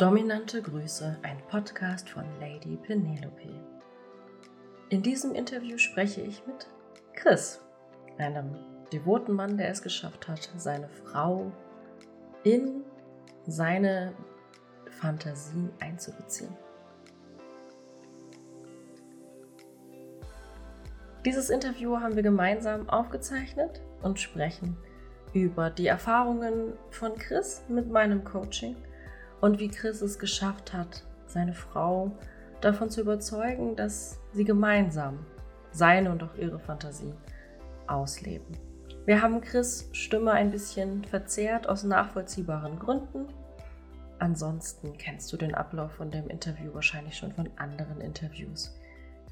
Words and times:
Dominante 0.00 0.62
Grüße, 0.62 1.18
ein 1.20 1.36
Podcast 1.50 2.08
von 2.08 2.24
Lady 2.40 2.78
Penelope. 2.78 3.50
In 4.88 5.02
diesem 5.02 5.34
Interview 5.34 5.76
spreche 5.76 6.22
ich 6.22 6.42
mit 6.46 6.66
Chris, 7.12 7.60
einem 8.16 8.56
devoten 8.90 9.34
Mann, 9.34 9.58
der 9.58 9.68
es 9.68 9.82
geschafft 9.82 10.26
hat, 10.26 10.50
seine 10.56 10.88
Frau 10.88 11.52
in 12.44 12.82
seine 13.46 14.14
Fantasie 14.88 15.68
einzubeziehen. 15.80 16.56
Dieses 21.26 21.50
Interview 21.50 22.00
haben 22.00 22.16
wir 22.16 22.22
gemeinsam 22.22 22.88
aufgezeichnet 22.88 23.82
und 24.00 24.18
sprechen 24.18 24.78
über 25.34 25.68
die 25.68 25.88
Erfahrungen 25.88 26.72
von 26.88 27.14
Chris 27.16 27.62
mit 27.68 27.90
meinem 27.90 28.24
Coaching 28.24 28.76
und 29.40 29.58
wie 29.58 29.68
Chris 29.68 30.02
es 30.02 30.18
geschafft 30.18 30.72
hat, 30.72 31.04
seine 31.26 31.54
Frau 31.54 32.12
davon 32.60 32.90
zu 32.90 33.00
überzeugen, 33.00 33.76
dass 33.76 34.18
sie 34.32 34.44
gemeinsam 34.44 35.24
seine 35.72 36.10
und 36.10 36.22
auch 36.22 36.34
ihre 36.36 36.58
Fantasie 36.58 37.14
ausleben. 37.86 38.56
Wir 39.06 39.22
haben 39.22 39.40
Chris 39.40 39.88
Stimme 39.92 40.32
ein 40.32 40.50
bisschen 40.50 41.04
verzerrt 41.04 41.68
aus 41.68 41.84
nachvollziehbaren 41.84 42.78
Gründen. 42.78 43.26
Ansonsten 44.18 44.98
kennst 44.98 45.32
du 45.32 45.36
den 45.36 45.54
Ablauf 45.54 45.92
von 45.92 46.10
dem 46.10 46.28
Interview 46.28 46.74
wahrscheinlich 46.74 47.16
schon 47.16 47.32
von 47.32 47.48
anderen 47.56 48.00
Interviews. 48.00 48.76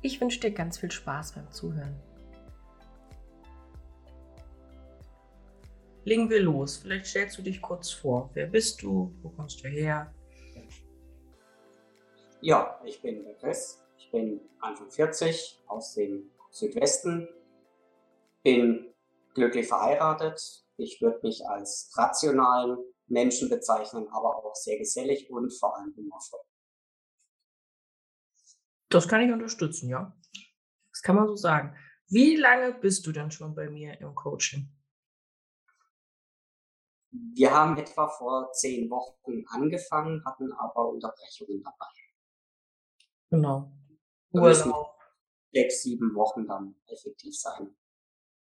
Ich 0.01 0.20
wünsche 0.20 0.41
dir 0.41 0.53
ganz 0.53 0.79
viel 0.79 0.91
Spaß 0.91 1.33
beim 1.33 1.51
Zuhören. 1.51 1.97
Legen 6.09 6.30
wir 6.30 6.41
los. 6.41 6.79
Vielleicht 6.79 7.07
stellst 7.07 7.39
du 7.39 7.43
dich 7.43 7.61
kurz 7.61 7.91
vor. 7.91 8.30
Wer 8.33 8.47
bist 8.47 8.83
du? 8.83 9.15
Wo 9.23 9.29
kommst 9.29 9.62
du 9.62 9.69
her? 9.69 10.12
Ja, 12.41 12.81
ich 12.84 13.01
bin 13.03 13.25
der 13.25 13.34
Chris. 13.34 13.84
Ich 13.98 14.11
bin 14.11 14.41
Anfang 14.61 14.91
40 14.91 15.62
aus 15.67 15.95
dem 15.95 16.31
Südwesten. 16.51 17.29
Bin 18.42 18.95
glücklich 19.34 19.69
verheiratet. 19.69 20.64
Ich 20.79 21.01
würde 21.03 21.20
mich 21.23 21.47
als 21.47 21.92
rationalen 21.97 22.79
Menschen 23.06 23.48
bezeichnen, 23.48 24.09
aber 24.09 24.36
auch 24.36 24.55
sehr 24.55 24.79
gesellig 24.79 25.31
und 25.31 25.51
vor 25.51 25.77
allem 25.77 25.95
humorvoll. 25.97 26.41
Das 28.89 29.06
kann 29.06 29.20
ich 29.20 29.33
unterstützen, 29.33 29.91
ja. 29.91 30.17
Das 30.91 31.03
kann 31.03 31.17
man 31.17 31.29
so 31.29 31.36
sagen. 31.36 31.77
Wie 32.06 32.36
lange 32.36 32.73
bist 32.73 33.06
du 33.06 33.12
denn 33.12 33.31
schon 33.31 33.55
bei 33.55 33.69
mir 33.69 34.01
im 34.01 34.14
Coaching? 34.14 34.70
Wir 37.11 37.53
haben 37.53 37.77
etwa 37.78 38.09
vor 38.09 38.53
zehn 38.53 38.91
Wochen 38.91 39.45
angefangen, 39.48 40.23
hatten 40.25 40.53
aber 40.53 40.89
Unterbrechungen 40.89 41.62
dabei. 41.62 41.87
Genau. 43.31 43.73
Wir 44.31 44.42
müssen 44.42 44.73
sechs, 45.53 45.83
sieben 45.83 46.14
Wochen 46.14 46.47
dann 46.47 46.75
effektiv 46.86 47.39
sein. 47.39 47.77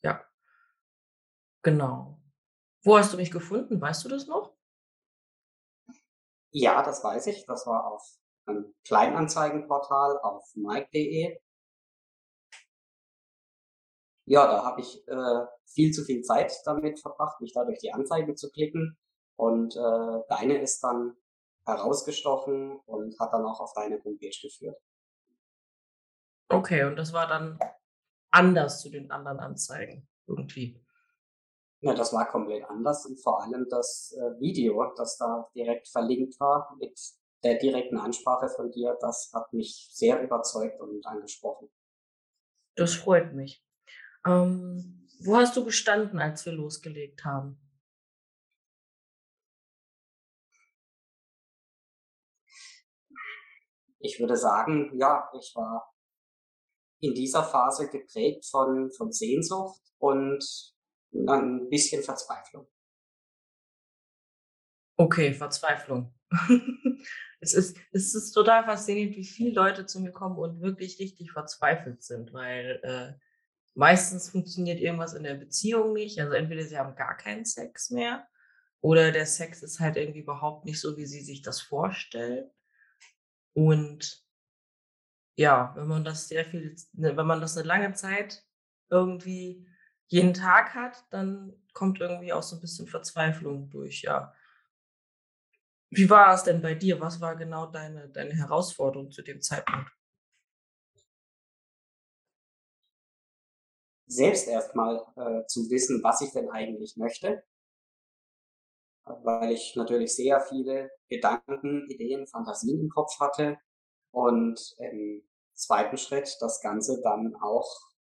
Ja. 0.03 0.25
Genau. 1.63 2.21
Wo 2.85 2.99
hast 2.99 3.13
du 3.13 3.17
mich 3.17 3.31
gefunden? 3.31 3.81
Weißt 3.81 4.05
du 4.05 4.09
das 4.09 4.27
noch? 4.27 4.57
Ja, 6.51 6.83
das 6.83 7.03
weiß 7.03 7.29
ich. 7.29 7.47
Das 7.47 7.67
war 7.67 7.87
auf 7.87 8.19
einem 8.45 8.75
Kleinanzeigenportal 8.85 10.19
auf 10.19 10.53
mike.de. 10.55 11.41
Ja, 14.33 14.47
da 14.47 14.65
habe 14.65 14.81
ich 14.81 15.07
äh, 15.09 15.47
viel 15.67 15.93
zu 15.93 16.05
viel 16.05 16.23
Zeit 16.23 16.55
damit 16.65 16.99
verbracht, 16.99 17.39
mich 17.43 17.53
da 17.53 17.67
durch 17.67 17.81
die 17.81 17.93
Anzeige 17.93 18.35
zu 18.35 18.51
klicken. 18.51 18.97
Und 19.37 19.77
äh, 19.77 20.21
deine 20.31 20.63
ist 20.63 20.83
dann 20.83 21.15
herausgestochen 21.67 22.79
und 22.87 23.21
hat 23.21 23.31
dann 23.35 23.45
auch 23.45 23.61
auf 23.61 23.75
deine 23.75 24.03
Homepage 24.03 24.31
geführt. 24.41 24.81
Okay, 26.49 26.85
und 26.85 26.97
das 26.97 27.13
war 27.13 27.27
dann 27.27 27.59
anders 28.31 28.81
zu 28.81 28.89
den 28.89 29.11
anderen 29.11 29.39
Anzeigen 29.39 30.09
irgendwie. 30.27 30.83
Ja, 31.81 31.93
das 31.93 32.15
war 32.15 32.27
komplett 32.27 32.65
anders 32.65 33.05
und 33.05 33.21
vor 33.21 33.43
allem 33.43 33.67
das 33.69 34.17
äh, 34.17 34.41
Video, 34.41 34.95
das 34.97 35.19
da 35.19 35.51
direkt 35.55 35.89
verlinkt 35.89 36.41
war 36.41 36.75
mit 36.79 36.99
der 37.45 37.59
direkten 37.59 37.99
Ansprache 37.99 38.49
von 38.49 38.71
dir, 38.71 38.97
das 38.99 39.31
hat 39.35 39.53
mich 39.53 39.91
sehr 39.93 40.23
überzeugt 40.23 40.81
und 40.81 41.05
angesprochen. 41.05 41.69
Das 42.77 42.95
freut 42.95 43.35
mich. 43.35 43.63
Ähm, 44.27 45.09
wo 45.25 45.37
hast 45.37 45.57
du 45.57 45.65
gestanden, 45.65 46.19
als 46.19 46.47
wir 46.47 46.53
losgelegt 46.53 47.25
haben? 47.25 47.59
Ich 53.99 54.19
würde 54.19 54.37
sagen, 54.37 54.91
ja, 54.99 55.31
ich 55.39 55.53
war 55.55 55.95
in 57.01 57.15
dieser 57.15 57.45
Phase 57.45 57.89
geprägt 57.89 58.47
von, 58.47 58.91
von 58.93 59.13
Sehnsucht 59.13 59.81
und 59.99 60.45
ein 61.13 61.69
bisschen 61.69 62.03
Verzweiflung. 62.03 62.69
Okay, 64.97 65.35
Verzweiflung. 65.35 66.15
es, 67.41 67.55
ist, 67.55 67.77
es 67.93 68.15
ist 68.15 68.33
total 68.33 68.65
faszinierend, 68.65 69.17
wie 69.17 69.25
viele 69.25 69.53
Leute 69.53 69.87
zu 69.87 70.01
mir 70.01 70.13
kommen 70.13 70.37
und 70.37 70.61
wirklich 70.61 70.99
richtig 70.99 71.33
verzweifelt 71.33 72.03
sind, 72.03 72.33
weil 72.33 72.81
äh, 72.83 73.32
meistens 73.75 74.31
funktioniert 74.31 74.81
irgendwas 74.81 75.15
in 75.15 75.23
der 75.23 75.35
Beziehung 75.35 75.93
nicht. 75.93 76.21
Also 76.21 76.35
entweder 76.35 76.65
sie 76.65 76.79
haben 76.79 76.95
gar 76.95 77.17
keinen 77.17 77.45
Sex 77.45 77.91
mehr 77.91 78.27
oder 78.83 79.13
der 79.13 79.27
Sex 79.27 79.63
ist 79.63 79.81
halt 79.81 79.97
irgendwie 79.97 80.21
überhaupt 80.21 80.65
nicht 80.65 80.81
so, 80.81 80.97
wie 80.97 81.07
sie 81.07 81.21
sich 81.23 81.41
das 81.41 81.61
vorstellen. 81.61 82.51
Und 83.55 84.25
ja, 85.37 85.73
wenn 85.77 85.87
man 85.87 86.05
das 86.05 86.29
sehr 86.29 86.45
viel, 86.45 86.75
ne, 86.93 87.17
wenn 87.17 87.27
man 87.27 87.41
das 87.41 87.57
eine 87.57 87.67
lange 87.67 87.93
Zeit 87.95 88.45
irgendwie 88.91 89.67
jeden 90.09 90.35
Tag 90.35 90.75
hat, 90.75 91.05
dann 91.11 91.55
kommt 91.73 92.01
irgendwie 92.01 92.33
auch 92.33 92.43
so 92.43 92.57
ein 92.57 92.61
bisschen 92.61 92.87
Verzweiflung 92.87 93.71
durch, 93.71 94.03
ja. 94.03 94.35
Wie 95.91 96.11
war 96.11 96.35
es 96.35 96.43
denn 96.43 96.61
bei 96.61 96.75
dir? 96.75 97.01
Was 97.01 97.21
war 97.21 97.37
genau 97.37 97.67
deine, 97.67 98.09
deine 98.09 98.35
Herausforderung 98.35 99.11
zu 99.11 99.23
dem 99.23 99.41
Zeitpunkt? 99.41 99.91
Selbst 104.07 104.49
erstmal 104.49 105.05
äh, 105.17 105.47
zu 105.47 105.71
wissen, 105.71 106.03
was 106.03 106.21
ich 106.21 106.33
denn 106.33 106.51
eigentlich 106.51 106.97
möchte. 106.97 107.43
Weil 109.05 109.53
ich 109.53 109.75
natürlich 109.75 110.15
sehr 110.15 110.41
viele 110.41 110.91
Gedanken, 111.09 111.89
Ideen, 111.89 112.27
Fantasien 112.27 112.81
im 112.81 112.89
Kopf 112.89 113.19
hatte 113.19 113.59
und 114.13 114.61
im 114.79 115.23
zweiten 115.55 115.97
Schritt 115.97 116.37
das 116.41 116.61
Ganze 116.61 117.01
dann 117.03 117.35
auch 117.41 117.69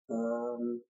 ähm, 0.10 0.84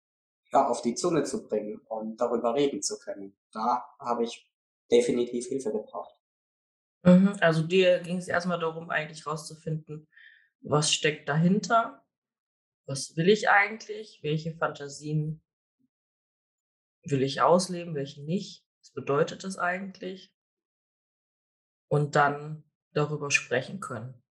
ja, 0.51 0.67
auf 0.67 0.81
die 0.81 0.95
Zunge 0.95 1.23
zu 1.23 1.47
bringen 1.47 1.81
und 1.87 2.17
darüber 2.17 2.55
reden 2.55 2.81
zu 2.81 2.97
können. 2.99 3.37
Da 3.51 3.85
habe 3.99 4.23
ich 4.23 4.49
definitiv 4.91 5.47
Hilfe 5.47 5.71
gebraucht. 5.71 6.15
Mhm, 7.03 7.37
also 7.39 7.63
dir 7.63 7.99
ging 7.99 8.17
es 8.17 8.27
erstmal 8.27 8.59
darum, 8.59 8.89
eigentlich 8.89 9.25
rauszufinden, 9.25 10.07
was 10.61 10.91
steckt 10.91 11.29
dahinter 11.29 12.04
was 12.85 13.15
will 13.17 13.29
ich 13.29 13.49
eigentlich? 13.49 14.19
Welche 14.21 14.55
Fantasien 14.55 15.41
will 17.03 17.23
ich 17.23 17.41
ausleben, 17.41 17.95
welche 17.95 18.23
nicht? 18.23 18.65
Was 18.79 18.91
bedeutet 18.91 19.43
das 19.43 19.57
eigentlich? 19.57 20.33
Und 21.87 22.15
dann 22.15 22.63
darüber 22.93 23.31
sprechen 23.31 23.79
können. 23.79 24.21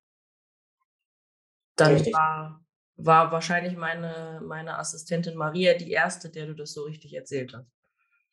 Dann 1.76 1.96
war, 2.12 2.64
war 2.96 3.32
wahrscheinlich 3.32 3.76
meine, 3.76 4.40
meine 4.44 4.78
Assistentin 4.78 5.36
Maria 5.36 5.74
die 5.74 5.90
erste, 5.90 6.30
der 6.30 6.46
du 6.46 6.54
das 6.54 6.72
so 6.72 6.84
richtig 6.84 7.14
erzählt 7.14 7.52
hast. 7.54 7.68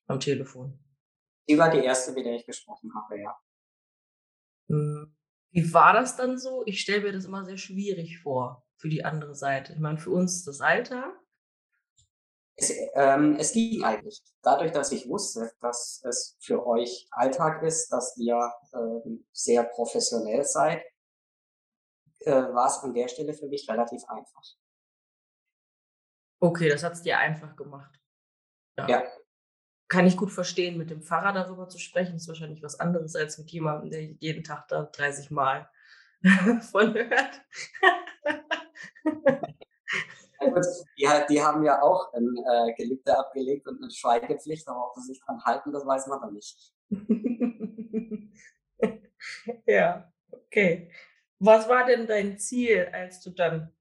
Am 0.06 0.20
Telefon. 0.20 0.80
Die 1.50 1.58
war 1.58 1.72
die 1.72 1.84
erste, 1.84 2.12
mit 2.14 2.26
der 2.26 2.36
ich 2.36 2.46
gesprochen 2.46 2.92
habe, 2.94 3.20
ja. 3.20 3.36
Hm, 4.68 5.16
wie 5.52 5.74
war 5.74 5.94
das 5.94 6.16
dann 6.16 6.38
so? 6.38 6.64
Ich 6.66 6.82
stelle 6.82 7.02
mir 7.02 7.12
das 7.14 7.26
immer 7.26 7.46
sehr 7.46 7.58
schwierig 7.58 8.20
vor 8.20 8.64
für 8.82 8.90
die 8.90 9.06
andere 9.06 9.36
Seite? 9.36 9.74
Ich 9.74 9.80
meine, 9.80 10.00
für 10.00 10.10
uns 10.10 10.44
das 10.44 10.60
Alter. 10.60 11.14
Es, 12.56 12.74
ähm, 12.96 13.38
es 13.40 13.54
ging 13.54 13.84
eigentlich. 13.84 14.22
Dadurch, 14.42 14.72
dass 14.72 14.92
ich 14.92 15.08
wusste, 15.08 15.52
dass 15.62 16.04
es 16.04 16.36
für 16.40 16.66
euch 16.66 17.08
Alltag 17.12 17.62
ist, 17.64 17.90
dass 17.90 18.18
ihr 18.18 18.52
ähm, 18.74 19.26
sehr 19.32 19.64
professionell 19.64 20.44
seid, 20.44 20.84
äh, 22.20 22.32
war 22.32 22.68
es 22.68 22.80
an 22.80 22.94
der 22.94 23.08
Stelle 23.08 23.34
für 23.34 23.48
mich 23.48 23.70
relativ 23.70 24.04
einfach. 24.10 24.44
Okay, 26.40 26.70
das 26.70 26.84
hat 26.84 26.94
es 26.94 27.04
dir 27.04 27.20
einfach 27.20 27.56
gemacht. 27.56 28.00
Ja. 28.78 28.88
ja. 28.90 29.04
Kann 29.88 30.08
ich 30.08 30.18
gut 30.18 30.32
verstehen, 30.32 30.78
mit 30.78 30.90
dem 30.90 31.04
Pfarrer 31.04 31.34
darüber 31.34 31.70
zu 31.70 31.78
sprechen, 31.78 32.16
ist 32.16 32.28
wahrscheinlich 32.28 32.64
was 32.64 32.80
anderes 32.80 33.16
als 33.16 33.38
mit 33.38 33.52
jemandem, 33.52 33.92
der 33.92 34.02
jeden 34.04 34.44
Tag 34.44 34.68
da 34.70 34.84
30 34.84 35.30
Mal 35.30 35.70
von 36.72 36.94
hört. 36.94 37.42
die, 40.98 41.08
die, 41.30 41.42
haben 41.42 41.64
ja 41.64 41.82
auch 41.82 42.14
ein 42.14 42.36
äh, 42.38 42.74
Gelübde 42.76 43.18
abgelegt 43.18 43.68
und 43.68 43.82
eine 43.82 43.92
Schweigepflicht, 43.92 44.68
aber 44.68 44.88
ob 44.88 44.96
sie 44.96 45.14
sich 45.14 45.22
dran 45.22 45.44
halten, 45.44 45.72
das 45.72 45.86
weiß 45.86 46.08
man 46.08 46.22
dann 46.22 46.34
nicht. 46.34 46.74
ja, 49.66 50.12
Okay. 50.52 50.92
Was 51.40 51.68
war 51.70 51.86
denn 51.86 52.08
dein 52.08 52.38
Ziel, 52.38 52.90
als 52.92 53.22
du 53.22 53.32
dann 53.32 53.72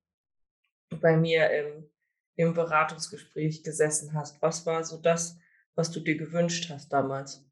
bei 1.00 1.16
mir 1.16 1.50
im, 1.50 1.90
im 2.37 2.54
Beratungsgespräch 2.54 3.62
gesessen 3.62 4.14
hast? 4.14 4.40
Was 4.40 4.64
war 4.66 4.84
so 4.84 4.98
das, 4.98 5.37
was 5.75 5.90
du 5.90 6.00
dir 6.00 6.16
gewünscht 6.16 6.70
hast 6.70 6.92
damals? 6.92 7.44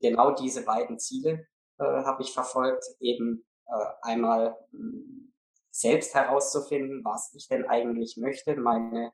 Genau 0.00 0.34
diese 0.34 0.64
beiden 0.64 0.98
Ziele 0.98 1.48
äh, 1.82 2.04
habe 2.04 2.22
ich 2.22 2.32
verfolgt. 2.32 2.84
Eben 3.00 3.44
äh, 3.66 3.86
einmal 4.02 4.56
mh, 4.70 4.92
hm, 4.92 5.32
selbst 5.70 6.14
herauszufinden, 6.14 7.04
was 7.04 7.34
ich 7.34 7.48
denn 7.48 7.66
eigentlich 7.66 8.16
möchte, 8.16 8.56
meine 8.56 9.12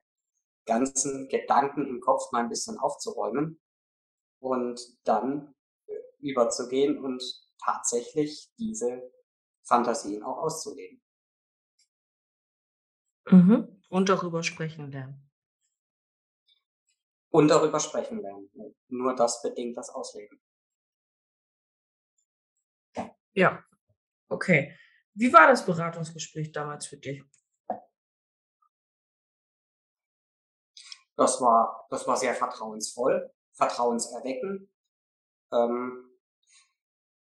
ganzen 0.67 1.29
Gedanken 1.29 1.87
im 1.87 2.00
Kopf 2.00 2.31
mal 2.32 2.43
ein 2.43 2.49
bisschen 2.49 2.79
aufzuräumen 2.79 3.61
und 4.41 4.81
dann 5.05 5.55
äh, 5.87 5.94
überzugehen 6.19 7.03
und 7.03 7.23
tatsächlich 7.65 8.50
diese 8.59 9.11
Fantasien 9.62 10.23
auch 10.23 10.38
auszuleben. 10.38 11.03
Mhm. 13.31 13.82
Und 13.88 14.09
darüber 14.09 14.43
sprechen 14.43 14.91
lernen. 14.91 15.31
Und 17.31 17.49
darüber 17.49 17.79
sprechen 17.79 18.21
lernen. 18.21 18.50
Nur 18.88 19.14
das 19.14 19.43
bedingt 19.43 19.76
das 19.76 19.91
Ausleben. 19.91 20.41
Ja, 23.35 23.65
okay. 24.29 24.75
Wie 25.15 25.33
war 25.33 25.49
das 25.49 25.67
Beratungsgespräch 25.67 26.53
damals 26.53 26.87
für 26.87 26.97
dich? 26.97 27.23
Das 31.17 31.41
war, 31.41 31.87
das 31.91 32.07
war 32.07 32.17
sehr 32.17 32.35
vertrauensvoll, 32.35 33.29
vertrauenserweckend. 33.53 34.71
Ähm, 35.53 36.09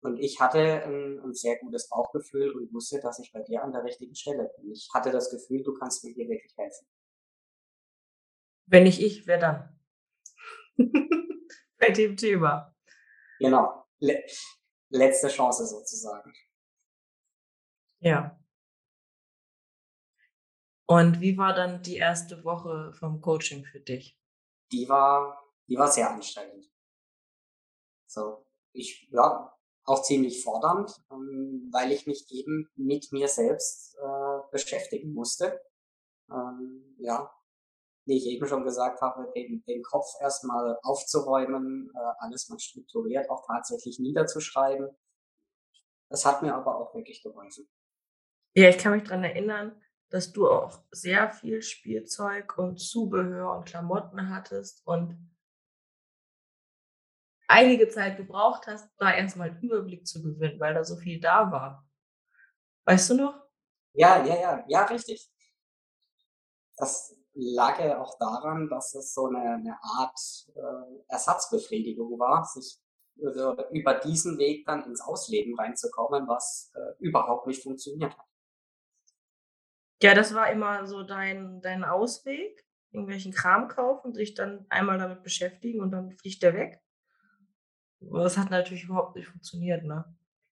und 0.02 0.18
ich 0.18 0.40
hatte 0.40 0.84
ein, 0.84 1.18
ein, 1.20 1.34
sehr 1.34 1.58
gutes 1.58 1.88
Bauchgefühl 1.88 2.52
und 2.52 2.72
wusste, 2.72 3.00
dass 3.00 3.18
ich 3.18 3.32
bei 3.32 3.42
dir 3.42 3.62
an 3.62 3.72
der 3.72 3.82
richtigen 3.82 4.14
Stelle 4.14 4.50
bin. 4.56 4.70
Ich 4.70 4.88
hatte 4.94 5.10
das 5.10 5.30
Gefühl, 5.30 5.62
du 5.64 5.74
kannst 5.74 6.04
mir 6.04 6.12
hier 6.12 6.28
wirklich 6.28 6.56
helfen. 6.56 6.86
Wenn 8.66 8.84
nicht 8.84 9.02
ich, 9.02 9.26
wer 9.26 9.38
dann? 9.38 9.80
bei 11.78 11.90
dem 11.90 12.16
Thema. 12.16 12.74
Genau. 13.40 13.84
Le 14.90 14.98
letzte 14.98 15.28
Chance 15.28 15.66
sozusagen. 15.66 16.32
Ja. 18.00 18.38
Und 20.86 21.20
wie 21.20 21.38
war 21.38 21.54
dann 21.54 21.82
die 21.82 21.96
erste 21.96 22.44
Woche 22.44 22.92
vom 22.94 23.20
Coaching 23.20 23.64
für 23.64 23.80
dich? 23.80 24.18
Die 24.72 24.88
war, 24.88 25.40
die 25.68 25.76
war 25.76 25.88
sehr 25.88 26.10
anstrengend. 26.10 26.68
So, 28.06 28.44
ich, 28.72 29.08
ja, 29.12 29.56
auch 29.84 30.02
ziemlich 30.02 30.42
fordernd, 30.42 30.90
ähm, 31.10 31.68
weil 31.72 31.92
ich 31.92 32.06
mich 32.06 32.26
eben 32.30 32.68
mit 32.74 33.12
mir 33.12 33.28
selbst 33.28 33.96
äh, 33.98 34.50
beschäftigen 34.50 35.12
musste. 35.12 35.60
Ähm, 36.30 36.96
ja, 36.98 37.30
wie 38.06 38.16
ich 38.16 38.26
eben 38.26 38.46
schon 38.46 38.64
gesagt 38.64 39.00
habe, 39.00 39.30
den, 39.34 39.62
den 39.64 39.82
Kopf 39.82 40.06
erstmal 40.20 40.78
aufzuräumen, 40.82 41.90
äh, 41.94 42.12
alles 42.18 42.48
mal 42.48 42.58
strukturiert 42.58 43.28
auch 43.30 43.46
tatsächlich 43.46 43.98
niederzuschreiben. 43.98 44.88
Das 46.08 46.24
hat 46.24 46.42
mir 46.42 46.54
aber 46.54 46.76
auch 46.76 46.94
wirklich 46.94 47.22
geholfen. 47.22 47.68
Ja, 48.54 48.68
ich 48.68 48.78
kann 48.78 48.92
mich 48.92 49.04
dran 49.04 49.22
erinnern, 49.22 49.80
dass 50.08 50.32
du 50.32 50.48
auch 50.48 50.82
sehr 50.90 51.30
viel 51.30 51.62
Spielzeug 51.62 52.58
und 52.58 52.78
Zubehör 52.78 53.56
und 53.56 53.64
Klamotten 53.64 54.28
hattest 54.28 54.84
und 54.86 55.30
einige 57.46 57.88
Zeit 57.88 58.16
gebraucht 58.16 58.66
hast, 58.66 58.88
da 58.98 59.12
erstmal 59.12 59.50
einen 59.50 59.62
Überblick 59.62 60.06
zu 60.06 60.22
gewinnen, 60.22 60.58
weil 60.58 60.74
da 60.74 60.84
so 60.84 60.96
viel 60.96 61.20
da 61.20 61.50
war. 61.50 61.88
Weißt 62.86 63.10
du 63.10 63.14
noch? 63.14 63.40
Ja, 63.92 64.24
ja, 64.24 64.40
ja, 64.40 64.64
ja, 64.68 64.84
richtig. 64.84 65.30
Das 66.76 67.16
lag 67.40 67.80
ja 67.80 68.00
auch 68.00 68.18
daran, 68.18 68.68
dass 68.68 68.94
es 68.94 69.14
so 69.14 69.26
eine, 69.26 69.38
eine 69.38 69.78
Art 69.82 70.18
äh, 70.54 71.02
Ersatzbefriedigung 71.08 72.18
war, 72.18 72.44
sich 72.44 72.78
äh, 73.18 73.62
über 73.72 73.94
diesen 73.94 74.38
Weg 74.38 74.66
dann 74.66 74.84
ins 74.84 75.00
Ausleben 75.00 75.58
reinzukommen, 75.58 76.28
was 76.28 76.72
äh, 76.74 77.04
überhaupt 77.04 77.46
nicht 77.46 77.62
funktioniert 77.62 78.16
hat. 78.16 78.26
Ja, 80.02 80.14
das 80.14 80.34
war 80.34 80.50
immer 80.50 80.86
so 80.86 81.02
dein, 81.02 81.60
dein 81.60 81.84
Ausweg, 81.84 82.64
irgendwelchen 82.90 83.32
Kram 83.32 83.68
kaufen, 83.68 84.14
sich 84.14 84.34
dann 84.34 84.66
einmal 84.70 84.98
damit 84.98 85.22
beschäftigen 85.22 85.80
und 85.80 85.90
dann 85.90 86.12
fliegt 86.12 86.42
der 86.42 86.54
weg. 86.54 86.80
Aber 88.00 88.22
das 88.22 88.38
hat 88.38 88.50
natürlich 88.50 88.84
überhaupt 88.84 89.14
nicht 89.14 89.28
funktioniert, 89.28 89.84
ne? 89.84 90.04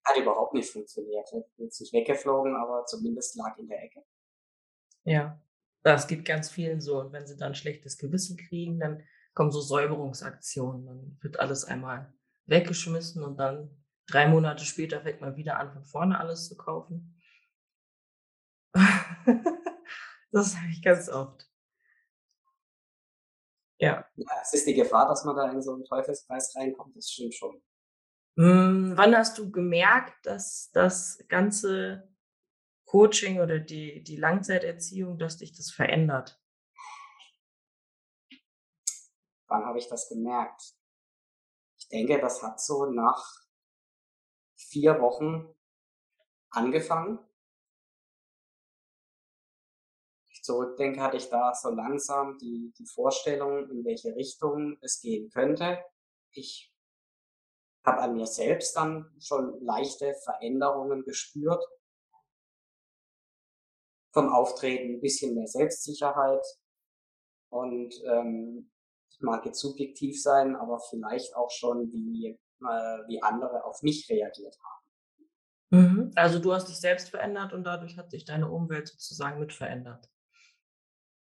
Hat 0.05 0.17
überhaupt 0.19 0.55
nicht 0.55 0.71
funktioniert. 0.71 1.29
Ist 1.57 1.81
nicht 1.81 1.93
weggeflogen, 1.93 2.55
aber 2.57 2.85
zumindest 2.85 3.37
lag 3.37 3.57
in 3.57 3.69
der 3.69 3.83
Ecke. 3.83 4.05
Ja, 5.05 5.41
das 5.83 6.07
geht 6.07 6.25
ganz 6.25 6.51
vielen 6.51 6.81
so. 6.81 7.01
Und 7.01 7.13
wenn 7.13 7.27
sie 7.27 7.37
dann 7.37 7.55
schlechtes 7.55 7.99
Gewissen 7.99 8.37
kriegen, 8.37 8.79
dann 8.79 9.03
kommen 9.35 9.53
so 9.53 9.61
Säuberungsaktionen. 9.61 10.87
Dann 10.87 11.19
wird 11.21 11.41
alles 11.41 11.65
einmal 11.65 12.13
weggeschmissen 12.47 13.23
und 13.23 13.37
dann 13.39 13.71
drei 14.07 14.27
Monate 14.27 14.65
später 14.65 15.03
fängt 15.03 15.21
man 15.21 15.37
wieder 15.37 15.59
an, 15.59 15.73
von 15.73 15.85
vorne 15.85 16.19
alles 16.19 16.49
zu 16.49 16.57
kaufen. 16.57 17.21
das 20.33 20.57
habe 20.57 20.71
ich 20.71 20.83
ganz 20.83 21.09
oft. 21.09 21.49
Ja. 23.81 24.05
ja. 24.17 24.27
Es 24.43 24.55
ist 24.55 24.67
die 24.67 24.75
Gefahr, 24.75 25.09
dass 25.09 25.25
man 25.25 25.37
da 25.37 25.51
in 25.51 25.63
so 25.63 25.75
einen 25.75 25.85
Teufelskreis 25.85 26.55
reinkommt, 26.57 26.97
das 26.97 27.11
stimmt 27.11 27.35
schon. 27.35 27.63
Hm, 28.37 28.93
wann 28.97 29.17
hast 29.17 29.39
du 29.39 29.51
gemerkt, 29.51 30.15
dass 30.25 30.71
das 30.73 31.25
ganze 31.29 32.09
Coaching 32.89 33.41
oder 33.41 33.61
die, 33.61 34.03
die 34.03 34.17
Langzeiterziehung, 34.17 35.19
dass 35.19 35.37
dich 35.37 35.53
das 35.53 35.71
verändert? 35.71 36.41
Wann 39.47 39.65
habe 39.65 39.79
ich 39.79 39.89
das 39.89 40.09
gemerkt? 40.09 40.75
Ich 41.79 41.89
denke, 41.89 42.19
das 42.21 42.43
hat 42.43 42.61
so 42.61 42.87
nach 42.87 43.25
vier 44.57 45.01
Wochen 45.01 45.55
angefangen 46.51 47.19
zurückdenke, 50.49 51.03
hatte 51.03 51.19
ich 51.19 51.29
da 51.29 51.55
so 51.55 51.69
langsam 51.69 52.39
die, 52.39 52.73
die 52.79 52.87
Vorstellung, 52.87 53.69
in 53.71 53.85
welche 53.85 54.17
Richtung 54.17 54.79
es 54.81 55.03
gehen 55.03 55.29
könnte. 55.29 55.85
Ich 56.33 56.73
habe 57.85 58.01
an 58.01 58.15
mir 58.15 58.27
selbst 58.27 58.75
dann 58.75 59.15
schon 59.21 59.61
leichte 59.61 60.15
Veränderungen 60.25 61.05
gespürt. 61.05 61.63
Vom 64.19 64.33
Auftreten 64.33 64.95
ein 64.95 65.01
bisschen 65.01 65.37
mehr 65.37 65.47
Selbstsicherheit 65.47 66.45
und 67.51 67.95
ähm, 68.05 68.69
ich 69.09 69.21
mag 69.21 69.47
jetzt 69.47 69.61
subjektiv 69.61 70.21
sein, 70.21 70.57
aber 70.57 70.81
vielleicht 70.81 71.37
auch 71.37 71.53
schon, 71.53 71.93
wie, 71.93 72.37
äh, 72.61 72.99
wie 73.07 73.23
andere 73.23 73.63
auf 73.65 73.81
mich 73.83 74.11
reagiert 74.11 74.59
haben. 74.61 74.79
Mhm. 75.71 76.11
Also 76.17 76.41
du 76.41 76.53
hast 76.53 76.69
dich 76.69 76.81
selbst 76.81 77.11
verändert 77.11 77.53
und 77.53 77.63
dadurch 77.63 77.97
hat 77.97 78.11
sich 78.11 78.25
deine 78.25 78.51
Umwelt 78.51 78.89
sozusagen 78.89 79.39
mit 79.39 79.53
verändert. 79.53 80.11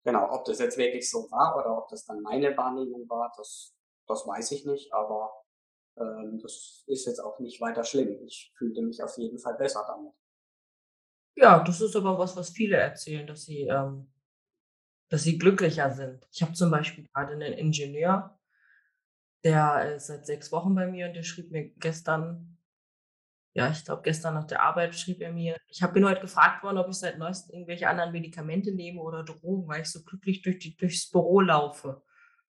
Genau, 0.04 0.32
ob 0.32 0.46
das 0.46 0.58
jetzt 0.58 0.78
wirklich 0.78 1.10
so 1.10 1.30
war 1.30 1.58
oder 1.58 1.76
ob 1.76 1.88
das 1.88 2.06
dann 2.06 2.22
meine 2.22 2.56
Wahrnehmung 2.56 3.06
war, 3.10 3.30
das, 3.36 3.74
das 4.06 4.26
weiß 4.26 4.50
ich 4.52 4.64
nicht, 4.64 4.94
aber 4.94 5.30
ähm, 5.98 6.38
das 6.42 6.84
ist 6.86 7.06
jetzt 7.06 7.20
auch 7.20 7.38
nicht 7.38 7.60
weiter 7.60 7.84
schlimm. 7.84 8.18
Ich 8.24 8.50
fühlte 8.56 8.80
mich 8.80 9.02
auf 9.02 9.18
jeden 9.18 9.38
Fall 9.38 9.56
besser 9.56 9.84
damit. 9.86 10.14
Ja, 11.40 11.60
das 11.62 11.80
ist 11.80 11.94
aber 11.94 12.18
was, 12.18 12.36
was 12.36 12.50
viele 12.50 12.76
erzählen, 12.76 13.24
dass 13.26 13.44
sie, 13.44 13.62
ähm, 13.62 14.08
dass 15.08 15.22
sie 15.22 15.38
glücklicher 15.38 15.90
sind. 15.92 16.26
Ich 16.32 16.42
habe 16.42 16.52
zum 16.52 16.70
Beispiel 16.70 17.06
gerade 17.06 17.32
einen 17.32 17.52
Ingenieur, 17.52 18.36
der 19.44 19.94
ist 19.94 20.08
seit 20.08 20.26
sechs 20.26 20.50
Wochen 20.50 20.74
bei 20.74 20.88
mir 20.88 21.06
und 21.06 21.14
der 21.14 21.22
schrieb 21.22 21.52
mir 21.52 21.68
gestern, 21.76 22.58
ja, 23.54 23.70
ich 23.70 23.84
glaube, 23.84 24.02
gestern 24.02 24.34
nach 24.34 24.48
der 24.48 24.62
Arbeit 24.62 24.96
schrieb 24.96 25.20
er 25.20 25.32
mir, 25.32 25.56
ich 25.68 25.80
habe 25.80 25.98
ihn 25.98 26.06
heute 26.06 26.22
gefragt 26.22 26.64
worden, 26.64 26.78
ob 26.78 26.88
ich 26.88 26.96
seit 26.96 27.18
neuestem 27.18 27.54
irgendwelche 27.54 27.88
anderen 27.88 28.10
Medikamente 28.10 28.72
nehme 28.72 29.00
oder 29.00 29.22
Drogen, 29.22 29.68
weil 29.68 29.82
ich 29.82 29.88
so 29.90 30.02
glücklich 30.02 30.42
durch 30.42 30.58
die, 30.58 30.76
durchs 30.76 31.08
Büro 31.08 31.40
laufe. 31.40 32.02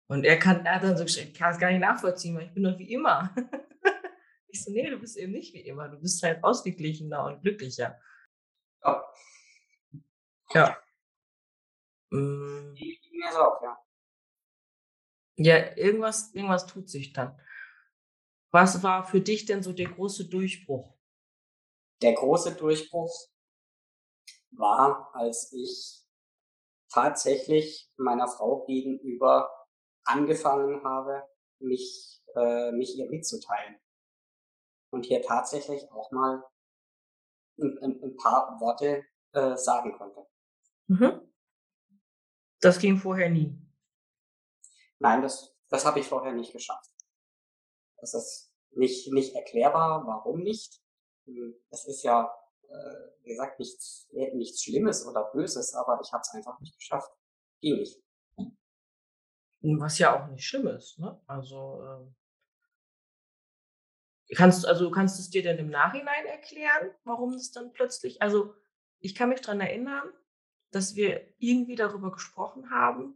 Und 0.06 0.24
er 0.24 0.38
kann, 0.38 0.64
er 0.64 0.76
hat 0.76 0.84
dann 0.84 0.96
so 0.96 1.04
geschrieben, 1.04 1.32
ich 1.32 1.38
kann 1.38 1.52
es 1.52 1.58
gar 1.58 1.70
nicht 1.70 1.80
nachvollziehen, 1.80 2.34
weil 2.34 2.46
ich 2.46 2.54
bin 2.54 2.64
doch 2.64 2.78
wie 2.78 2.92
immer. 2.92 3.34
ich 4.48 4.64
so, 4.64 4.72
nee, 4.72 4.88
du 4.88 4.98
bist 4.98 5.18
eben 5.18 5.32
nicht 5.32 5.52
wie 5.52 5.60
immer, 5.60 5.88
du 5.88 6.00
bist 6.00 6.22
halt 6.22 6.42
ausgeglichener 6.42 7.24
und 7.24 7.42
glücklicher. 7.42 7.98
Oh. 8.82 9.00
Ja. 10.54 10.76
Mm. 12.12 12.74
Mir 12.74 13.32
so 13.32 13.38
auch, 13.40 13.62
ja. 13.62 13.78
Ja, 15.36 15.76
irgendwas, 15.76 16.32
irgendwas 16.34 16.66
tut 16.66 16.88
sich 16.88 17.12
dann. 17.12 17.36
Was 18.52 18.82
war 18.82 19.04
für 19.04 19.20
dich 19.20 19.46
denn 19.46 19.62
so 19.62 19.72
der 19.72 19.88
große 19.90 20.28
Durchbruch? 20.28 20.94
Der 22.02 22.14
große 22.14 22.56
Durchbruch 22.56 23.12
war, 24.52 25.10
als 25.14 25.52
ich 25.52 26.04
tatsächlich 26.92 27.90
meiner 27.96 28.28
Frau 28.28 28.64
gegenüber 28.66 29.50
angefangen 30.04 30.82
habe, 30.84 31.22
mich, 31.60 32.22
äh, 32.36 32.72
mich 32.72 32.96
ihr 32.98 33.08
mitzuteilen. 33.10 33.78
und 34.92 35.06
hier 35.06 35.22
tatsächlich 35.22 35.90
auch 35.92 36.10
mal 36.10 36.42
ein, 37.60 38.02
ein, 38.02 38.16
paar 38.16 38.58
Worte 38.60 39.04
äh, 39.32 39.56
sagen 39.56 39.92
konnte. 39.92 40.26
Mhm. 40.88 41.20
Das 42.60 42.78
ging 42.78 42.96
vorher 42.96 43.30
nie. 43.30 43.56
Nein, 44.98 45.22
das, 45.22 45.56
das 45.68 45.84
habe 45.84 46.00
ich 46.00 46.06
vorher 46.06 46.32
nicht 46.32 46.52
geschafft. 46.52 46.90
Das 47.96 48.14
ist 48.14 48.52
nicht, 48.72 49.12
nicht 49.12 49.34
erklärbar, 49.34 50.06
warum 50.06 50.40
nicht. 50.40 50.80
Hm, 51.24 51.54
es 51.70 51.86
ist 51.86 52.02
ja, 52.02 52.30
äh, 52.68 53.22
wie 53.22 53.30
gesagt, 53.30 53.58
nichts, 53.58 54.08
nichts 54.12 54.62
Schlimmes 54.62 55.06
oder 55.06 55.30
Böses, 55.32 55.74
aber 55.74 56.00
ich 56.02 56.12
habe 56.12 56.22
es 56.22 56.34
einfach 56.34 56.58
nicht 56.60 56.76
geschafft. 56.76 57.10
Ging 57.60 57.78
nicht. 57.78 58.02
Was 59.62 59.98
ja 59.98 60.18
auch 60.18 60.28
nicht 60.28 60.46
schlimm 60.46 60.66
ist, 60.68 60.98
ne? 60.98 61.20
Also, 61.26 61.82
ähm, 61.84 62.14
kannst, 64.36 64.66
also 64.66 64.90
kannst 64.90 65.18
du 65.18 65.22
es 65.22 65.30
dir 65.30 65.42
denn 65.42 65.58
im 65.58 65.70
Nachhinein 65.70 66.26
erklären, 66.26 66.90
warum 67.04 67.34
es 67.34 67.52
dann 67.52 67.72
plötzlich, 67.72 68.22
also 68.22 68.54
ich 69.00 69.14
kann 69.14 69.30
mich 69.30 69.40
dran 69.40 69.60
erinnern, 69.60 70.08
dass 70.70 70.94
wir 70.94 71.34
irgendwie 71.38 71.74
darüber 71.74 72.12
gesprochen 72.12 72.70
haben, 72.70 73.14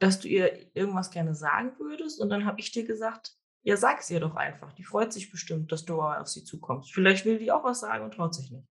dass 0.00 0.18
du 0.18 0.28
ihr 0.28 0.74
irgendwas 0.74 1.10
gerne 1.10 1.34
sagen 1.34 1.78
würdest. 1.78 2.20
Und 2.20 2.30
dann 2.30 2.46
habe 2.46 2.58
ich 2.58 2.72
dir 2.72 2.84
gesagt, 2.84 3.36
ja, 3.62 3.76
sag's 3.76 4.10
ihr 4.10 4.20
doch 4.20 4.34
einfach. 4.34 4.72
Die 4.72 4.84
freut 4.84 5.12
sich 5.12 5.30
bestimmt, 5.30 5.70
dass 5.70 5.84
du 5.84 6.00
auf 6.00 6.26
sie 6.26 6.42
zukommst. 6.42 6.92
Vielleicht 6.92 7.26
will 7.26 7.38
die 7.38 7.52
auch 7.52 7.62
was 7.62 7.80
sagen 7.80 8.04
und 8.04 8.14
traut 8.14 8.34
sich 8.34 8.50
nicht. 8.50 8.66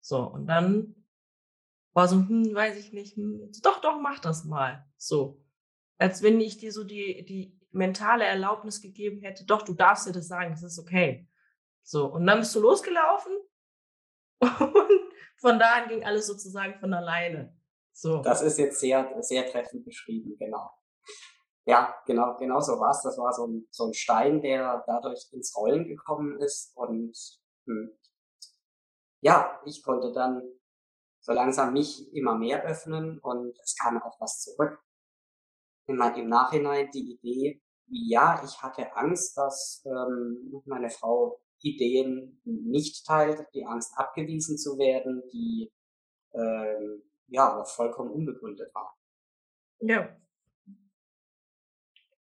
So, 0.00 0.22
und 0.22 0.46
dann 0.46 0.94
war 1.92 2.06
so, 2.06 2.16
hm, 2.16 2.54
weiß 2.54 2.76
ich 2.78 2.92
nicht, 2.92 3.16
hm, 3.16 3.50
doch, 3.62 3.80
doch, 3.80 4.00
mach 4.00 4.20
das 4.20 4.44
mal. 4.44 4.86
So. 4.96 5.44
Als 5.98 6.22
wenn 6.22 6.40
ich 6.40 6.58
dir 6.58 6.72
so 6.72 6.84
die, 6.84 7.24
die 7.24 7.57
mentale 7.70 8.24
Erlaubnis 8.24 8.80
gegeben 8.80 9.20
hätte, 9.20 9.44
doch, 9.44 9.62
du 9.62 9.74
darfst 9.74 10.06
dir 10.06 10.12
das 10.12 10.28
sagen, 10.28 10.50
das 10.50 10.62
ist 10.62 10.78
okay. 10.78 11.28
So, 11.82 12.06
und 12.06 12.26
dann 12.26 12.40
bist 12.40 12.54
du 12.54 12.60
losgelaufen 12.60 13.32
und 14.40 15.12
von 15.36 15.58
da 15.58 15.74
an 15.74 15.88
ging 15.88 16.04
alles 16.04 16.26
sozusagen 16.26 16.78
von 16.78 16.92
alleine. 16.92 17.56
So. 17.92 18.22
Das 18.22 18.42
ist 18.42 18.58
jetzt 18.58 18.80
sehr, 18.80 19.12
sehr 19.20 19.50
treffend 19.50 19.84
beschrieben, 19.84 20.36
genau. 20.38 20.70
Ja, 21.64 21.94
genau, 22.06 22.36
genau 22.36 22.60
so 22.60 22.78
war 22.80 22.92
es. 22.92 23.02
Das 23.02 23.18
war 23.18 23.32
so 23.32 23.46
ein, 23.46 23.66
so 23.70 23.86
ein 23.86 23.94
Stein, 23.94 24.40
der 24.40 24.84
dadurch 24.86 25.28
ins 25.32 25.54
Rollen 25.56 25.86
gekommen 25.86 26.40
ist. 26.40 26.74
Und 26.76 27.14
hm, 27.66 27.90
ja, 29.20 29.60
ich 29.66 29.82
konnte 29.82 30.12
dann 30.12 30.42
so 31.20 31.32
langsam 31.32 31.72
mich 31.72 32.10
immer 32.14 32.36
mehr 32.36 32.62
öffnen 32.64 33.18
und 33.18 33.58
es 33.62 33.76
kam 33.76 34.00
auch 34.00 34.18
was 34.20 34.40
zurück. 34.40 34.78
Im, 35.88 36.00
im 36.00 36.28
Nachhinein 36.28 36.90
die 36.92 37.14
Idee, 37.14 37.60
ja, 37.88 38.42
ich 38.44 38.62
hatte 38.62 38.94
Angst, 38.94 39.36
dass 39.36 39.82
ähm, 39.86 40.62
meine 40.66 40.90
Frau 40.90 41.40
Ideen 41.60 42.40
nicht 42.44 43.04
teilt, 43.06 43.44
die 43.54 43.64
Angst 43.64 43.92
abgewiesen 43.96 44.56
zu 44.58 44.78
werden, 44.78 45.22
die 45.32 45.72
ähm, 46.34 47.02
ja 47.26 47.50
aber 47.50 47.64
vollkommen 47.64 48.10
unbegründet 48.10 48.72
war. 48.74 48.96
Ja. 49.80 50.16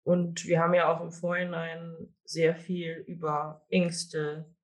Und 0.05 0.47
wir 0.47 0.61
haben 0.61 0.75
ja 0.75 0.93
auch 0.93 1.01
im 1.01 1.11
Vorhinein 1.11 2.15
sehr 2.25 2.55
viel 2.55 3.05
über 3.09 3.65
Ängste 3.69 4.55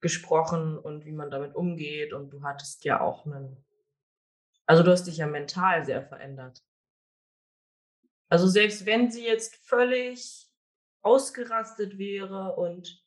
gesprochen 0.00 0.76
und 0.78 1.06
wie 1.06 1.12
man 1.12 1.30
damit 1.30 1.54
umgeht. 1.54 2.12
Und 2.12 2.30
du 2.30 2.42
hattest 2.42 2.84
ja 2.84 3.00
auch 3.00 3.24
einen, 3.24 3.64
also 4.66 4.82
du 4.82 4.90
hast 4.90 5.04
dich 5.04 5.16
ja 5.18 5.26
mental 5.26 5.84
sehr 5.86 6.02
verändert. 6.02 6.62
Also 8.28 8.46
selbst 8.46 8.84
wenn 8.86 9.10
sie 9.10 9.24
jetzt 9.24 9.56
völlig 9.56 10.46
ausgerastet 11.02 11.98
wäre 11.98 12.56
und 12.56 13.02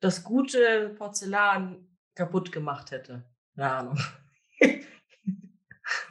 das 0.00 0.24
gute 0.24 0.90
Porzellan 0.90 1.86
kaputt 2.14 2.52
gemacht 2.52 2.90
hätte. 2.90 3.24
Keine 3.54 3.72
Ahnung. 3.72 3.98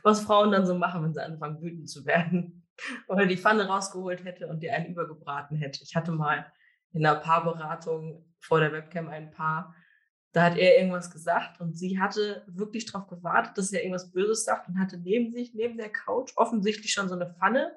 Was 0.04 0.22
Frauen 0.22 0.51
dann 0.51 0.66
so 0.66 0.75
machen, 0.75 1.04
wenn 1.04 1.13
sie 1.13 1.24
anfangen, 1.24 1.62
wütend 1.62 1.89
zu 1.89 2.06
werden. 2.06 2.68
Oder 3.08 3.25
die 3.25 3.38
Pfanne 3.38 3.68
rausgeholt 3.68 4.24
hätte 4.24 4.48
und 4.48 4.62
dir 4.62 4.74
einen 4.74 4.88
übergebraten 4.88 5.58
hätte. 5.58 5.84
Ich 5.84 5.96
hatte 5.96 6.12
mal 6.12 6.51
in 6.92 7.06
einer 7.06 7.20
Paarberatung 7.20 8.25
vor 8.39 8.60
der 8.60 8.72
Webcam 8.72 9.10
ein 9.10 9.32
Paar, 9.32 9.75
da 10.34 10.44
hat 10.44 10.58
er 10.58 10.77
irgendwas 10.77 11.10
gesagt 11.10 11.60
und 11.60 11.77
sie 11.77 12.00
hatte 12.00 12.44
wirklich 12.48 12.86
darauf 12.86 13.08
gewartet, 13.08 13.58
dass 13.58 13.72
er 13.72 13.82
irgendwas 13.82 14.12
Böses 14.12 14.46
sagt 14.46 14.68
und 14.68 14.80
hatte 14.80 14.98
neben 14.98 15.32
sich, 15.32 15.54
neben 15.54 15.77
der 15.77 15.92
Couch, 15.92 16.32
offensichtlich 16.36 16.94
schon 16.94 17.10
so 17.10 17.16
eine 17.16 17.34
Pfanne 17.34 17.75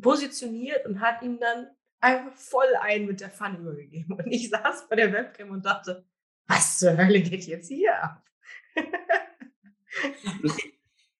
positioniert 0.00 0.86
und 0.86 1.00
hat 1.00 1.22
ihm 1.22 1.38
dann 1.38 1.68
einfach 2.00 2.34
voll 2.34 2.74
ein 2.80 3.06
mit 3.06 3.20
der 3.20 3.30
Pfanne 3.30 3.58
übergegeben. 3.58 4.14
Und 4.14 4.26
ich 4.26 4.50
saß 4.50 4.82
vor 4.82 4.96
der 4.96 5.12
Webcam 5.12 5.50
und 5.50 5.64
dachte, 5.64 6.04
was 6.46 6.78
zur 6.78 6.96
Hölle 6.96 7.20
geht 7.20 7.44
jetzt 7.44 7.68
hier 7.68 8.02
ab? 8.02 8.22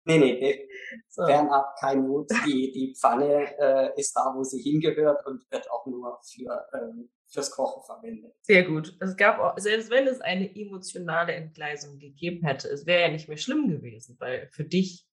nee, 0.05 0.19
nee, 0.19 0.39
nee. 0.41 0.65
So. 1.09 1.27
Fernab 1.27 1.77
kein 1.79 2.07
Mut. 2.07 2.31
Die, 2.47 2.73
die 2.73 2.95
Pfanne 2.99 3.59
äh, 3.59 4.01
ist 4.01 4.15
da, 4.15 4.33
wo 4.35 4.43
sie 4.43 4.63
hingehört 4.63 5.27
und 5.27 5.45
wird 5.51 5.71
auch 5.71 5.85
nur 5.85 6.19
für, 6.23 6.67
ähm, 6.73 7.11
fürs 7.27 7.51
Kochen 7.51 7.83
verwendet. 7.85 8.33
Sehr 8.41 8.65
gut. 8.65 8.97
Es 9.01 9.17
gab 9.17 9.39
auch, 9.39 9.59
selbst 9.59 9.91
wenn 9.91 10.07
es 10.07 10.23
eine 10.23 10.55
emotionale 10.57 11.33
Entgleisung 11.35 11.99
gegeben 11.99 12.47
hätte, 12.47 12.69
es 12.69 12.87
wäre 12.87 13.03
ja 13.03 13.09
nicht 13.11 13.29
mehr 13.29 13.37
schlimm 13.37 13.69
gewesen, 13.69 14.17
weil 14.19 14.49
für 14.53 14.65
dich 14.65 15.08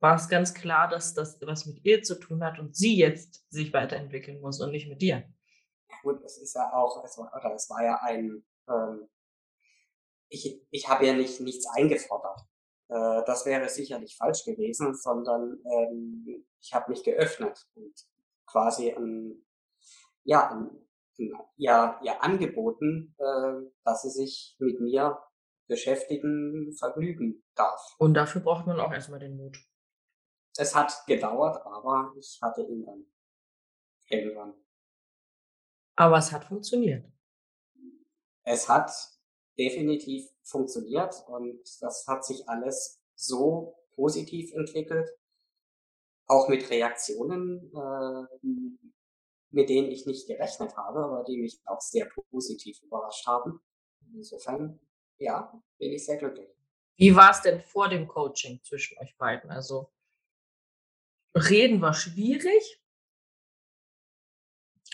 war 0.00 0.14
es 0.14 0.28
ganz 0.28 0.54
klar, 0.54 0.88
dass 0.88 1.14
das 1.14 1.38
was 1.42 1.66
mit 1.66 1.84
ihr 1.84 2.02
zu 2.02 2.18
tun 2.18 2.44
hat 2.44 2.58
und 2.58 2.76
sie 2.76 2.96
jetzt 2.96 3.44
sich 3.50 3.72
weiterentwickeln 3.72 4.40
muss 4.40 4.60
und 4.60 4.70
nicht 4.70 4.88
mit 4.88 5.02
dir. 5.02 5.24
Ja 5.88 5.96
gut, 6.02 6.22
es 6.24 6.38
ist 6.38 6.54
ja 6.54 6.72
auch, 6.72 7.04
es 7.04 7.18
war, 7.18 7.32
oder 7.34 7.54
es 7.54 7.68
war 7.70 7.84
ja 7.84 7.98
ein, 8.02 8.44
ähm, 8.68 9.08
ich, 10.28 10.60
ich 10.70 10.88
habe 10.88 11.06
ja 11.06 11.14
nicht 11.14 11.40
nichts 11.40 11.66
eingefordert. 11.66 12.40
Äh, 12.88 13.22
das 13.26 13.44
wäre 13.46 13.68
sicherlich 13.68 14.16
falsch 14.16 14.44
gewesen, 14.44 14.94
sondern 14.94 15.58
ähm, 15.64 16.46
ich 16.60 16.72
habe 16.72 16.90
mich 16.90 17.02
geöffnet 17.02 17.66
und 17.74 17.94
quasi 18.46 18.90
ein, 18.90 19.44
ja, 20.24 20.50
ein, 20.50 20.70
ja, 21.56 21.98
ja 22.02 22.18
angeboten, 22.20 23.14
äh, 23.18 23.70
dass 23.84 24.02
sie 24.02 24.10
sich 24.10 24.56
mit 24.58 24.80
mir 24.80 25.18
beschäftigen, 25.66 26.72
vergnügen 26.78 27.44
darf. 27.54 27.94
Und 27.98 28.14
dafür 28.14 28.40
braucht 28.40 28.66
man 28.66 28.80
auch 28.80 28.92
erstmal 28.92 29.20
den 29.20 29.36
Mut. 29.36 29.58
Es 30.58 30.74
hat 30.74 31.06
gedauert, 31.06 31.64
aber 31.64 32.12
ich 32.18 32.40
hatte 32.42 32.62
ihn 32.62 32.84
dann 32.84 33.06
irgendwann. 34.08 34.54
Aber 35.94 36.18
es 36.18 36.32
hat 36.32 36.46
funktioniert. 36.46 37.08
Es 38.42 38.68
hat 38.68 38.90
definitiv 39.56 40.28
funktioniert 40.42 41.14
und 41.28 41.60
das 41.80 42.06
hat 42.08 42.24
sich 42.24 42.48
alles 42.48 43.00
so 43.14 43.76
positiv 43.94 44.52
entwickelt, 44.52 45.08
auch 46.26 46.48
mit 46.48 46.68
Reaktionen, 46.70 47.72
äh, 47.72 48.48
mit 49.50 49.68
denen 49.68 49.92
ich 49.92 50.06
nicht 50.06 50.26
gerechnet 50.26 50.76
habe, 50.76 51.04
aber 51.04 51.22
die 51.22 51.36
mich 51.38 51.60
auch 51.66 51.80
sehr 51.80 52.08
positiv 52.30 52.82
überrascht 52.82 53.26
haben. 53.28 53.60
Insofern, 54.12 54.80
ja, 55.18 55.52
bin 55.78 55.92
ich 55.92 56.04
sehr 56.04 56.16
glücklich. 56.16 56.50
Wie 56.96 57.14
war 57.14 57.30
es 57.30 57.42
denn 57.42 57.60
vor 57.60 57.88
dem 57.88 58.08
Coaching 58.08 58.60
zwischen 58.64 58.98
euch 58.98 59.16
beiden? 59.16 59.50
Also 59.50 59.92
Reden 61.38 61.80
war 61.80 61.94
schwierig, 61.94 62.82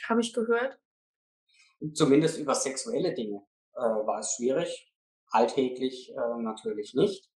habe 0.08 0.20
ich 0.20 0.32
gehört. 0.32 0.78
Zumindest 1.92 2.38
über 2.38 2.54
sexuelle 2.54 3.14
Dinge 3.14 3.42
äh, 3.74 3.80
war 3.80 4.20
es 4.20 4.34
schwierig. 4.36 4.92
Alltäglich 5.26 6.10
äh, 6.10 6.42
natürlich 6.42 6.94
nicht. 6.94 7.30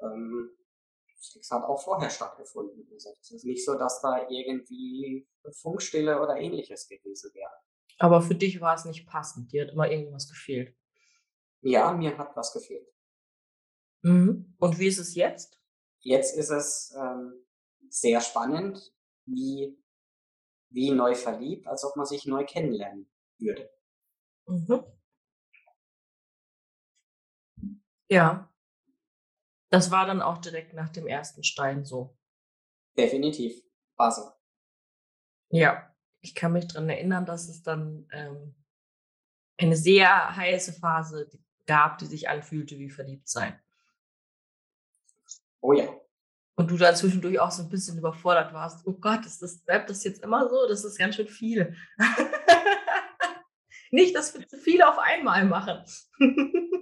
Ähm, 0.00 0.50
Sex 1.18 1.50
hat 1.50 1.64
auch 1.64 1.82
vorher 1.82 2.10
stattgefunden. 2.10 2.86
Also 2.92 3.10
es 3.20 3.30
ist 3.30 3.44
nicht 3.44 3.64
so, 3.64 3.76
dass 3.76 4.00
da 4.02 4.28
irgendwie 4.28 5.26
Funkstille 5.52 6.20
oder 6.20 6.36
ähnliches 6.36 6.88
gewesen 6.88 7.32
wäre. 7.34 7.50
Aber 7.98 8.20
für 8.20 8.34
dich 8.34 8.60
war 8.60 8.74
es 8.74 8.84
nicht 8.84 9.06
passend. 9.06 9.52
Dir 9.52 9.62
hat 9.62 9.72
immer 9.72 9.90
irgendwas 9.90 10.28
gefehlt. 10.28 10.76
Ja, 11.62 11.92
mir 11.92 12.18
hat 12.18 12.36
was 12.36 12.52
gefehlt. 12.52 12.86
Mhm. 14.02 14.54
Und 14.58 14.78
wie 14.78 14.88
ist 14.88 14.98
es 14.98 15.14
jetzt? 15.14 15.60
Jetzt 16.00 16.36
ist 16.36 16.50
es 16.50 16.94
ähm, 16.98 17.43
sehr 17.88 18.20
spannend, 18.20 18.94
wie, 19.26 19.78
wie 20.70 20.90
neu 20.90 21.14
verliebt, 21.14 21.66
als 21.66 21.84
ob 21.84 21.96
man 21.96 22.06
sich 22.06 22.26
neu 22.26 22.44
kennenlernen 22.44 23.10
würde. 23.38 23.70
Mhm. 24.46 24.84
Ja. 28.10 28.50
Das 29.70 29.90
war 29.90 30.06
dann 30.06 30.22
auch 30.22 30.38
direkt 30.38 30.72
nach 30.74 30.90
dem 30.90 31.06
ersten 31.06 31.42
Stein 31.42 31.84
so. 31.84 32.16
Definitiv. 32.96 33.62
War 33.96 34.12
so. 34.12 34.30
Ja. 35.50 35.90
Ich 36.20 36.34
kann 36.34 36.52
mich 36.52 36.68
daran 36.68 36.88
erinnern, 36.88 37.26
dass 37.26 37.48
es 37.48 37.62
dann 37.62 38.08
ähm, 38.10 38.54
eine 39.58 39.76
sehr 39.76 40.34
heiße 40.34 40.72
Phase 40.72 41.30
gab, 41.66 41.98
die 41.98 42.06
sich 42.06 42.28
anfühlte 42.28 42.78
wie 42.78 42.88
verliebt 42.88 43.28
sein. 43.28 43.60
Oh 45.60 45.72
ja. 45.72 45.88
Und 46.56 46.70
du 46.70 46.76
da 46.76 46.94
zwischendurch 46.94 47.40
auch 47.40 47.50
so 47.50 47.62
ein 47.62 47.68
bisschen 47.68 47.98
überfordert 47.98 48.52
warst. 48.52 48.86
Oh 48.86 48.92
Gott, 48.92 49.26
ist 49.26 49.42
das, 49.42 49.58
bleibt 49.58 49.90
das 49.90 50.04
jetzt 50.04 50.22
immer 50.22 50.48
so? 50.48 50.68
Das 50.68 50.84
ist 50.84 50.98
ganz 50.98 51.16
schön 51.16 51.28
viel. 51.28 51.76
Nicht, 53.90 54.14
dass 54.14 54.38
wir 54.38 54.46
zu 54.46 54.58
viel 54.58 54.82
auf 54.82 54.98
einmal 54.98 55.44
machen. 55.44 55.84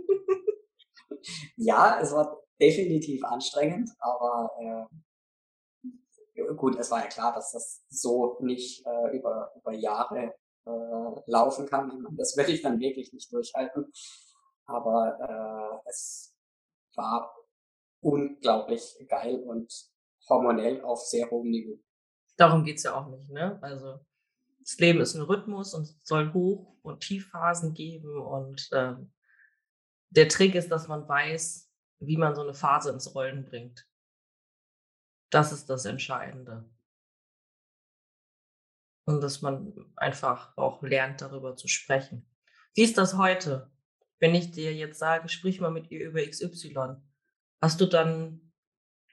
ja, 1.57 2.00
es 2.00 2.12
war 2.12 2.43
definitiv 2.61 3.25
anstrengend, 3.25 3.91
aber 3.99 4.88
äh, 6.35 6.55
gut, 6.55 6.76
es 6.79 6.91
war 6.91 7.00
ja 7.02 7.09
klar, 7.09 7.35
dass 7.35 7.52
das 7.52 7.85
so 7.88 8.38
nicht 8.41 8.87
äh, 8.87 9.17
über, 9.17 9.52
über 9.57 9.73
Jahre 9.73 10.35
äh, 10.64 11.21
laufen 11.26 11.67
kann. 11.67 12.07
Das 12.17 12.37
werde 12.37 12.52
ich 12.52 12.62
dann 12.62 12.81
wirklich 12.81 13.12
nicht 13.12 13.33
durchhalten. 13.33 13.93
Aber 14.67 15.83
äh, 15.85 15.88
es 15.88 16.35
war 16.95 17.35
unglaublich 18.03 18.83
geil 19.09 19.37
und 19.37 19.73
hormonell 20.29 20.83
auf 20.83 21.01
sehr 21.01 21.31
hohem 21.31 21.51
Niveau. 21.51 21.81
Darum 22.37 22.65
geht's 22.65 22.83
ja 22.83 22.95
auch 22.95 23.09
nicht, 23.09 23.31
ne? 23.31 23.59
Also 23.63 24.01
das 24.61 24.79
Leben 24.79 25.01
ist 25.01 25.15
ein 25.15 25.23
Rhythmus 25.23 25.75
und 25.75 25.87
soll 26.03 26.33
Hoch- 26.33 26.77
und 26.83 27.01
Tiefphasen 27.01 27.75
geben. 27.75 28.21
Und 28.21 28.69
ähm, 28.73 29.13
der 30.11 30.29
Trick 30.29 30.55
ist, 30.55 30.71
dass 30.71 30.89
man 30.89 31.09
weiß, 31.09 31.71
wie 32.01 32.17
man 32.17 32.35
so 32.35 32.43
eine 32.43 32.55
Phase 32.55 32.91
ins 32.91 33.15
Rollen 33.15 33.45
bringt. 33.45 33.87
Das 35.31 35.53
ist 35.53 35.69
das 35.69 35.85
Entscheidende. 35.85 36.69
Und 39.05 39.21
dass 39.21 39.43
man 39.43 39.93
einfach 39.97 40.57
auch 40.57 40.83
lernt, 40.83 41.21
darüber 41.21 41.57
zu 41.57 41.67
sprechen. 41.67 42.29
Wie 42.75 42.83
ist 42.83 42.99
das 42.99 43.17
heute? 43.17 43.71
Wenn 44.21 44.35
ich 44.35 44.53
dir 44.53 44.73
jetzt 44.73 44.99
sage, 44.99 45.29
sprich 45.29 45.61
mal 45.61 45.73
mit 45.73 45.91
ihr 45.91 46.07
über 46.07 46.25
XY, 46.25 47.03
hast 47.62 47.81
du 47.81 47.87
dann 47.87 48.52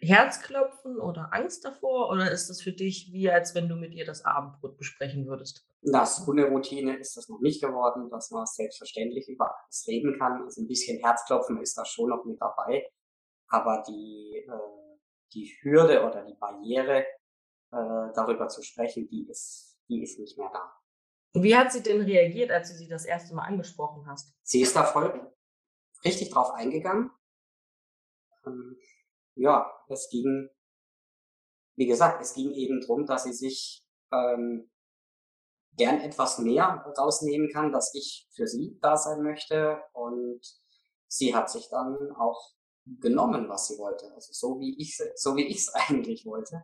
Herzklopfen 0.02 1.00
oder 1.00 1.34
Angst 1.34 1.64
davor? 1.64 2.10
Oder 2.10 2.32
ist 2.32 2.50
das 2.50 2.62
für 2.62 2.72
dich 2.72 3.12
wie, 3.14 3.30
als 3.30 3.54
wenn 3.54 3.70
du 3.70 3.76
mit 3.76 3.94
ihr 3.94 4.06
das 4.06 4.26
Abendbrot 4.26 4.78
besprechen 4.78 5.28
würdest? 5.28 5.66
Na, 5.82 6.06
so 6.06 6.32
eine 6.32 6.46
Routine 6.46 6.98
ist 6.98 7.16
das 7.16 7.30
noch 7.30 7.40
nicht 7.40 7.62
geworden, 7.62 8.10
dass 8.10 8.32
man 8.32 8.46
selbstverständlich 8.46 9.30
über 9.30 9.56
alles 9.56 9.86
reden 9.88 10.18
kann. 10.18 10.44
Also 10.44 10.62
ein 10.62 10.68
bisschen 10.68 11.00
Herzklopfen 11.00 11.62
ist 11.62 11.78
da 11.78 11.86
schon 11.86 12.10
noch 12.10 12.26
mit 12.26 12.42
dabei. 12.42 12.90
Aber 13.48 13.84
die, 13.88 14.46
äh, 14.48 14.98
die 15.34 15.54
Hürde 15.62 16.06
oder 16.06 16.24
die 16.24 16.36
Barriere, 16.36 17.06
äh, 17.72 18.14
darüber 18.16 18.48
zu 18.48 18.64
sprechen, 18.64 19.08
die 19.08 19.28
ist, 19.30 19.78
die 19.90 20.02
ist 20.02 20.20
nicht 20.20 20.38
mehr 20.38 20.50
da. 20.52 20.74
Wie 21.34 21.56
hat 21.56 21.72
sie 21.72 21.84
denn 21.84 22.02
reagiert, 22.02 22.52
als 22.52 22.72
du 22.72 22.76
sie 22.76 22.88
das 22.88 23.06
erste 23.06 23.36
Mal 23.36 23.44
angesprochen 23.44 24.08
hast? 24.08 24.34
Sie 24.44 24.62
ist 24.62 24.76
da 24.76 24.84
voll 24.84 25.32
richtig 26.04 26.32
drauf 26.32 26.52
eingegangen. 26.52 27.12
Ähm, 28.50 28.78
ja, 29.36 29.72
es 29.88 30.10
ging, 30.10 30.50
wie 31.76 31.86
gesagt, 31.86 32.22
es 32.22 32.34
ging 32.34 32.52
eben 32.52 32.82
drum, 32.82 33.06
dass 33.06 33.24
sie 33.24 33.34
sich 33.34 33.86
ähm, 34.12 34.70
gern 35.78 36.02
etwas 36.02 36.40
mehr 36.40 36.84
rausnehmen 36.98 37.50
kann, 37.50 37.72
dass 37.72 37.94
ich 37.96 38.28
für 38.36 38.48
sie 38.48 38.78
da 38.82 38.98
sein 38.98 39.22
möchte. 39.22 39.82
Und 39.94 40.42
sie 41.08 41.36
hat 41.36 41.50
sich 41.50 41.70
dann 41.70 42.12
auch 42.18 42.54
genommen, 42.86 43.48
was 43.50 43.68
sie 43.68 43.78
wollte. 43.78 44.12
Also 44.14 44.34
so 44.34 44.60
wie 44.60 44.76
ich 44.80 44.98
so 45.16 45.36
wie 45.36 45.48
ich 45.48 45.58
es 45.58 45.70
eigentlich 45.74 46.26
wollte. 46.26 46.64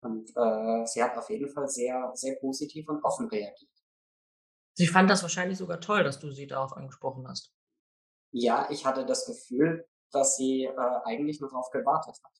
Und 0.00 0.30
äh, 0.36 0.86
sie 0.86 1.02
hat 1.02 1.16
auf 1.16 1.28
jeden 1.30 1.50
Fall 1.50 1.68
sehr, 1.68 2.12
sehr 2.14 2.36
positiv 2.36 2.88
und 2.88 3.02
offen 3.02 3.28
reagiert. 3.28 3.72
Sie 4.74 4.86
fand 4.86 5.08
das 5.08 5.22
wahrscheinlich 5.22 5.58
sogar 5.58 5.80
toll, 5.80 6.04
dass 6.04 6.20
du 6.20 6.30
sie 6.30 6.46
darauf 6.46 6.74
angesprochen 6.74 7.26
hast. 7.26 7.52
Ja, 8.30 8.68
ich 8.70 8.84
hatte 8.84 9.06
das 9.06 9.24
Gefühl, 9.24 9.88
dass 10.16 10.36
sie 10.36 10.64
äh, 10.64 11.00
eigentlich 11.04 11.40
nur 11.40 11.50
darauf 11.50 11.70
gewartet 11.70 12.16
hat. 12.22 12.32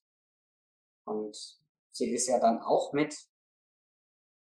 Und 1.04 1.36
sie 1.92 2.10
ist 2.10 2.26
ja 2.26 2.40
dann 2.40 2.60
auch 2.60 2.92
mit 2.92 3.14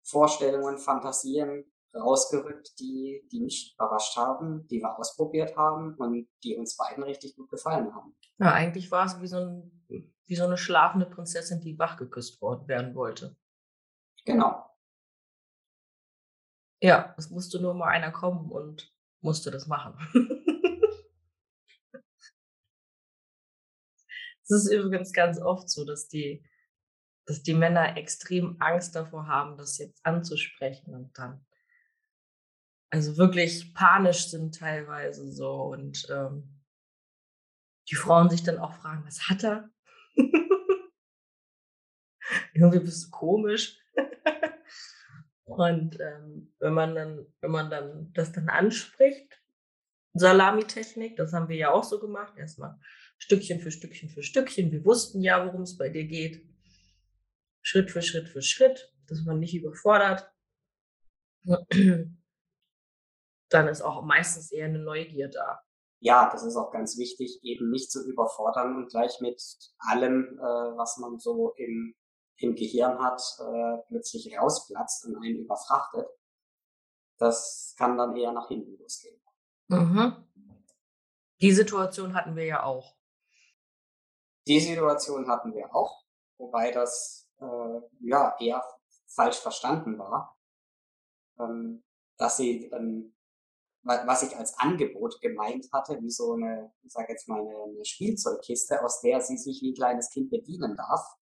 Vorstellungen, 0.04 0.78
Fantasien 0.78 1.72
rausgerückt, 1.94 2.80
die, 2.80 3.28
die 3.32 3.42
mich 3.42 3.74
überrascht 3.76 4.16
haben, 4.16 4.68
die 4.68 4.80
wir 4.80 4.98
ausprobiert 4.98 5.58
haben 5.58 5.96
und 5.96 6.28
die 6.44 6.56
uns 6.56 6.78
beiden 6.78 7.04
richtig 7.04 7.36
gut 7.36 7.50
gefallen 7.50 7.94
haben. 7.94 8.16
Ja, 8.40 8.54
eigentlich 8.54 8.92
war 8.92 9.06
es 9.06 9.20
wie 9.22 9.28
so, 9.28 9.38
ein, 9.38 9.86
wie 9.88 10.36
so 10.36 10.46
eine 10.46 10.58
schlafende 10.58 11.06
Prinzessin, 11.06 11.60
die 11.60 11.78
wachgeküsst 11.78 12.42
worden 12.42 12.68
werden 12.68 12.96
wollte. 12.96 13.36
Genau. 14.26 14.66
Ja, 16.82 17.14
es 17.18 17.30
musste 17.30 17.62
nur 17.62 17.74
mal 17.74 17.90
einer 17.90 18.12
kommen 18.12 18.52
und 18.52 18.92
musste 19.22 19.52
das 19.52 19.68
machen. 19.68 19.96
Es 24.52 24.66
ist 24.66 24.72
übrigens 24.72 25.14
ganz 25.14 25.40
oft 25.40 25.70
so, 25.70 25.86
dass 25.86 26.08
die, 26.08 26.44
dass 27.26 27.42
die 27.42 27.54
Männer 27.54 27.96
extrem 27.98 28.58
Angst 28.60 28.96
davor 28.96 29.28
haben, 29.28 29.58
das 29.58 29.78
jetzt 29.78 30.06
anzusprechen 30.06 30.94
und 30.94 31.18
dann 31.18 31.46
also 32.94 33.18
wirklich 33.18 33.74
panisch 33.74 34.28
sind 34.28 34.60
teilweise 34.60 35.32
so 35.32 35.54
und 35.64 36.06
ähm, 36.10 36.62
die 37.90 37.96
Frauen 37.96 38.30
sich 38.30 38.44
dann 38.44 38.60
auch 38.60 38.74
fragen, 38.74 39.06
was 39.06 39.30
hat 39.30 39.46
er? 39.46 39.70
Irgendwie 42.54 42.80
bist 42.80 43.06
du 43.06 43.12
komisch. 43.12 43.80
und 45.46 45.98
ähm, 46.02 46.54
wenn 46.60 46.74
man 46.74 46.94
dann, 46.94 47.26
wenn 47.40 47.52
man 47.52 47.70
dann 47.70 48.12
das 48.14 48.34
dann 48.34 48.50
anspricht, 48.50 49.42
Salamitechnik, 50.14 51.16
das 51.16 51.32
haben 51.32 51.48
wir 51.48 51.56
ja 51.56 51.72
auch 51.72 51.86
so 51.86 51.98
gemacht, 51.98 52.38
erstmal 52.38 52.78
Stückchen 53.22 53.60
für 53.60 53.72
Stückchen 53.72 54.10
für 54.10 54.24
Stückchen. 54.24 54.72
Wir 54.72 54.84
wussten 54.84 55.22
ja, 55.22 55.46
worum 55.46 55.62
es 55.62 55.78
bei 55.78 55.90
dir 55.90 56.06
geht. 56.06 56.44
Schritt 57.62 57.92
für 57.92 58.02
Schritt 58.02 58.28
für 58.28 58.42
Schritt, 58.42 58.92
dass 59.08 59.22
man 59.22 59.40
nicht 59.40 59.54
überfordert. 59.54 60.34
Dann 61.44 62.18
ist 63.68 63.84
auch 63.84 64.02
meistens 64.04 64.52
eher 64.52 64.66
eine 64.66 64.80
Neugier 64.80 65.30
da. 65.30 65.62
Ja, 66.00 66.32
das 66.32 66.44
ist 66.44 66.56
auch 66.56 66.72
ganz 66.72 66.98
wichtig, 66.98 67.40
eben 67.44 67.70
nicht 67.70 67.92
zu 67.92 68.04
überfordern 68.10 68.76
und 68.76 68.90
gleich 68.90 69.22
mit 69.22 69.40
allem, 69.78 70.40
äh, 70.40 70.42
was 70.42 70.98
man 70.98 71.20
so 71.20 71.54
im, 71.58 71.94
im 72.38 72.56
Gehirn 72.56 72.98
hat, 72.98 73.22
äh, 73.40 73.78
plötzlich 73.88 74.36
rausplatzt 74.36 75.06
und 75.06 75.18
einen 75.18 75.44
überfrachtet. 75.44 76.08
Das 77.20 77.76
kann 77.78 78.00
dann 78.00 78.16
eher 78.16 78.32
nach 78.32 78.48
hinten 78.48 78.80
losgehen. 78.80 79.22
Mhm. 79.68 80.28
Die 81.40 81.52
Situation 81.52 82.16
hatten 82.16 82.36
wir 82.36 82.46
ja 82.46 82.64
auch. 82.64 82.96
Die 84.52 84.60
Situation 84.60 85.30
hatten 85.30 85.54
wir 85.54 85.74
auch, 85.74 86.04
wobei 86.38 86.72
das 86.72 87.26
äh, 87.40 87.80
ja 88.02 88.36
eher 88.38 88.62
falsch 89.08 89.38
verstanden 89.38 89.98
war, 89.98 90.38
ähm, 91.40 91.86
dass 92.18 92.36
sie 92.36 92.66
ähm, 92.66 93.16
was 93.84 94.24
ich 94.24 94.36
als 94.36 94.60
Angebot 94.60 95.22
gemeint 95.22 95.70
hatte, 95.72 96.02
wie 96.02 96.10
so 96.10 96.34
eine, 96.34 96.74
ich 96.84 96.92
sage 96.92 97.14
jetzt 97.14 97.30
mal 97.30 97.40
eine, 97.40 97.86
Spielzeugkiste, 97.86 98.84
aus 98.84 99.00
der 99.00 99.22
sie 99.22 99.38
sich 99.38 99.62
wie 99.62 99.72
ein 99.72 99.76
kleines 99.76 100.10
Kind 100.10 100.30
bedienen 100.30 100.76
darf, 100.76 101.16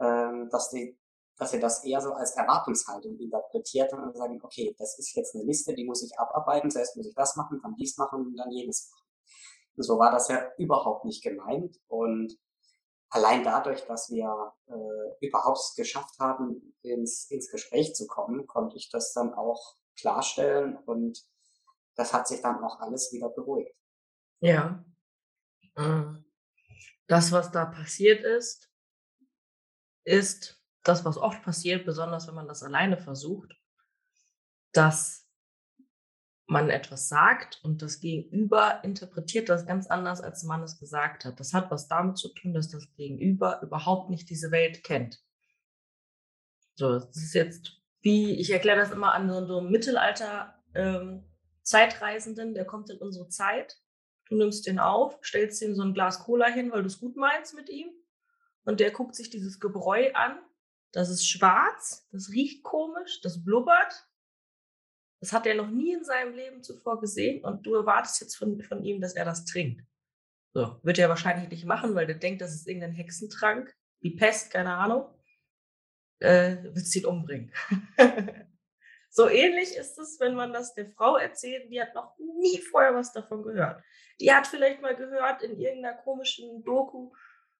ähm, 0.00 0.48
dass 0.50 0.70
die 0.70 0.98
dass 1.38 1.52
sie 1.52 1.60
das 1.60 1.84
eher 1.84 2.00
so 2.00 2.14
als 2.14 2.32
Erwartungshaltung 2.32 3.16
interpretiert 3.16 3.92
und 3.92 4.16
sagen, 4.16 4.40
okay, 4.42 4.74
das 4.76 4.98
ist 4.98 5.14
jetzt 5.14 5.36
eine 5.36 5.44
Liste, 5.44 5.72
die 5.72 5.84
muss 5.84 6.02
ich 6.02 6.18
abarbeiten, 6.18 6.68
zuerst 6.68 6.96
muss 6.96 7.06
ich 7.06 7.14
das 7.14 7.36
machen, 7.36 7.60
dann 7.62 7.76
dies 7.76 7.96
machen 7.96 8.26
und 8.26 8.36
dann 8.36 8.50
jenes 8.50 8.90
machen. 8.90 9.06
Und 9.76 9.82
so 9.84 9.98
war 10.00 10.10
das 10.10 10.26
ja 10.26 10.50
überhaupt 10.58 11.04
nicht 11.04 11.22
gemeint 11.22 11.78
und 11.86 12.36
allein 13.16 13.42
dadurch, 13.42 13.84
dass 13.86 14.10
wir 14.10 14.52
äh, 14.66 15.26
überhaupt 15.26 15.74
geschafft 15.76 16.18
haben, 16.18 16.76
ins, 16.82 17.30
ins 17.30 17.50
Gespräch 17.50 17.94
zu 17.94 18.06
kommen, 18.06 18.46
konnte 18.46 18.76
ich 18.76 18.90
das 18.90 19.12
dann 19.12 19.34
auch 19.34 19.76
klarstellen 19.98 20.76
und 20.76 21.26
das 21.94 22.12
hat 22.12 22.28
sich 22.28 22.42
dann 22.42 22.62
auch 22.62 22.78
alles 22.80 23.12
wieder 23.12 23.30
beruhigt. 23.30 23.74
Ja. 24.40 24.84
Mm. 25.76 26.24
Das, 27.08 27.32
was 27.32 27.50
da 27.50 27.64
passiert 27.64 28.22
ist, 28.24 28.70
ist 30.04 30.62
das, 30.82 31.04
was 31.04 31.16
oft 31.16 31.42
passiert, 31.42 31.86
besonders 31.86 32.26
wenn 32.28 32.34
man 32.34 32.48
das 32.48 32.62
alleine 32.62 32.98
versucht, 32.98 33.54
dass 34.72 35.25
man 36.46 36.70
etwas 36.70 37.08
sagt 37.08 37.60
und 37.64 37.82
das 37.82 38.00
Gegenüber 38.00 38.84
interpretiert 38.84 39.48
das 39.48 39.66
ganz 39.66 39.88
anders, 39.88 40.20
als 40.20 40.44
man 40.44 40.62
es 40.62 40.78
gesagt 40.78 41.24
hat. 41.24 41.40
Das 41.40 41.52
hat 41.52 41.70
was 41.70 41.88
damit 41.88 42.18
zu 42.18 42.28
tun, 42.28 42.54
dass 42.54 42.68
das 42.68 42.92
Gegenüber 42.94 43.60
überhaupt 43.62 44.10
nicht 44.10 44.30
diese 44.30 44.52
Welt 44.52 44.84
kennt. 44.84 45.20
So, 46.76 46.92
das 46.92 47.16
ist 47.16 47.34
jetzt 47.34 47.72
wie, 48.02 48.38
ich 48.38 48.50
erkläre 48.50 48.78
das 48.78 48.92
immer 48.92 49.12
an 49.12 49.28
so, 49.28 49.44
so 49.46 49.58
einem 49.58 49.70
Mittelalter 49.70 50.54
ähm, 50.74 51.24
der 51.68 52.64
kommt 52.64 52.90
in 52.90 52.98
unsere 52.98 53.28
Zeit. 53.28 53.80
Du 54.28 54.36
nimmst 54.36 54.66
den 54.68 54.78
auf, 54.78 55.18
stellst 55.24 55.62
ihm 55.62 55.74
so 55.74 55.82
ein 55.82 55.94
Glas 55.94 56.20
Cola 56.20 56.46
hin, 56.46 56.70
weil 56.70 56.82
du 56.82 56.86
es 56.86 57.00
gut 57.00 57.16
meinst 57.16 57.54
mit 57.54 57.68
ihm. 57.68 57.88
Und 58.64 58.78
der 58.78 58.92
guckt 58.92 59.16
sich 59.16 59.30
dieses 59.30 59.58
Gebräu 59.58 60.12
an. 60.14 60.38
Das 60.92 61.08
ist 61.08 61.28
schwarz, 61.28 62.08
das 62.12 62.30
riecht 62.30 62.62
komisch, 62.62 63.20
das 63.20 63.44
blubbert 63.44 64.06
das 65.20 65.32
hat 65.32 65.46
er 65.46 65.54
noch 65.54 65.70
nie 65.70 65.94
in 65.94 66.04
seinem 66.04 66.34
Leben 66.34 66.62
zuvor 66.62 67.00
gesehen 67.00 67.44
und 67.44 67.66
du 67.66 67.74
erwartest 67.74 68.20
jetzt 68.20 68.36
von, 68.36 68.60
von 68.62 68.84
ihm, 68.84 69.00
dass 69.00 69.14
er 69.14 69.24
das 69.24 69.44
trinkt. 69.44 69.82
So, 70.54 70.78
wird 70.82 70.98
er 70.98 71.08
wahrscheinlich 71.08 71.50
nicht 71.50 71.64
machen, 71.64 71.94
weil 71.94 72.06
der 72.06 72.16
denkt, 72.16 72.40
das 72.40 72.54
ist 72.54 72.66
irgendein 72.66 72.92
Hexentrank, 72.92 73.74
wie 74.00 74.16
Pest, 74.16 74.50
keine 74.50 74.74
Ahnung. 74.74 75.06
Äh, 76.18 76.56
wird 76.62 76.96
ihn 76.96 77.06
umbringen. 77.06 77.52
So 79.16 79.30
ähnlich 79.30 79.74
ist 79.74 79.98
es, 79.98 80.20
wenn 80.20 80.34
man 80.34 80.52
das 80.52 80.74
der 80.74 80.90
Frau 80.90 81.16
erzählt, 81.16 81.72
die 81.72 81.80
hat 81.80 81.94
noch 81.94 82.18
nie 82.18 82.60
vorher 82.60 82.94
was 82.94 83.14
davon 83.14 83.44
gehört. 83.44 83.82
Die 84.20 84.30
hat 84.30 84.46
vielleicht 84.46 84.82
mal 84.82 84.94
gehört 84.94 85.42
in 85.42 85.58
irgendeiner 85.58 85.96
komischen 85.96 86.62
Doku, 86.64 87.12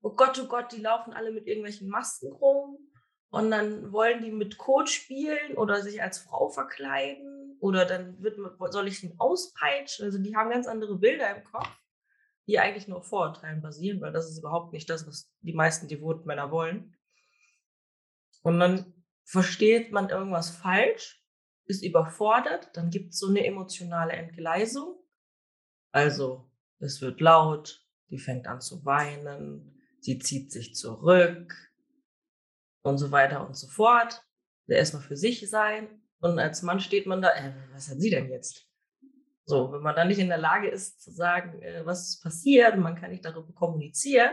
oh 0.03 0.11
Gott, 0.11 0.39
oh 0.39 0.49
Gott, 0.49 0.71
die 0.73 0.83
laufen 0.83 1.15
alle 1.15 1.33
mit 1.33 1.47
irgendwelchen 1.47 1.89
Masken 1.89 2.31
rum 2.31 2.93
und 3.31 3.51
dann 3.51 3.91
wollen 3.91 4.23
die 4.23 4.33
mit 4.33 4.59
Code 4.59 4.91
spielen 4.91 5.57
oder 5.57 5.81
sich 5.81 6.03
als 6.03 6.19
Frau 6.19 6.51
verkleiden 6.51 7.36
oder 7.61 7.85
dann 7.85 8.23
wird, 8.23 8.39
soll 8.71 8.89
ich 8.89 9.03
ihn 9.03 9.15
auspeitschen. 9.19 10.05
Also 10.05 10.19
die 10.19 10.37
haben 10.37 10.51
ganz 10.51 10.67
andere 10.67 10.97
Bilder 10.99 11.37
im 11.37 11.45
Kopf, 11.45 11.71
die 12.47 12.59
eigentlich 12.59 12.89
nur 12.89 12.99
auf 12.99 13.09
Vorurteilen 13.09 13.63
basieren, 13.63 14.01
weil 14.01 14.13
das 14.13 14.31
ist 14.31 14.39
überhaupt 14.39 14.73
nicht 14.73 14.89
das, 14.89 15.07
was 15.07 15.33
die 15.41 15.55
meisten 15.55 15.89
devoten 15.89 16.27
Männer 16.27 16.51
wollen. 16.51 16.97
Und 18.43 18.61
dann 18.61 18.95
versteht 19.25 19.93
man 19.93 20.09
irgendwas 20.09 20.51
falsch, 20.51 21.23
ist 21.65 21.83
überfordert, 21.83 22.71
dann 22.75 22.91
gibt 22.91 23.13
es 23.13 23.19
so 23.19 23.29
eine 23.29 23.45
emotionale 23.45 24.13
Entgleisung. 24.13 25.03
Also 25.91 26.49
es 26.79 27.01
wird 27.01 27.21
laut, 27.21 27.85
die 28.11 28.19
fängt 28.19 28.47
an 28.47 28.61
zu 28.61 28.85
weinen, 28.85 29.83
sie 30.01 30.19
zieht 30.19 30.53
sich 30.53 30.75
zurück 30.75 31.53
und 32.83 32.99
so 32.99 33.11
weiter 33.11 33.45
und 33.45 33.57
so 33.57 33.67
fort. 33.67 34.23
Erstmal 34.69 35.03
für 35.03 35.17
sich 35.17 35.49
sein. 35.49 35.89
Und 36.21 36.39
als 36.39 36.63
Mann 36.63 36.81
steht 36.81 37.07
man 37.07 37.23
da, 37.23 37.31
äh, 37.31 37.53
was 37.73 37.89
hat 37.89 38.01
sie 38.01 38.11
denn 38.11 38.31
jetzt? 38.31 38.67
So, 39.45 39.73
wenn 39.73 39.83
man 39.83 39.95
dann 39.95 40.09
nicht 40.09 40.19
in 40.19 40.29
der 40.29 40.39
Lage 40.39 40.69
ist 40.69 41.01
zu 41.03 41.13
sagen, 41.13 41.63
äh, 41.63 41.85
was 41.85 42.09
ist 42.09 42.23
passiert, 42.23 42.77
man 42.79 42.97
kann 42.97 43.11
nicht 43.11 43.25
darüber 43.25 43.53
kommunizieren, 43.53 44.31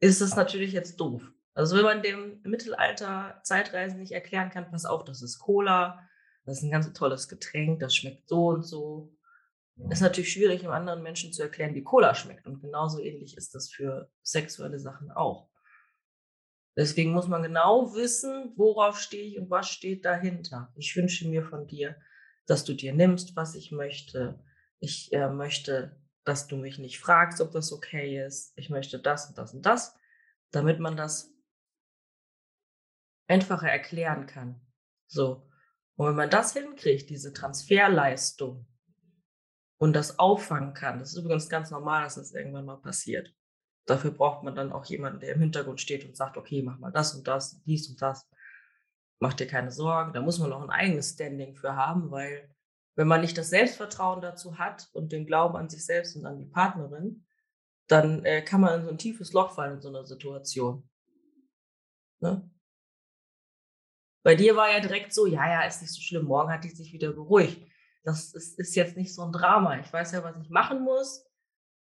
ist 0.00 0.20
das 0.20 0.36
natürlich 0.36 0.72
jetzt 0.72 1.00
doof. 1.00 1.22
Also 1.54 1.76
wenn 1.76 1.84
man 1.84 2.02
dem 2.02 2.40
Mittelalter 2.42 3.40
Zeitreisen 3.42 3.98
nicht 3.98 4.12
erklären 4.12 4.50
kann, 4.50 4.70
pass 4.70 4.84
auf, 4.84 5.04
das 5.04 5.22
ist 5.22 5.38
Cola, 5.38 6.08
das 6.44 6.58
ist 6.58 6.62
ein 6.64 6.70
ganz 6.70 6.92
tolles 6.92 7.28
Getränk, 7.28 7.80
das 7.80 7.94
schmeckt 7.94 8.28
so 8.28 8.48
und 8.48 8.62
so. 8.62 9.14
Ist 9.90 10.02
natürlich 10.02 10.32
schwierig, 10.32 10.62
einem 10.62 10.72
anderen 10.72 11.02
Menschen 11.02 11.32
zu 11.32 11.42
erklären, 11.42 11.74
wie 11.74 11.82
Cola 11.82 12.14
schmeckt. 12.14 12.46
Und 12.46 12.60
genauso 12.60 13.00
ähnlich 13.00 13.36
ist 13.36 13.54
das 13.54 13.70
für 13.70 14.10
sexuelle 14.22 14.78
Sachen 14.78 15.10
auch. 15.10 15.48
Deswegen 16.76 17.12
muss 17.12 17.28
man 17.28 17.42
genau 17.42 17.94
wissen, 17.94 18.52
worauf 18.56 18.98
stehe 18.98 19.24
ich 19.24 19.38
und 19.38 19.50
was 19.50 19.68
steht 19.68 20.04
dahinter. 20.04 20.72
Ich 20.76 20.96
wünsche 20.96 21.28
mir 21.28 21.44
von 21.44 21.66
dir, 21.66 21.96
dass 22.46 22.64
du 22.64 22.72
dir 22.72 22.94
nimmst, 22.94 23.36
was 23.36 23.54
ich 23.54 23.72
möchte. 23.72 24.42
Ich 24.78 25.12
äh, 25.12 25.28
möchte, 25.28 26.00
dass 26.24 26.46
du 26.46 26.56
mich 26.56 26.78
nicht 26.78 26.98
fragst, 26.98 27.40
ob 27.40 27.52
das 27.52 27.72
okay 27.72 28.24
ist. 28.24 28.52
Ich 28.56 28.70
möchte 28.70 28.98
das 28.98 29.28
und 29.28 29.38
das 29.38 29.52
und 29.52 29.66
das, 29.66 29.94
damit 30.50 30.80
man 30.80 30.96
das 30.96 31.30
einfacher 33.28 33.68
erklären 33.68 34.26
kann. 34.26 34.60
So. 35.08 35.48
Und 35.96 36.08
wenn 36.08 36.16
man 36.16 36.30
das 36.30 36.54
hinkriegt, 36.54 37.10
diese 37.10 37.34
Transferleistung 37.34 38.66
und 39.78 39.92
das 39.92 40.18
auffangen 40.18 40.72
kann, 40.72 41.00
das 41.00 41.12
ist 41.12 41.18
übrigens 41.18 41.50
ganz 41.50 41.70
normal, 41.70 42.04
dass 42.04 42.14
das 42.14 42.32
irgendwann 42.32 42.64
mal 42.64 42.80
passiert. 42.80 43.34
Dafür 43.86 44.12
braucht 44.12 44.44
man 44.44 44.54
dann 44.54 44.72
auch 44.72 44.84
jemanden, 44.84 45.20
der 45.20 45.34
im 45.34 45.40
Hintergrund 45.40 45.80
steht 45.80 46.04
und 46.04 46.16
sagt, 46.16 46.36
okay, 46.36 46.62
mach 46.62 46.78
mal 46.78 46.92
das 46.92 47.14
und 47.14 47.26
das, 47.26 47.60
dies 47.64 47.88
und 47.88 48.00
das. 48.00 48.28
Mach 49.18 49.34
dir 49.34 49.46
keine 49.46 49.72
Sorgen. 49.72 50.12
Da 50.12 50.20
muss 50.20 50.38
man 50.38 50.52
auch 50.52 50.62
ein 50.62 50.70
eigenes 50.70 51.10
Standing 51.10 51.54
für 51.54 51.74
haben, 51.76 52.10
weil 52.10 52.48
wenn 52.94 53.08
man 53.08 53.20
nicht 53.20 53.38
das 53.38 53.50
Selbstvertrauen 53.50 54.20
dazu 54.20 54.58
hat 54.58 54.88
und 54.92 55.12
den 55.12 55.26
Glauben 55.26 55.56
an 55.56 55.68
sich 55.68 55.84
selbst 55.84 56.16
und 56.16 56.26
an 56.26 56.38
die 56.38 56.46
Partnerin, 56.46 57.24
dann 57.88 58.24
äh, 58.24 58.42
kann 58.42 58.60
man 58.60 58.80
in 58.80 58.84
so 58.84 58.90
ein 58.90 58.98
tiefes 58.98 59.32
Loch 59.32 59.54
fallen 59.54 59.74
in 59.74 59.80
so 59.80 59.88
einer 59.88 60.04
Situation. 60.04 60.88
Ne? 62.20 62.48
Bei 64.22 64.34
dir 64.36 64.54
war 64.54 64.70
ja 64.70 64.80
direkt 64.80 65.12
so, 65.12 65.26
ja, 65.26 65.50
ja, 65.50 65.62
ist 65.62 65.82
nicht 65.82 65.92
so 65.92 66.00
schlimm, 66.00 66.26
morgen 66.26 66.52
hat 66.52 66.64
die 66.64 66.70
sich 66.70 66.92
wieder 66.92 67.12
beruhigt. 67.12 67.68
Das 68.04 68.32
ist, 68.34 68.58
ist 68.58 68.76
jetzt 68.76 68.96
nicht 68.96 69.14
so 69.14 69.22
ein 69.22 69.32
Drama. 69.32 69.80
Ich 69.80 69.92
weiß 69.92 70.12
ja, 70.12 70.22
was 70.22 70.36
ich 70.38 70.50
machen 70.50 70.82
muss. 70.82 71.24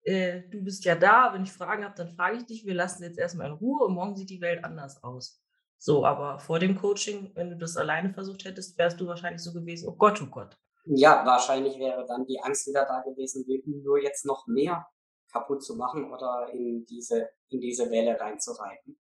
Äh, 0.04 0.42
du 0.50 0.62
bist 0.62 0.84
ja 0.84 0.94
da. 0.94 1.32
Wenn 1.32 1.44
ich 1.44 1.52
Fragen 1.52 1.84
habe, 1.84 1.94
dann 1.96 2.08
frage 2.08 2.38
ich 2.38 2.46
dich. 2.46 2.66
Wir 2.66 2.74
lassen 2.74 3.02
jetzt 3.02 3.18
erstmal 3.18 3.48
in 3.48 3.54
Ruhe 3.54 3.84
und 3.84 3.94
morgen 3.94 4.16
sieht 4.16 4.30
die 4.30 4.40
Welt 4.40 4.64
anders 4.64 5.02
aus. 5.02 5.40
So, 5.78 6.06
aber 6.06 6.38
vor 6.38 6.58
dem 6.58 6.76
Coaching, 6.76 7.32
wenn 7.34 7.50
du 7.50 7.56
das 7.56 7.76
alleine 7.76 8.12
versucht 8.12 8.44
hättest, 8.44 8.78
wärst 8.78 9.00
du 9.00 9.06
wahrscheinlich 9.06 9.42
so 9.42 9.52
gewesen, 9.52 9.88
oh 9.88 9.96
Gott, 9.96 10.22
oh 10.22 10.26
Gott. 10.26 10.56
Ja, 10.84 11.26
wahrscheinlich 11.26 11.78
wäre 11.78 12.06
dann 12.06 12.24
die 12.26 12.40
Angst 12.40 12.68
wieder 12.68 12.84
da 12.84 13.02
gewesen, 13.02 13.44
nur 13.82 14.00
jetzt 14.00 14.24
noch 14.24 14.46
mehr 14.46 14.86
kaputt 15.32 15.62
zu 15.62 15.76
machen 15.76 16.12
oder 16.12 16.48
in 16.52 16.84
diese, 16.86 17.30
in 17.48 17.60
diese 17.60 17.90
Welle 17.90 18.20
reinzureiten. 18.20 18.96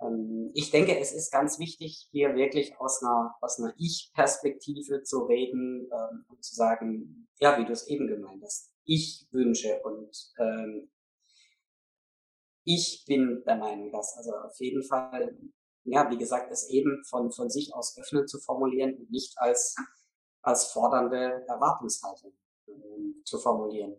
Ähm, 0.00 0.50
ich 0.54 0.70
denke, 0.70 0.98
es 0.98 1.12
ist 1.12 1.30
ganz 1.30 1.58
wichtig, 1.58 2.08
hier 2.10 2.34
wirklich 2.34 2.78
aus 2.80 3.02
einer, 3.02 3.34
aus 3.40 3.60
einer 3.60 3.74
Ich-Perspektive 3.78 5.02
zu 5.02 5.24
reden 5.24 5.88
ähm, 5.92 6.24
und 6.28 6.42
zu 6.42 6.54
sagen, 6.54 7.28
ja, 7.38 7.58
wie 7.58 7.64
du 7.64 7.72
es 7.72 7.86
eben 7.86 8.06
gemeint 8.08 8.42
hast, 8.42 8.71
ich 8.84 9.26
wünsche 9.30 9.80
und 9.82 10.10
ähm, 10.38 10.90
ich 12.64 13.04
bin 13.06 13.42
der 13.44 13.56
Meinung, 13.56 13.90
dass 13.90 14.16
also 14.16 14.32
auf 14.36 14.58
jeden 14.60 14.82
Fall, 14.84 15.36
ja, 15.84 16.08
wie 16.10 16.18
gesagt, 16.18 16.50
es 16.52 16.68
eben 16.68 17.02
von, 17.08 17.32
von 17.32 17.50
sich 17.50 17.74
aus 17.74 17.98
öffnen 17.98 18.26
zu 18.26 18.38
formulieren 18.38 18.94
und 18.96 19.10
nicht 19.10 19.36
als, 19.38 19.74
als 20.42 20.66
fordernde 20.72 21.44
Erwartungshaltung 21.48 22.32
ähm, 22.68 23.22
zu 23.24 23.38
formulieren. 23.38 23.96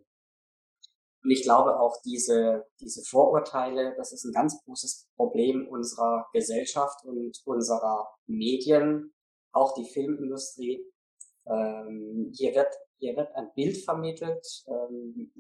Und 1.24 1.32
ich 1.32 1.44
glaube 1.44 1.80
auch 1.80 2.02
diese, 2.04 2.66
diese 2.82 3.02
Vorurteile, 3.04 3.96
das 3.96 4.12
ist 4.12 4.26
ein 4.26 4.34
ganz 4.34 4.62
großes 4.66 5.08
Problem 5.16 5.68
unserer 5.70 6.28
Gesellschaft 6.34 7.06
und 7.06 7.42
unserer 7.46 8.10
Medien, 8.28 9.14
auch 9.54 9.74
die 9.74 9.86
Filmindustrie. 9.86 10.86
Ähm, 11.46 12.32
hier 12.34 12.54
wird, 12.56 12.74
hier 13.04 13.18
wird 13.18 13.36
ein 13.36 13.52
Bild 13.54 13.84
vermittelt, 13.84 14.48
ähm, 14.68 15.32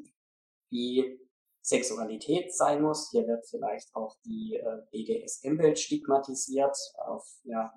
wie 0.69 1.17
Sexualität 1.61 2.53
sein 2.53 2.81
muss. 2.81 3.09
Hier 3.11 3.25
wird 3.25 3.47
vielleicht 3.47 3.95
auch 3.95 4.17
die 4.25 4.57
äh, 4.57 4.81
BDSM-Welt 4.91 5.79
stigmatisiert. 5.79 6.75
Auf 6.97 7.25
ja, 7.43 7.73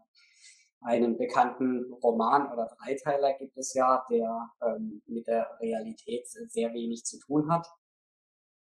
einen 0.81 1.16
bekannten 1.16 1.92
Roman 2.03 2.53
oder 2.53 2.66
Dreiteiler 2.79 3.35
gibt 3.35 3.57
es 3.57 3.75
ja, 3.75 4.05
der 4.11 4.51
ähm, 4.61 5.03
mit 5.07 5.29
der 5.29 5.57
Realität 5.61 6.27
sehr 6.27 6.72
wenig 6.75 7.05
zu 7.05 7.20
tun 7.20 7.49
hat. 7.49 7.68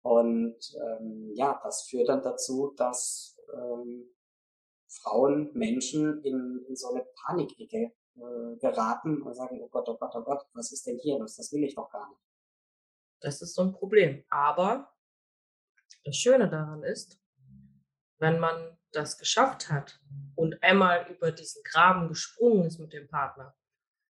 Und 0.01 0.57
ähm, 0.83 1.31
ja, 1.35 1.61
das 1.63 1.83
führt 1.83 2.09
dann 2.09 2.23
dazu, 2.23 2.73
dass 2.75 3.37
ähm, 3.53 4.09
Frauen, 4.87 5.51
Menschen 5.53 6.23
in, 6.23 6.65
in 6.67 6.75
so 6.75 6.89
eine 6.89 7.05
Panikecke 7.23 7.93
äh, 8.15 8.57
geraten 8.57 9.21
und 9.21 9.33
sagen, 9.33 9.59
oh 9.61 9.69
Gott, 9.69 9.87
oh 9.89 9.97
Gott, 9.97 10.15
oh 10.15 10.23
Gott, 10.23 10.45
was 10.53 10.71
ist 10.71 10.85
denn 10.87 10.97
hier 10.99 11.19
los? 11.19 11.35
Das 11.35 11.51
will 11.51 11.63
ich 11.63 11.75
doch 11.75 11.89
gar 11.89 12.09
nicht. 12.09 12.21
Das 13.21 13.41
ist 13.41 13.53
so 13.53 13.63
ein 13.63 13.73
Problem. 13.73 14.23
Aber 14.29 14.93
das 16.03 16.15
Schöne 16.15 16.49
daran 16.49 16.83
ist, 16.83 17.19
wenn 18.19 18.39
man 18.39 18.77
das 18.91 19.17
geschafft 19.17 19.69
hat 19.69 19.99
und 20.35 20.61
einmal 20.63 21.09
über 21.09 21.31
diesen 21.31 21.63
Graben 21.63 22.09
gesprungen 22.09 22.65
ist 22.65 22.79
mit 22.79 22.93
dem 22.93 23.07
Partner 23.07 23.55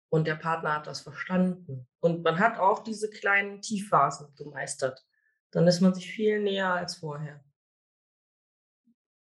und 0.10 0.28
der 0.28 0.36
Partner 0.36 0.76
hat 0.76 0.88
das 0.88 1.02
verstanden 1.02 1.88
und 2.00 2.24
man 2.24 2.40
hat 2.40 2.60
auch 2.60 2.84
diese 2.84 3.10
kleinen 3.10 3.62
Tiefphasen 3.62 4.34
gemeistert, 4.36 5.06
dann 5.52 5.68
ist 5.68 5.82
man 5.82 5.94
sich 5.94 6.12
viel 6.12 6.42
näher 6.42 6.74
als 6.74 6.98
vorher. 6.98 7.44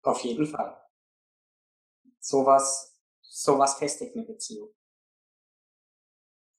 Auf 0.02 0.20
jeden 0.24 0.46
Fall. 0.46 0.80
Sowas, 2.18 2.91
sowas 3.32 3.78
festigt 3.78 4.16
eine 4.16 4.26
Beziehung. 4.26 4.70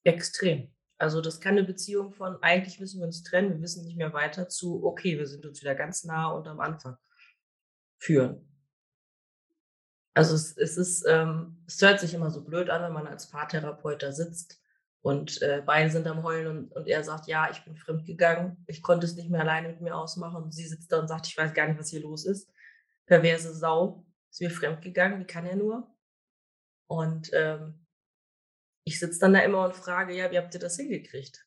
Extrem. 0.03 0.73
Also 0.97 1.21
das 1.21 1.39
kann 1.39 1.57
eine 1.57 1.65
Beziehung 1.65 2.11
von 2.11 2.41
eigentlich 2.41 2.79
müssen 2.79 2.99
wir 2.99 3.07
uns 3.07 3.23
trennen, 3.23 3.51
wir 3.51 3.61
wissen 3.61 3.83
nicht 3.83 3.97
mehr 3.97 4.13
weiter 4.13 4.47
zu, 4.49 4.83
okay, 4.85 5.17
wir 5.17 5.27
sind 5.27 5.45
uns 5.45 5.61
wieder 5.61 5.75
ganz 5.75 6.03
nah 6.03 6.31
und 6.31 6.47
am 6.47 6.59
Anfang 6.59 6.97
führen. 7.97 8.49
Also 10.13 10.35
es, 10.35 10.55
es 10.57 10.77
ist, 10.77 11.05
ähm, 11.07 11.63
es 11.67 11.81
hört 11.81 11.99
sich 11.99 12.13
immer 12.13 12.29
so 12.29 12.43
blöd 12.43 12.69
an, 12.69 12.83
wenn 12.83 12.93
man 12.93 13.07
als 13.07 13.29
Paartherapeut 13.29 14.03
da 14.03 14.11
sitzt 14.11 14.61
und 15.03 15.41
äh, 15.41 15.61
beide 15.65 15.89
sind 15.89 16.07
am 16.07 16.23
Heulen 16.23 16.47
und, 16.47 16.71
und 16.71 16.87
er 16.87 17.03
sagt, 17.03 17.27
ja, 17.27 17.49
ich 17.51 17.63
bin 17.65 17.75
fremdgegangen, 17.75 18.63
ich 18.67 18.81
konnte 18.81 19.05
es 19.05 19.15
nicht 19.15 19.29
mehr 19.29 19.41
alleine 19.41 19.67
mit 19.67 19.81
mir 19.81 19.95
ausmachen. 19.95 20.43
Und 20.43 20.53
sie 20.53 20.65
sitzt 20.65 20.91
da 20.91 20.99
und 20.99 21.09
sagt, 21.09 21.27
ich 21.27 21.37
weiß 21.37 21.53
gar 21.53 21.67
nicht, 21.67 21.77
was 21.77 21.89
hier 21.89 22.01
los 22.01 22.25
ist. 22.25 22.49
Perverse 23.05 23.53
Sau, 23.53 24.05
ist 24.31 24.39
mir 24.39 24.49
fremdgegangen, 24.49 25.19
wie 25.19 25.27
kann 25.27 25.45
er 25.45 25.57
nur? 25.57 25.92
Und 26.87 27.31
ähm, 27.33 27.85
ich 28.85 28.99
sitze 28.99 29.19
dann 29.19 29.33
da 29.33 29.39
immer 29.39 29.65
und 29.65 29.75
frage, 29.75 30.15
ja, 30.15 30.31
wie 30.31 30.37
habt 30.37 30.53
ihr 30.53 30.59
das 30.59 30.77
hingekriegt? 30.77 31.45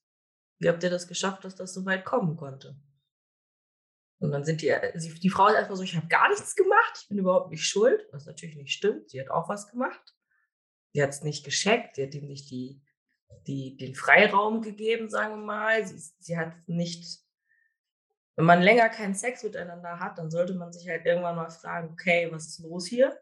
Wie 0.58 0.68
habt 0.68 0.82
ihr 0.82 0.90
das 0.90 1.06
geschafft, 1.06 1.44
dass 1.44 1.54
das 1.54 1.74
so 1.74 1.84
weit 1.84 2.04
kommen 2.04 2.36
konnte? 2.36 2.76
Und 4.18 4.30
dann 4.30 4.44
sind 4.44 4.62
die, 4.62 4.68
äh, 4.68 4.98
die 4.98 5.30
Frau 5.30 5.48
ist 5.48 5.54
erstmal 5.54 5.76
so, 5.76 5.82
ich 5.82 5.96
habe 5.96 6.06
gar 6.08 6.28
nichts 6.28 6.56
gemacht, 6.56 6.98
ich 7.02 7.08
bin 7.08 7.18
überhaupt 7.18 7.50
nicht 7.50 7.64
schuld, 7.64 8.06
was 8.12 8.26
natürlich 8.26 8.56
nicht 8.56 8.72
stimmt. 8.72 9.10
Sie 9.10 9.20
hat 9.20 9.28
auch 9.28 9.48
was 9.48 9.68
gemacht. 9.68 10.14
Sie 10.92 11.02
hat 11.02 11.10
es 11.10 11.22
nicht 11.22 11.44
gescheckt, 11.44 11.96
sie 11.96 12.04
hat 12.04 12.14
ihm 12.14 12.26
nicht 12.26 12.50
die, 12.50 12.80
die, 13.46 13.76
den 13.76 13.94
Freiraum 13.94 14.62
gegeben, 14.62 15.10
sagen 15.10 15.40
wir 15.40 15.44
mal. 15.44 15.86
Sie, 15.86 15.98
sie 16.18 16.38
hat 16.38 16.54
nicht, 16.66 17.20
wenn 18.36 18.46
man 18.46 18.62
länger 18.62 18.88
keinen 18.88 19.14
Sex 19.14 19.42
miteinander 19.42 20.00
hat, 20.00 20.16
dann 20.18 20.30
sollte 20.30 20.54
man 20.54 20.72
sich 20.72 20.88
halt 20.88 21.04
irgendwann 21.04 21.36
mal 21.36 21.50
fragen, 21.50 21.90
okay, 21.92 22.28
was 22.32 22.46
ist 22.46 22.60
los 22.60 22.86
hier? 22.86 23.20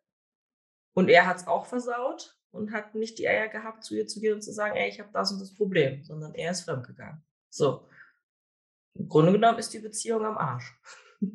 Und 0.94 1.09
er 1.09 1.26
hat 1.26 1.38
es 1.38 1.46
auch 1.46 1.66
versaut 1.66 2.38
und 2.50 2.72
hat 2.72 2.94
nicht 2.94 3.18
die 3.18 3.28
Eier 3.28 3.48
gehabt, 3.48 3.85
zu 3.85 3.96
ihr 3.96 4.07
zu 4.07 4.20
gehen 4.20 4.35
und 4.35 4.42
zu 4.42 4.52
sagen, 4.52 4.76
ey, 4.76 4.88
ich 4.88 5.00
habe 5.00 5.11
das 5.12 5.33
und 5.33 5.40
das 5.40 5.54
Problem, 5.54 6.02
sondern 6.04 6.35
er 6.35 6.52
ist 6.52 6.62
fremdgegangen. 6.62 7.22
So. 7.50 7.88
Im 8.94 9.09
Grunde 9.09 9.33
genommen 9.33 9.59
ist 9.59 9.74
die 9.74 9.80
Beziehung 9.80 10.24
am 10.24 10.38
Arsch. 10.38 10.72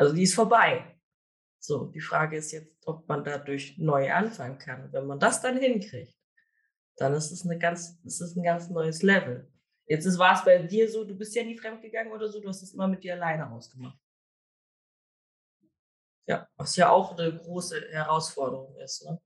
Also 0.00 0.14
die 0.14 0.22
ist 0.22 0.36
vorbei. 0.36 0.96
So, 1.58 1.86
die 1.86 2.00
Frage 2.00 2.36
ist 2.36 2.52
jetzt, 2.52 2.72
ob 2.86 3.08
man 3.08 3.24
dadurch 3.24 3.76
neu 3.78 4.12
anfangen 4.12 4.56
kann. 4.56 4.92
Wenn 4.92 5.06
man 5.06 5.18
das 5.18 5.42
dann 5.42 5.58
hinkriegt, 5.58 6.14
dann 6.98 7.14
ist 7.14 7.32
es 7.32 7.44
eine 7.44 7.58
ganz, 7.58 7.98
ist 8.04 8.20
es 8.20 8.36
ein 8.36 8.44
ganz 8.44 8.70
neues 8.70 9.02
Level. 9.02 9.50
Jetzt 9.86 10.18
war 10.18 10.34
es 10.34 10.44
bei 10.44 10.58
dir 10.62 10.88
so, 10.88 11.04
du 11.04 11.16
bist 11.16 11.34
ja 11.34 11.42
nie 11.42 11.58
fremdgegangen 11.58 12.12
oder 12.12 12.28
so, 12.28 12.40
du 12.40 12.48
hast 12.48 12.62
es 12.62 12.74
immer 12.74 12.86
mit 12.86 13.02
dir 13.02 13.14
alleine 13.14 13.50
ausgemacht. 13.50 13.98
Ja, 16.28 16.46
was 16.56 16.76
ja 16.76 16.90
auch 16.90 17.16
eine 17.16 17.34
große 17.34 17.88
Herausforderung 17.90 18.76
ist. 18.76 19.02
Ne? 19.06 19.18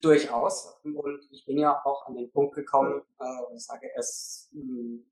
Durchaus. 0.00 0.78
Und 0.84 1.26
ich 1.32 1.44
bin 1.44 1.58
ja 1.58 1.84
auch 1.84 2.06
an 2.06 2.14
den 2.14 2.30
Punkt 2.30 2.54
gekommen, 2.54 3.02
äh, 3.18 3.56
ich 3.56 3.64
sage, 3.64 3.90
es 3.96 4.48
hm, 4.52 5.04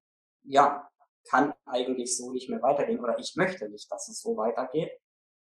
ja, 0.44 0.88
kann 1.28 1.52
eigentlich 1.64 2.16
so 2.16 2.30
nicht 2.32 2.48
mehr 2.48 2.62
weitergehen 2.62 3.00
oder 3.00 3.18
ich 3.18 3.34
möchte 3.34 3.68
nicht, 3.68 3.90
dass 3.90 4.08
es 4.08 4.20
so 4.20 4.36
weitergeht. 4.36 4.92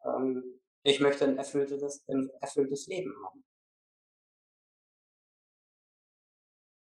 Ähm, 0.03 0.59
ich 0.81 0.99
möchte 0.99 1.25
ein 1.25 1.37
erfülltes, 1.37 2.03
ein 2.07 2.31
erfülltes 2.41 2.87
Leben 2.87 3.13
haben. 3.23 3.43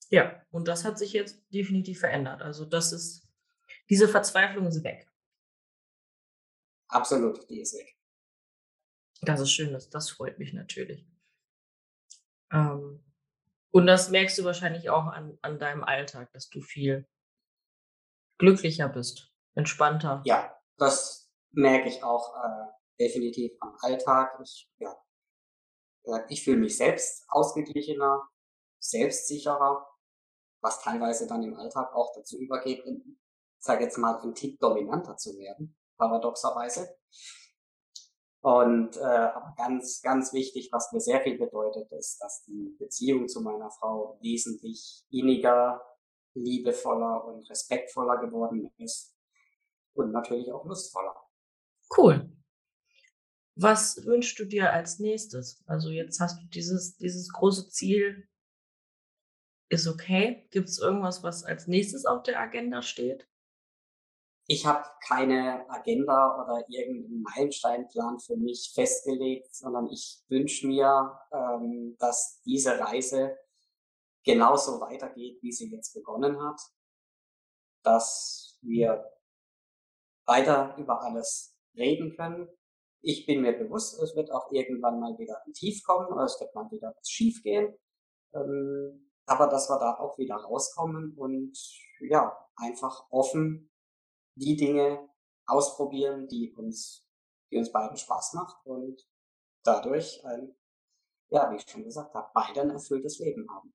Ja, 0.08 0.42
und 0.50 0.66
das 0.66 0.84
hat 0.84 0.98
sich 0.98 1.12
jetzt 1.12 1.40
definitiv 1.52 2.00
verändert. 2.00 2.42
Also 2.42 2.64
das 2.64 2.92
ist, 2.92 3.28
diese 3.88 4.08
Verzweiflung 4.08 4.66
ist 4.66 4.82
weg. 4.82 5.08
Absolut, 6.88 7.48
die 7.48 7.60
ist 7.60 7.74
weg. 7.74 7.99
Das 9.22 9.40
ist 9.40 9.52
schön, 9.52 9.72
das, 9.72 9.90
das 9.90 10.10
freut 10.10 10.38
mich 10.38 10.52
natürlich. 10.52 11.06
Ähm, 12.52 13.04
und 13.70 13.86
das 13.86 14.10
merkst 14.10 14.38
du 14.38 14.44
wahrscheinlich 14.44 14.90
auch 14.90 15.06
an, 15.06 15.38
an 15.42 15.58
deinem 15.58 15.84
Alltag, 15.84 16.32
dass 16.32 16.48
du 16.48 16.60
viel 16.60 17.06
glücklicher 18.38 18.88
bist, 18.88 19.32
entspannter. 19.54 20.22
Ja, 20.24 20.58
das 20.78 21.30
merke 21.52 21.88
ich 21.88 22.02
auch 22.02 22.34
äh, 22.36 22.66
definitiv 22.98 23.52
am 23.60 23.76
Alltag. 23.80 24.40
Ich, 24.42 24.70
ja, 24.78 24.96
ich 26.28 26.42
fühle 26.42 26.58
mich 26.58 26.76
selbst 26.76 27.24
ausgeglichener, 27.28 28.28
selbstsicherer, 28.78 29.86
was 30.62 30.80
teilweise 30.80 31.26
dann 31.26 31.42
im 31.42 31.54
Alltag 31.56 31.94
auch 31.94 32.12
dazu 32.14 32.38
übergeht, 32.38 32.82
ich 32.86 33.16
sage 33.58 33.84
jetzt 33.84 33.98
mal, 33.98 34.20
ein 34.22 34.34
Tick 34.34 34.58
dominanter 34.58 35.16
zu 35.16 35.38
werden, 35.38 35.76
paradoxerweise. 35.96 36.96
Und 38.42 38.96
äh, 38.96 39.00
aber 39.00 39.54
ganz, 39.56 40.00
ganz 40.00 40.32
wichtig, 40.32 40.70
was 40.72 40.92
mir 40.92 41.00
sehr 41.00 41.20
viel 41.20 41.36
bedeutet, 41.36 41.92
ist, 41.92 42.18
dass 42.22 42.42
die 42.44 42.74
Beziehung 42.78 43.28
zu 43.28 43.42
meiner 43.42 43.70
Frau 43.70 44.18
wesentlich 44.22 45.04
inniger, 45.10 45.82
liebevoller 46.34 47.24
und 47.26 47.48
respektvoller 47.50 48.18
geworden 48.18 48.72
ist. 48.78 49.14
Und 49.92 50.12
natürlich 50.12 50.50
auch 50.52 50.64
lustvoller. 50.64 51.14
Cool. 51.96 52.32
Was 53.56 54.06
wünschst 54.06 54.38
du 54.38 54.46
dir 54.46 54.72
als 54.72 55.00
nächstes? 55.00 55.62
Also 55.66 55.90
jetzt 55.90 56.20
hast 56.20 56.40
du 56.40 56.46
dieses, 56.46 56.96
dieses 56.96 57.30
große 57.30 57.68
Ziel, 57.68 58.26
ist 59.68 59.86
okay. 59.86 60.48
Gibt 60.50 60.68
es 60.68 60.78
irgendwas, 60.78 61.22
was 61.22 61.44
als 61.44 61.66
nächstes 61.66 62.06
auf 62.06 62.22
der 62.22 62.40
Agenda 62.40 62.80
steht? 62.80 63.28
Ich 64.50 64.66
habe 64.66 64.84
keine 65.06 65.64
Agenda 65.70 66.42
oder 66.42 66.64
irgendeinen 66.68 67.22
Meilensteinplan 67.22 68.18
für 68.18 68.36
mich 68.36 68.72
festgelegt, 68.74 69.54
sondern 69.54 69.88
ich 69.92 70.24
wünsche 70.28 70.66
mir, 70.66 71.20
ähm, 71.30 71.94
dass 72.00 72.42
diese 72.44 72.80
Reise 72.80 73.38
genauso 74.24 74.80
weitergeht, 74.80 75.38
wie 75.40 75.52
sie 75.52 75.70
jetzt 75.70 75.94
begonnen 75.94 76.42
hat, 76.42 76.60
dass 77.84 78.58
wir 78.62 79.08
weiter 80.26 80.74
über 80.78 81.00
alles 81.00 81.56
reden 81.76 82.16
können. 82.16 82.48
Ich 83.02 83.26
bin 83.26 83.42
mir 83.42 83.52
bewusst, 83.52 84.02
es 84.02 84.16
wird 84.16 84.32
auch 84.32 84.50
irgendwann 84.50 84.98
mal 84.98 85.16
wieder 85.16 85.40
ein 85.46 85.52
Tief 85.52 85.80
kommen, 85.84 86.08
oder 86.08 86.24
es 86.24 86.40
wird 86.40 86.52
mal 86.56 86.68
wieder 86.72 86.92
schief 87.06 87.40
gehen. 87.44 87.78
Ähm, 88.34 89.12
aber 89.26 89.46
dass 89.46 89.70
wir 89.70 89.78
da 89.78 89.94
auch 90.00 90.18
wieder 90.18 90.34
rauskommen 90.34 91.14
und 91.16 91.56
ja, 92.00 92.36
einfach 92.56 93.06
offen 93.10 93.69
die 94.34 94.56
Dinge 94.56 95.08
ausprobieren, 95.46 96.28
die 96.28 96.52
uns, 96.54 97.06
die 97.50 97.58
uns 97.58 97.72
beiden 97.72 97.96
Spaß 97.96 98.34
macht 98.34 98.64
und 98.64 99.00
dadurch 99.62 100.24
ein, 100.24 100.54
ja, 101.30 101.50
wie 101.50 101.56
ich 101.56 101.68
schon 101.68 101.84
gesagt 101.84 102.14
habe, 102.14 102.30
beide 102.34 102.62
ein 102.62 102.70
erfülltes 102.70 103.18
Leben 103.18 103.46
haben. 103.50 103.74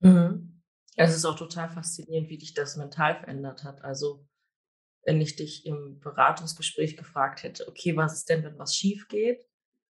Mhm. 0.00 0.62
Es 0.96 1.14
ist 1.14 1.24
auch 1.24 1.36
total 1.36 1.68
faszinierend, 1.68 2.28
wie 2.28 2.38
dich 2.38 2.54
das 2.54 2.76
mental 2.76 3.18
verändert 3.18 3.64
hat. 3.64 3.82
Also, 3.82 4.26
wenn 5.04 5.20
ich 5.20 5.36
dich 5.36 5.66
im 5.66 6.00
Beratungsgespräch 6.00 6.96
gefragt 6.96 7.42
hätte, 7.42 7.68
okay, 7.68 7.96
was 7.96 8.14
ist 8.14 8.28
denn, 8.28 8.42
wenn 8.44 8.58
was 8.58 8.74
schief 8.74 9.06
geht, 9.08 9.46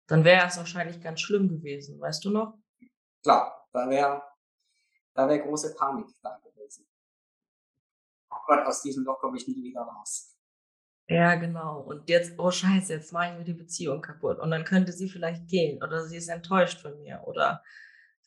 dann 0.08 0.24
wäre 0.24 0.48
es 0.48 0.58
wahrscheinlich 0.58 1.02
ganz 1.02 1.22
schlimm 1.22 1.50
gewesen, 1.50 2.00
weißt 2.00 2.26
du 2.26 2.32
noch? 2.32 2.58
Klar, 3.22 3.68
da 3.74 3.90
wäre 3.90 4.22
da 5.18 5.28
wäre 5.28 5.42
große 5.42 5.74
Panik 5.74 6.08
da 6.22 6.38
gewesen. 6.38 6.57
Gott, 8.30 8.66
aus 8.66 8.82
diesem 8.82 9.04
Loch 9.04 9.20
komme 9.20 9.38
ich 9.38 9.48
nie 9.48 9.62
wieder 9.64 9.82
raus. 9.82 10.38
Ja, 11.10 11.36
genau. 11.36 11.82
Und 11.82 12.10
jetzt, 12.10 12.38
oh 12.38 12.52
Scheiße, 12.52 12.94
jetzt 12.94 13.14
mache 13.14 13.32
ich 13.32 13.38
mir 13.38 13.46
die 13.46 13.54
Beziehung 13.54 14.02
kaputt. 14.02 14.40
Und 14.40 14.52
dann 14.52 14.66
könnte 14.66 14.92
sie 14.92 15.10
vielleicht 15.10 15.48
gehen 15.48 15.82
oder 15.82 16.06
sie 16.06 16.18
ist 16.18 16.28
enttäuscht 16.28 16.82
von 16.82 16.98
mir 17.00 17.24
oder 17.26 17.64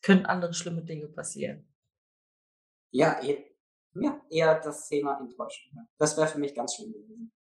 könnten 0.03 0.27
andere 0.27 0.55
schlimme 0.55 0.83
Dinge 0.83 1.09
passieren. 1.09 1.69
Ja, 2.93 3.21
eher, 3.23 3.45
ja, 3.95 4.21
eher 4.31 4.61
das 4.61 4.89
Thema 4.89 5.19
Enttäuschung. 5.21 5.89
Das 5.99 6.17
wäre 6.17 6.29
für 6.29 6.39
mich 6.39 6.55
ganz 6.55 6.75
schön 6.75 6.93
gewesen. 6.93 7.33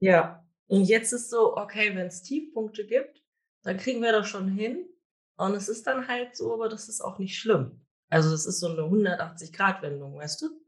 Ja, 0.00 0.46
und 0.66 0.84
jetzt 0.84 1.12
ist 1.12 1.30
so, 1.30 1.56
okay, 1.56 1.94
wenn 1.94 2.06
es 2.06 2.22
Tiefpunkte 2.22 2.86
gibt, 2.86 3.22
dann 3.62 3.76
kriegen 3.78 4.02
wir 4.02 4.12
das 4.12 4.28
schon 4.28 4.48
hin. 4.48 4.88
Und 5.36 5.54
es 5.54 5.68
ist 5.68 5.86
dann 5.86 6.06
halt 6.06 6.36
so, 6.36 6.52
aber 6.52 6.68
das 6.68 6.88
ist 6.88 7.00
auch 7.00 7.18
nicht 7.18 7.38
schlimm. 7.38 7.86
Also 8.10 8.34
es 8.34 8.44
ist 8.44 8.60
so 8.60 8.68
eine 8.68 8.82
180-Grad-Wendung, 8.82 10.16
weißt 10.16 10.42
du? 10.42 10.61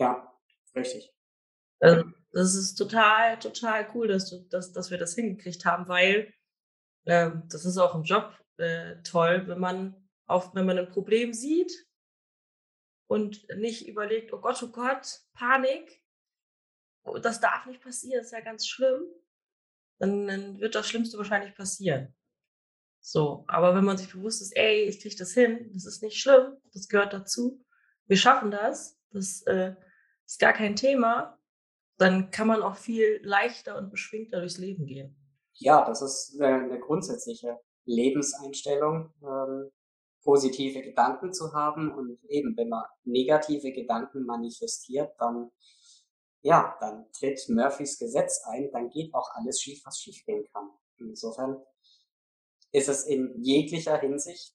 Ja, 0.00 0.34
richtig. 0.74 1.12
Also, 1.78 2.10
das 2.32 2.54
ist 2.54 2.74
total, 2.76 3.38
total 3.38 3.88
cool, 3.94 4.08
dass, 4.08 4.30
du, 4.30 4.40
dass, 4.48 4.72
dass 4.72 4.90
wir 4.90 4.98
das 4.98 5.14
hingekriegt 5.14 5.64
haben, 5.64 5.88
weil 5.88 6.32
äh, 7.04 7.30
das 7.48 7.64
ist 7.64 7.76
auch 7.76 7.94
im 7.94 8.02
Job 8.02 8.34
äh, 8.56 8.96
toll, 9.02 9.46
wenn 9.46 9.58
man 9.58 10.08
auf, 10.26 10.54
wenn 10.54 10.66
man 10.66 10.78
ein 10.78 10.88
Problem 10.88 11.32
sieht 11.34 11.72
und 13.08 13.46
nicht 13.56 13.88
überlegt, 13.88 14.32
oh 14.32 14.40
Gott, 14.40 14.62
oh 14.62 14.68
Gott, 14.68 15.20
Panik, 15.34 16.02
oh, 17.04 17.18
das 17.18 17.40
darf 17.40 17.66
nicht 17.66 17.82
passieren, 17.82 18.20
das 18.20 18.28
ist 18.28 18.32
ja 18.32 18.40
ganz 18.40 18.66
schlimm, 18.66 19.02
dann, 19.98 20.26
dann 20.26 20.60
wird 20.60 20.76
das 20.76 20.88
Schlimmste 20.88 21.18
wahrscheinlich 21.18 21.54
passieren. 21.54 22.14
So, 23.02 23.44
aber 23.48 23.74
wenn 23.74 23.84
man 23.84 23.98
sich 23.98 24.12
bewusst 24.12 24.40
ist, 24.40 24.56
ey, 24.56 24.84
ich 24.84 25.00
kriege 25.00 25.16
das 25.16 25.32
hin, 25.32 25.70
das 25.74 25.84
ist 25.84 26.02
nicht 26.02 26.20
schlimm, 26.20 26.56
das 26.72 26.88
gehört 26.88 27.12
dazu, 27.12 27.64
wir 28.06 28.16
schaffen 28.16 28.50
das, 28.50 28.98
das 29.10 29.42
äh, 29.42 29.74
ist 30.30 30.38
gar 30.38 30.52
kein 30.52 30.76
Thema, 30.76 31.36
dann 31.98 32.30
kann 32.30 32.46
man 32.46 32.62
auch 32.62 32.76
viel 32.76 33.20
leichter 33.24 33.76
und 33.76 33.90
beschwingter 33.90 34.38
durchs 34.38 34.58
Leben 34.58 34.86
gehen. 34.86 35.16
Ja, 35.54 35.84
das 35.84 36.02
ist 36.02 36.40
eine, 36.40 36.78
grundsätzliche 36.78 37.58
Lebenseinstellung, 37.84 39.12
ähm, 39.22 39.70
positive 40.22 40.82
Gedanken 40.82 41.32
zu 41.32 41.52
haben 41.52 41.92
und 41.92 42.22
eben, 42.28 42.56
wenn 42.56 42.68
man 42.68 42.84
negative 43.04 43.72
Gedanken 43.72 44.24
manifestiert, 44.24 45.12
dann 45.18 45.50
ja, 46.42 46.76
dann 46.80 47.10
tritt 47.12 47.38
Murphys 47.48 47.98
Gesetz 47.98 48.42
ein, 48.46 48.70
dann 48.72 48.88
geht 48.88 49.12
auch 49.12 49.28
alles 49.34 49.60
schief, 49.60 49.82
was 49.84 49.98
schief 49.98 50.24
gehen 50.24 50.46
kann. 50.52 50.70
Insofern 50.96 51.62
ist 52.72 52.88
es 52.88 53.04
in 53.04 53.42
jeglicher 53.42 53.98
Hinsicht 53.98 54.54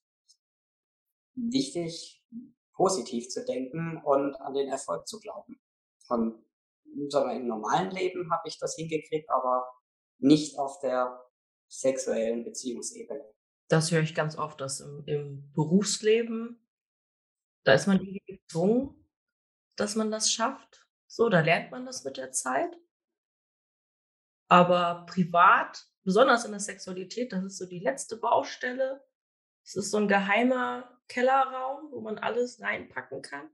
wichtig, 1.34 2.24
positiv 2.72 3.28
zu 3.28 3.44
denken 3.44 4.02
und 4.04 4.34
an 4.36 4.54
den 4.54 4.68
Erfolg 4.68 5.06
zu 5.06 5.20
glauben. 5.20 5.60
Sagen 6.06 6.40
wir, 7.30 7.36
im 7.36 7.46
normalen 7.46 7.90
Leben 7.90 8.30
habe 8.32 8.48
ich 8.48 8.58
das 8.58 8.76
hingekriegt, 8.76 9.28
aber 9.30 9.68
nicht 10.18 10.58
auf 10.58 10.78
der 10.80 11.22
sexuellen 11.68 12.44
Beziehungsebene. 12.44 13.24
Das 13.68 13.90
höre 13.90 14.02
ich 14.02 14.14
ganz 14.14 14.38
oft, 14.38 14.60
dass 14.60 14.80
im, 14.80 15.02
im 15.06 15.52
Berufsleben, 15.52 16.64
da 17.64 17.74
ist 17.74 17.86
man 17.86 18.00
gezwungen, 18.26 18.94
dass 19.74 19.96
man 19.96 20.10
das 20.10 20.32
schafft. 20.32 20.86
So, 21.08 21.28
da 21.28 21.40
lernt 21.40 21.70
man 21.70 21.84
das 21.84 22.04
mit 22.04 22.16
der 22.16 22.32
Zeit. 22.32 22.78
Aber 24.48 25.06
privat, 25.06 25.86
besonders 26.04 26.44
in 26.44 26.52
der 26.52 26.60
Sexualität, 26.60 27.32
das 27.32 27.44
ist 27.44 27.58
so 27.58 27.66
die 27.66 27.80
letzte 27.80 28.16
Baustelle. 28.16 29.04
Es 29.64 29.74
ist 29.74 29.90
so 29.90 29.98
ein 29.98 30.08
geheimer 30.08 31.00
Kellerraum, 31.08 31.90
wo 31.90 32.00
man 32.00 32.18
alles 32.18 32.60
reinpacken 32.60 33.22
kann. 33.22 33.50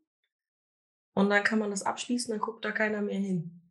Und 1.14 1.29
dann 1.31 1.44
kann 1.44 1.59
man 1.59 1.70
das 1.70 1.83
abschließen, 1.83 2.31
dann 2.31 2.40
guckt 2.40 2.64
da 2.64 2.72
keiner 2.72 3.03
mehr 3.03 3.18
hin. 3.18 3.62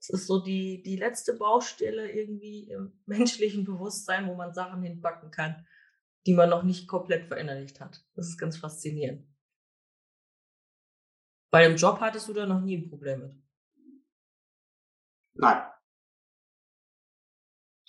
Das 0.00 0.10
ist 0.10 0.26
so 0.26 0.40
die, 0.40 0.82
die 0.82 0.96
letzte 0.96 1.34
Baustelle 1.34 2.10
irgendwie 2.10 2.70
im 2.70 2.98
menschlichen 3.06 3.64
Bewusstsein, 3.64 4.26
wo 4.28 4.34
man 4.34 4.54
Sachen 4.54 4.82
hinbacken 4.82 5.30
kann, 5.30 5.66
die 6.26 6.34
man 6.34 6.50
noch 6.50 6.62
nicht 6.62 6.88
komplett 6.88 7.26
verinnerlicht 7.26 7.80
hat. 7.80 8.04
Das 8.14 8.26
ist 8.26 8.38
ganz 8.38 8.56
faszinierend. 8.56 9.26
Bei 11.52 11.66
dem 11.66 11.76
Job 11.76 12.00
hattest 12.00 12.28
du 12.28 12.32
da 12.32 12.46
noch 12.46 12.60
nie 12.60 12.76
ein 12.78 12.88
Problem 12.88 13.20
mit? 13.20 13.42
Nein. 15.34 15.70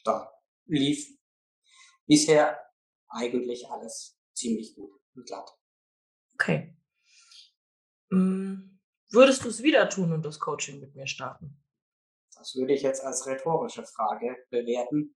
Da 0.03 0.33
lief 0.65 1.17
bisher 2.07 2.59
eigentlich 3.07 3.69
alles 3.69 4.19
ziemlich 4.33 4.73
gut 4.75 4.91
und 5.15 5.27
glatt. 5.27 5.49
Okay. 6.33 6.75
Hm, 8.11 8.79
würdest 9.09 9.45
du 9.45 9.49
es 9.49 9.63
wieder 9.63 9.89
tun 9.89 10.13
und 10.13 10.23
das 10.25 10.39
Coaching 10.39 10.79
mit 10.79 10.95
mir 10.95 11.07
starten? 11.07 11.57
Das 12.35 12.55
würde 12.55 12.73
ich 12.73 12.81
jetzt 12.81 13.03
als 13.03 13.27
rhetorische 13.27 13.83
Frage 13.83 14.35
bewerten. 14.49 15.15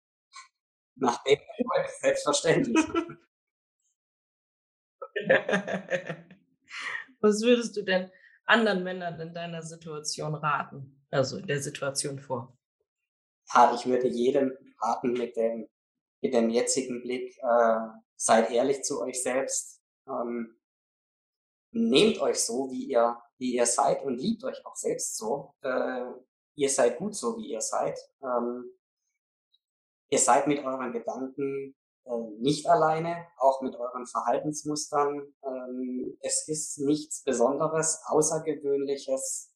Nachdem 0.95 1.39
heute 1.73 1.89
selbstverständlich. 1.99 2.77
Was 7.19 7.41
würdest 7.41 7.75
du 7.75 7.81
denn 7.81 8.12
anderen 8.45 8.84
Männern 8.84 9.19
in 9.19 9.34
deiner 9.34 9.63
Situation 9.63 10.36
raten? 10.36 11.05
Also 11.12 11.38
in 11.38 11.47
der 11.47 11.62
Situation 11.62 12.19
vor? 12.19 12.58
Ja, 13.53 13.75
ich 13.75 13.86
würde 13.86 14.08
jedem 14.08 14.58
raten 14.81 15.13
mit 15.13 15.36
dem, 15.36 15.67
mit 16.21 16.34
dem 16.34 16.49
jetzigen 16.49 17.01
Blick, 17.01 17.38
äh, 17.38 17.79
seid 18.15 18.49
ehrlich 18.51 18.84
zu 18.84 19.01
euch 19.01 19.21
selbst. 19.21 19.81
Ähm, 20.08 20.55
nehmt 21.75 22.19
euch 22.21 22.39
so, 22.39 22.69
wie 22.71 22.85
ihr, 22.85 23.17
wie 23.38 23.53
ihr 23.53 23.65
seid 23.65 24.03
und 24.03 24.17
liebt 24.17 24.43
euch 24.43 24.65
auch 24.65 24.75
selbst 24.75 25.17
so. 25.17 25.53
Äh, 25.61 26.05
ihr 26.55 26.69
seid 26.69 26.97
gut 26.97 27.15
so, 27.15 27.38
wie 27.38 27.51
ihr 27.51 27.61
seid. 27.61 27.99
Ähm, 28.23 28.71
ihr 30.09 30.19
seid 30.19 30.47
mit 30.47 30.63
euren 30.63 30.93
Gedanken 30.93 31.75
äh, 32.05 32.17
nicht 32.39 32.67
alleine, 32.67 33.27
auch 33.38 33.61
mit 33.61 33.75
euren 33.75 34.07
Verhaltensmustern. 34.07 35.35
Ähm, 35.43 36.17
es 36.21 36.47
ist 36.47 36.79
nichts 36.79 37.23
Besonderes, 37.23 38.01
Außergewöhnliches. 38.05 39.51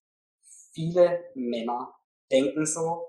Viele 0.73 1.23
Männer 1.35 1.95
denken 2.31 2.65
so. 2.65 3.07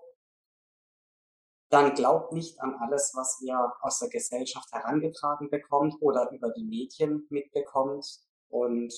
Dann 1.69 1.95
glaubt 1.95 2.33
nicht 2.33 2.61
an 2.61 2.75
alles, 2.75 3.13
was 3.15 3.41
ihr 3.43 3.73
aus 3.81 3.99
der 4.01 4.09
Gesellschaft 4.09 4.73
herangetragen 4.73 5.51
bekommt 5.51 5.95
oder 6.01 6.31
über 6.31 6.51
die 6.51 6.65
Medien 6.65 7.27
mitbekommt. 7.31 8.30
Und 8.51 8.93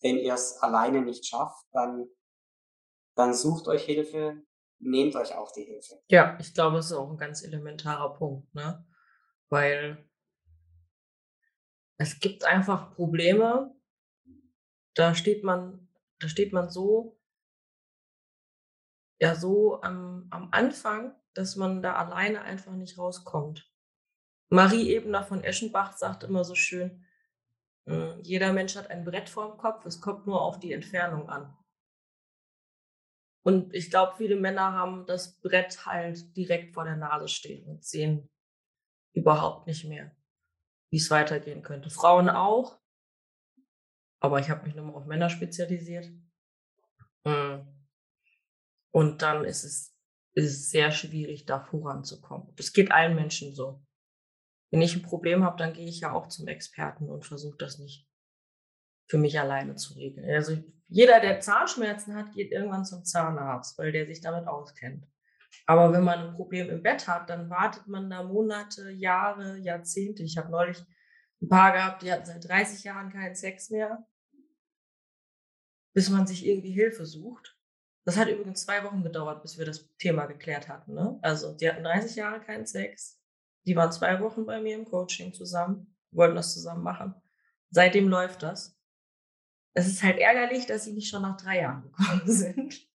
wenn 0.00 0.18
ihr 0.18 0.34
es 0.34 0.58
alleine 0.58 1.02
nicht 1.02 1.26
schafft, 1.26 1.66
dann, 1.72 2.06
dann 3.16 3.34
sucht 3.34 3.66
euch 3.66 3.84
Hilfe, 3.84 4.42
nehmt 4.78 5.16
euch 5.16 5.34
auch 5.34 5.52
die 5.52 5.64
Hilfe. 5.64 6.00
Ja, 6.08 6.38
ich 6.40 6.54
glaube, 6.54 6.76
das 6.76 6.86
ist 6.86 6.92
auch 6.92 7.10
ein 7.10 7.16
ganz 7.16 7.42
elementarer 7.42 8.14
Punkt, 8.14 8.54
ne? 8.54 8.86
Weil 9.48 10.08
es 11.96 12.20
gibt 12.20 12.44
einfach 12.44 12.94
Probleme, 12.94 13.74
da 14.94 15.14
steht 15.14 15.42
man, 15.42 15.88
da 16.20 16.28
steht 16.28 16.52
man 16.52 16.70
so, 16.70 17.18
ja, 19.20 19.34
so 19.34 19.80
am, 19.82 20.28
am 20.30 20.48
Anfang, 20.52 21.14
dass 21.34 21.56
man 21.56 21.82
da 21.82 21.96
alleine 21.96 22.42
einfach 22.42 22.72
nicht 22.72 22.98
rauskommt. 22.98 23.68
Marie 24.48 24.94
Ebner 24.94 25.24
von 25.24 25.42
Eschenbach 25.42 25.96
sagt 25.96 26.22
immer 26.22 26.44
so 26.44 26.54
schön, 26.54 27.04
hm, 27.88 28.20
jeder 28.22 28.52
Mensch 28.52 28.76
hat 28.76 28.90
ein 28.90 29.04
Brett 29.04 29.28
vorm 29.28 29.56
Kopf, 29.56 29.86
es 29.86 30.00
kommt 30.00 30.26
nur 30.26 30.42
auf 30.42 30.58
die 30.58 30.72
Entfernung 30.72 31.28
an. 31.28 31.56
Und 33.42 33.74
ich 33.74 33.88
glaube, 33.88 34.14
viele 34.16 34.36
Männer 34.36 34.72
haben 34.72 35.06
das 35.06 35.40
Brett 35.40 35.86
halt 35.86 36.36
direkt 36.36 36.74
vor 36.74 36.84
der 36.84 36.96
Nase 36.96 37.28
stehen 37.28 37.66
und 37.66 37.82
sehen 37.82 38.28
überhaupt 39.14 39.66
nicht 39.66 39.84
mehr, 39.86 40.14
wie 40.90 40.98
es 40.98 41.10
weitergehen 41.10 41.62
könnte. 41.62 41.88
Frauen 41.88 42.28
auch, 42.28 42.78
aber 44.20 44.38
ich 44.40 44.50
habe 44.50 44.64
mich 44.64 44.74
nochmal 44.74 44.96
auf 44.96 45.06
Männer 45.06 45.30
spezialisiert. 45.30 46.10
Hm. 47.24 47.66
Und 48.90 49.22
dann 49.22 49.44
ist 49.44 49.64
es, 49.64 49.96
ist 50.34 50.50
es 50.50 50.70
sehr 50.70 50.90
schwierig, 50.90 51.46
da 51.46 51.60
voranzukommen. 51.60 52.52
Das 52.56 52.72
geht 52.72 52.90
allen 52.90 53.14
Menschen 53.14 53.54
so. 53.54 53.82
Wenn 54.70 54.82
ich 54.82 54.94
ein 54.94 55.02
Problem 55.02 55.44
habe, 55.44 55.56
dann 55.56 55.72
gehe 55.72 55.88
ich 55.88 56.00
ja 56.00 56.12
auch 56.12 56.28
zum 56.28 56.46
Experten 56.48 57.08
und 57.08 57.24
versuche 57.24 57.56
das 57.58 57.78
nicht 57.78 58.06
für 59.08 59.18
mich 59.18 59.40
alleine 59.40 59.74
zu 59.76 59.94
regeln. 59.94 60.28
Also 60.30 60.62
jeder, 60.88 61.20
der 61.20 61.40
Zahnschmerzen 61.40 62.14
hat, 62.14 62.32
geht 62.32 62.52
irgendwann 62.52 62.84
zum 62.84 63.04
Zahnarzt, 63.04 63.78
weil 63.78 63.92
der 63.92 64.06
sich 64.06 64.20
damit 64.20 64.46
auskennt. 64.46 65.06
Aber 65.66 65.92
wenn 65.92 66.04
man 66.04 66.18
ein 66.20 66.34
Problem 66.34 66.68
im 66.68 66.82
Bett 66.82 67.08
hat, 67.08 67.30
dann 67.30 67.50
wartet 67.50 67.86
man 67.88 68.10
da 68.10 68.22
Monate, 68.22 68.90
Jahre, 68.90 69.56
Jahrzehnte. 69.58 70.22
Ich 70.22 70.36
habe 70.36 70.50
neulich 70.50 70.78
ein 71.40 71.48
paar 71.48 71.72
gehabt, 71.72 72.02
die 72.02 72.12
hatten 72.12 72.26
seit 72.26 72.46
30 72.46 72.84
Jahren 72.84 73.10
keinen 73.10 73.34
Sex 73.34 73.70
mehr, 73.70 74.06
bis 75.94 76.10
man 76.10 76.26
sich 76.26 76.46
irgendwie 76.46 76.72
Hilfe 76.72 77.06
sucht. 77.06 77.56
Das 78.04 78.16
hat 78.16 78.28
übrigens 78.28 78.64
zwei 78.64 78.82
Wochen 78.84 79.02
gedauert, 79.02 79.42
bis 79.42 79.58
wir 79.58 79.66
das 79.66 79.94
Thema 79.98 80.26
geklärt 80.26 80.68
hatten. 80.68 80.94
Ne? 80.94 81.18
Also 81.22 81.54
die 81.54 81.68
hatten 81.68 81.84
30 81.84 82.16
Jahre 82.16 82.40
keinen 82.40 82.66
Sex, 82.66 83.17
die 83.66 83.76
waren 83.76 83.92
zwei 83.92 84.20
Wochen 84.20 84.46
bei 84.46 84.60
mir 84.60 84.76
im 84.76 84.84
Coaching 84.84 85.32
zusammen, 85.32 85.94
wollten 86.10 86.36
das 86.36 86.54
zusammen 86.54 86.82
machen. 86.82 87.14
Seitdem 87.70 88.08
läuft 88.08 88.42
das. 88.42 88.76
Es 89.74 89.86
ist 89.86 90.02
halt 90.02 90.18
ärgerlich, 90.18 90.66
dass 90.66 90.84
sie 90.84 90.92
nicht 90.92 91.08
schon 91.08 91.22
nach 91.22 91.36
drei 91.36 91.60
Jahren 91.60 91.82
gekommen 91.82 92.22
sind. 92.26 92.88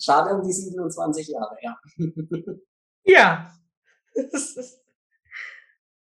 Schade 0.00 0.34
um 0.34 0.42
die 0.42 0.52
27 0.52 1.28
Jahre, 1.28 1.56
ja. 1.62 1.80
ja. 3.04 3.58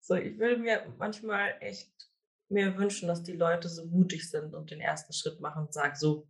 so, 0.00 0.14
ich 0.14 0.38
würde 0.38 0.58
mir 0.58 0.94
manchmal 0.98 1.56
echt 1.60 1.90
mir 2.48 2.76
wünschen, 2.76 3.08
dass 3.08 3.22
die 3.22 3.32
Leute 3.32 3.68
so 3.68 3.86
mutig 3.86 4.30
sind 4.30 4.54
und 4.54 4.70
den 4.70 4.80
ersten 4.80 5.12
Schritt 5.12 5.40
machen 5.40 5.66
und 5.66 5.72
sagen, 5.72 5.96
so, 5.96 6.28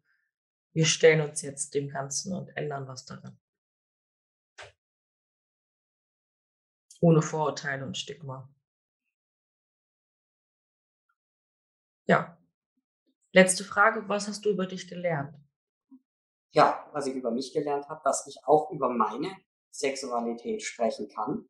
wir 0.72 0.86
stellen 0.86 1.20
uns 1.28 1.42
jetzt 1.42 1.74
dem 1.74 1.88
Ganzen 1.88 2.34
und 2.34 2.56
ändern 2.56 2.86
was 2.86 3.04
daran. 3.04 3.38
Ohne 7.00 7.22
Vorurteile 7.22 7.84
und 7.84 7.96
Stigma. 7.96 8.48
Ja. 12.06 12.38
Letzte 13.32 13.64
Frage, 13.64 14.08
was 14.08 14.28
hast 14.28 14.44
du 14.44 14.50
über 14.50 14.66
dich 14.66 14.88
gelernt? 14.88 15.34
Ja, 16.52 16.88
was 16.92 17.06
ich 17.06 17.14
über 17.14 17.30
mich 17.30 17.52
gelernt 17.52 17.88
habe, 17.88 18.00
dass 18.04 18.26
ich 18.26 18.38
auch 18.44 18.70
über 18.70 18.88
meine 18.88 19.30
Sexualität 19.70 20.62
sprechen 20.62 21.08
kann. 21.08 21.48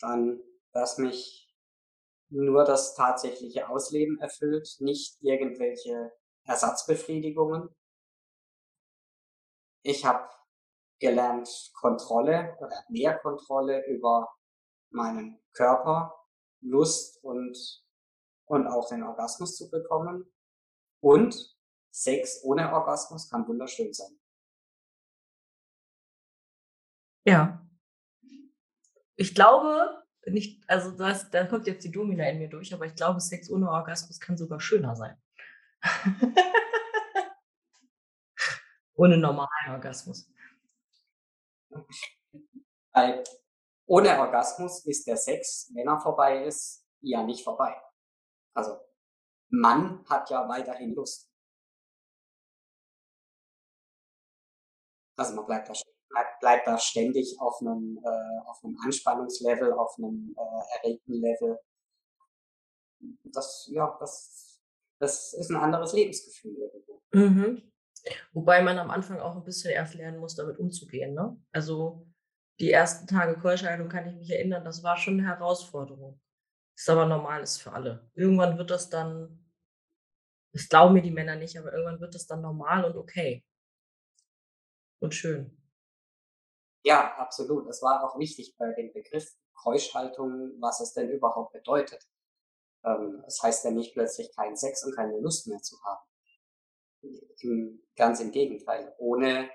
Dann, 0.00 0.40
dass 0.72 0.98
mich 0.98 1.54
nur 2.30 2.64
das 2.64 2.94
tatsächliche 2.94 3.68
Ausleben 3.68 4.18
erfüllt, 4.20 4.76
nicht 4.80 5.18
irgendwelche 5.20 6.12
Ersatzbefriedigungen. 6.44 7.68
Ich 9.82 10.04
habe 10.04 10.28
gelernt, 11.04 11.70
Kontrolle 11.74 12.56
oder 12.60 12.82
mehr 12.88 13.18
Kontrolle 13.18 13.86
über 13.86 14.34
meinen 14.90 15.38
Körper, 15.52 16.14
Lust 16.62 17.22
und, 17.22 17.84
und 18.46 18.66
auch 18.66 18.88
den 18.88 19.02
Orgasmus 19.02 19.54
zu 19.56 19.70
bekommen. 19.70 20.32
Und 21.00 21.54
Sex 21.90 22.42
ohne 22.42 22.72
Orgasmus 22.72 23.28
kann 23.28 23.46
wunderschön 23.46 23.92
sein. 23.92 24.18
Ja. 27.26 27.60
Ich 29.16 29.34
glaube, 29.34 30.02
nicht, 30.26 30.64
also 30.68 30.90
das, 30.90 31.30
da 31.30 31.44
kommt 31.44 31.66
jetzt 31.66 31.84
die 31.84 31.92
Domina 31.92 32.26
in 32.30 32.38
mir 32.38 32.48
durch, 32.48 32.72
aber 32.72 32.86
ich 32.86 32.94
glaube, 32.94 33.20
Sex 33.20 33.50
ohne 33.50 33.70
Orgasmus 33.70 34.18
kann 34.18 34.38
sogar 34.38 34.58
schöner 34.58 34.96
sein. 34.96 35.22
ohne 38.94 39.18
normalen 39.18 39.70
Orgasmus. 39.70 40.33
Weil 42.92 43.24
ohne 43.86 44.18
Orgasmus 44.18 44.84
ist 44.86 45.06
der 45.06 45.16
Sex, 45.16 45.70
wenn 45.74 45.88
er 45.88 46.00
vorbei 46.00 46.44
ist, 46.44 46.86
ja 47.00 47.22
nicht 47.22 47.44
vorbei. 47.44 47.74
Also 48.54 48.78
man 49.48 50.04
hat 50.08 50.30
ja 50.30 50.48
weiterhin 50.48 50.94
Lust. 50.94 51.30
Also 55.16 55.34
man 55.34 55.46
bleibt 55.46 55.68
da, 55.68 55.72
bleibt, 56.08 56.40
bleibt 56.40 56.66
da 56.66 56.78
ständig 56.78 57.36
auf 57.38 57.60
einem, 57.60 57.98
äh, 58.02 58.48
auf 58.48 58.64
einem 58.64 58.78
Anspannungslevel, 58.84 59.72
auf 59.72 59.96
einem 59.98 60.34
äh, 60.36 60.76
erregten 60.78 61.14
Level. 61.14 61.60
Das, 63.24 63.68
ja, 63.70 63.96
das, 64.00 64.60
das 64.98 65.34
ist 65.34 65.50
ein 65.50 65.56
anderes 65.56 65.92
Lebensgefühl 65.92 66.56
irgendwo. 66.56 67.02
Mhm. 67.12 67.73
Wobei 68.32 68.62
man 68.62 68.78
am 68.78 68.90
Anfang 68.90 69.20
auch 69.20 69.36
ein 69.36 69.44
bisschen 69.44 69.72
erst 69.72 69.94
lernen 69.94 70.18
muss, 70.18 70.36
damit 70.36 70.58
umzugehen. 70.58 71.14
Ne? 71.14 71.40
Also 71.52 72.06
die 72.60 72.70
ersten 72.70 73.06
Tage 73.06 73.38
Keuschheilung 73.38 73.88
kann 73.88 74.06
ich 74.06 74.14
mich 74.14 74.30
erinnern, 74.30 74.64
das 74.64 74.82
war 74.82 74.96
schon 74.96 75.18
eine 75.18 75.28
Herausforderung. 75.28 76.20
Ist 76.76 76.88
aber 76.90 77.06
normal, 77.06 77.42
ist 77.42 77.58
für 77.62 77.72
alle. 77.72 78.10
Irgendwann 78.14 78.58
wird 78.58 78.70
das 78.70 78.90
dann, 78.90 79.40
Das 80.52 80.68
glauben 80.68 80.94
mir 80.94 81.02
die 81.02 81.10
Männer 81.10 81.36
nicht, 81.36 81.58
aber 81.58 81.72
irgendwann 81.72 82.00
wird 82.00 82.14
es 82.14 82.26
dann 82.26 82.42
normal 82.42 82.84
und 82.84 82.96
okay. 82.96 83.44
Und 85.00 85.14
schön. 85.14 85.56
Ja, 86.84 87.16
absolut. 87.16 87.68
Es 87.68 87.82
war 87.82 88.04
auch 88.04 88.18
wichtig 88.18 88.54
bei 88.58 88.72
dem 88.72 88.92
Begriff 88.92 89.34
Keuschhaltung, 89.54 90.52
was 90.60 90.80
es 90.80 90.92
denn 90.92 91.10
überhaupt 91.10 91.52
bedeutet. 91.52 92.04
Ähm, 92.84 93.22
das 93.24 93.42
heißt 93.42 93.64
ja 93.64 93.70
nicht 93.70 93.94
plötzlich 93.94 94.34
keinen 94.36 94.56
Sex 94.56 94.84
und 94.84 94.94
keine 94.94 95.18
Lust 95.20 95.46
mehr 95.46 95.62
zu 95.62 95.76
haben. 95.84 96.04
Im, 97.40 97.82
ganz 97.96 98.20
im 98.20 98.30
Gegenteil. 98.30 98.94
Ohne 98.98 99.50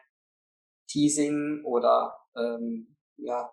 Teasing 0.87 1.63
oder 1.63 2.17
ähm, 2.35 2.97
ja, 3.17 3.51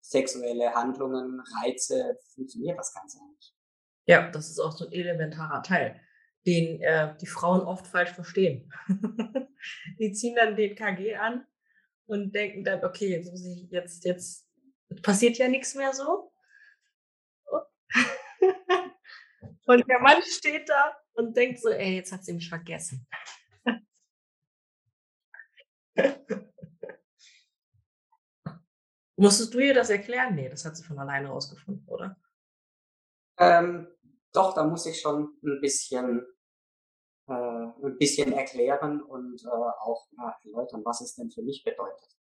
sexuelle 0.00 0.74
Handlungen, 0.74 1.40
Reize 1.62 2.18
funktioniert 2.34 2.78
das 2.78 2.92
Ganze 2.92 3.18
nicht. 3.30 3.54
Ja, 4.06 4.30
das 4.30 4.50
ist 4.50 4.58
auch 4.58 4.72
so 4.72 4.86
ein 4.86 4.92
elementarer 4.92 5.62
Teil, 5.62 6.00
den 6.46 6.80
äh, 6.82 7.16
die 7.20 7.26
Frauen 7.26 7.60
oft 7.60 7.86
falsch 7.86 8.10
verstehen. 8.10 8.72
die 9.98 10.12
ziehen 10.12 10.34
dann 10.34 10.56
den 10.56 10.74
KG 10.74 11.16
an 11.16 11.46
und 12.06 12.34
denken 12.34 12.64
dann, 12.64 12.84
okay, 12.84 13.08
jetzt 13.08 13.30
muss 13.30 13.46
ich 13.46 13.70
jetzt, 13.70 14.04
jetzt 14.04 14.48
passiert 15.02 15.38
ja 15.38 15.48
nichts 15.48 15.74
mehr 15.74 15.92
so. 15.92 16.32
und 19.66 19.88
der 19.88 20.00
Mann 20.00 20.22
steht 20.22 20.68
da 20.68 20.96
und 21.20 21.36
denkt 21.36 21.60
so, 21.60 21.68
ey, 21.68 21.96
jetzt 21.96 22.12
hat 22.12 22.24
sie 22.24 22.32
mich 22.32 22.48
vergessen. 22.48 23.06
Musstest 29.16 29.52
du 29.52 29.58
ihr 29.58 29.74
das 29.74 29.90
erklären? 29.90 30.34
Nee, 30.34 30.48
das 30.48 30.64
hat 30.64 30.76
sie 30.76 30.82
von 30.82 30.98
alleine 30.98 31.28
rausgefunden, 31.28 31.86
oder? 31.86 32.16
Ähm, 33.38 33.86
doch, 34.32 34.54
da 34.54 34.64
muss 34.64 34.86
ich 34.86 34.98
schon 35.00 35.36
ein 35.42 35.60
bisschen, 35.60 36.26
äh, 37.28 37.32
ein 37.32 37.98
bisschen 37.98 38.32
erklären 38.32 39.02
und 39.02 39.44
äh, 39.44 39.48
auch 39.48 40.08
ja, 40.16 40.34
erläutern, 40.44 40.82
was 40.84 41.02
es 41.02 41.14
denn 41.16 41.30
für 41.30 41.42
mich 41.42 41.62
bedeutet. 41.62 42.16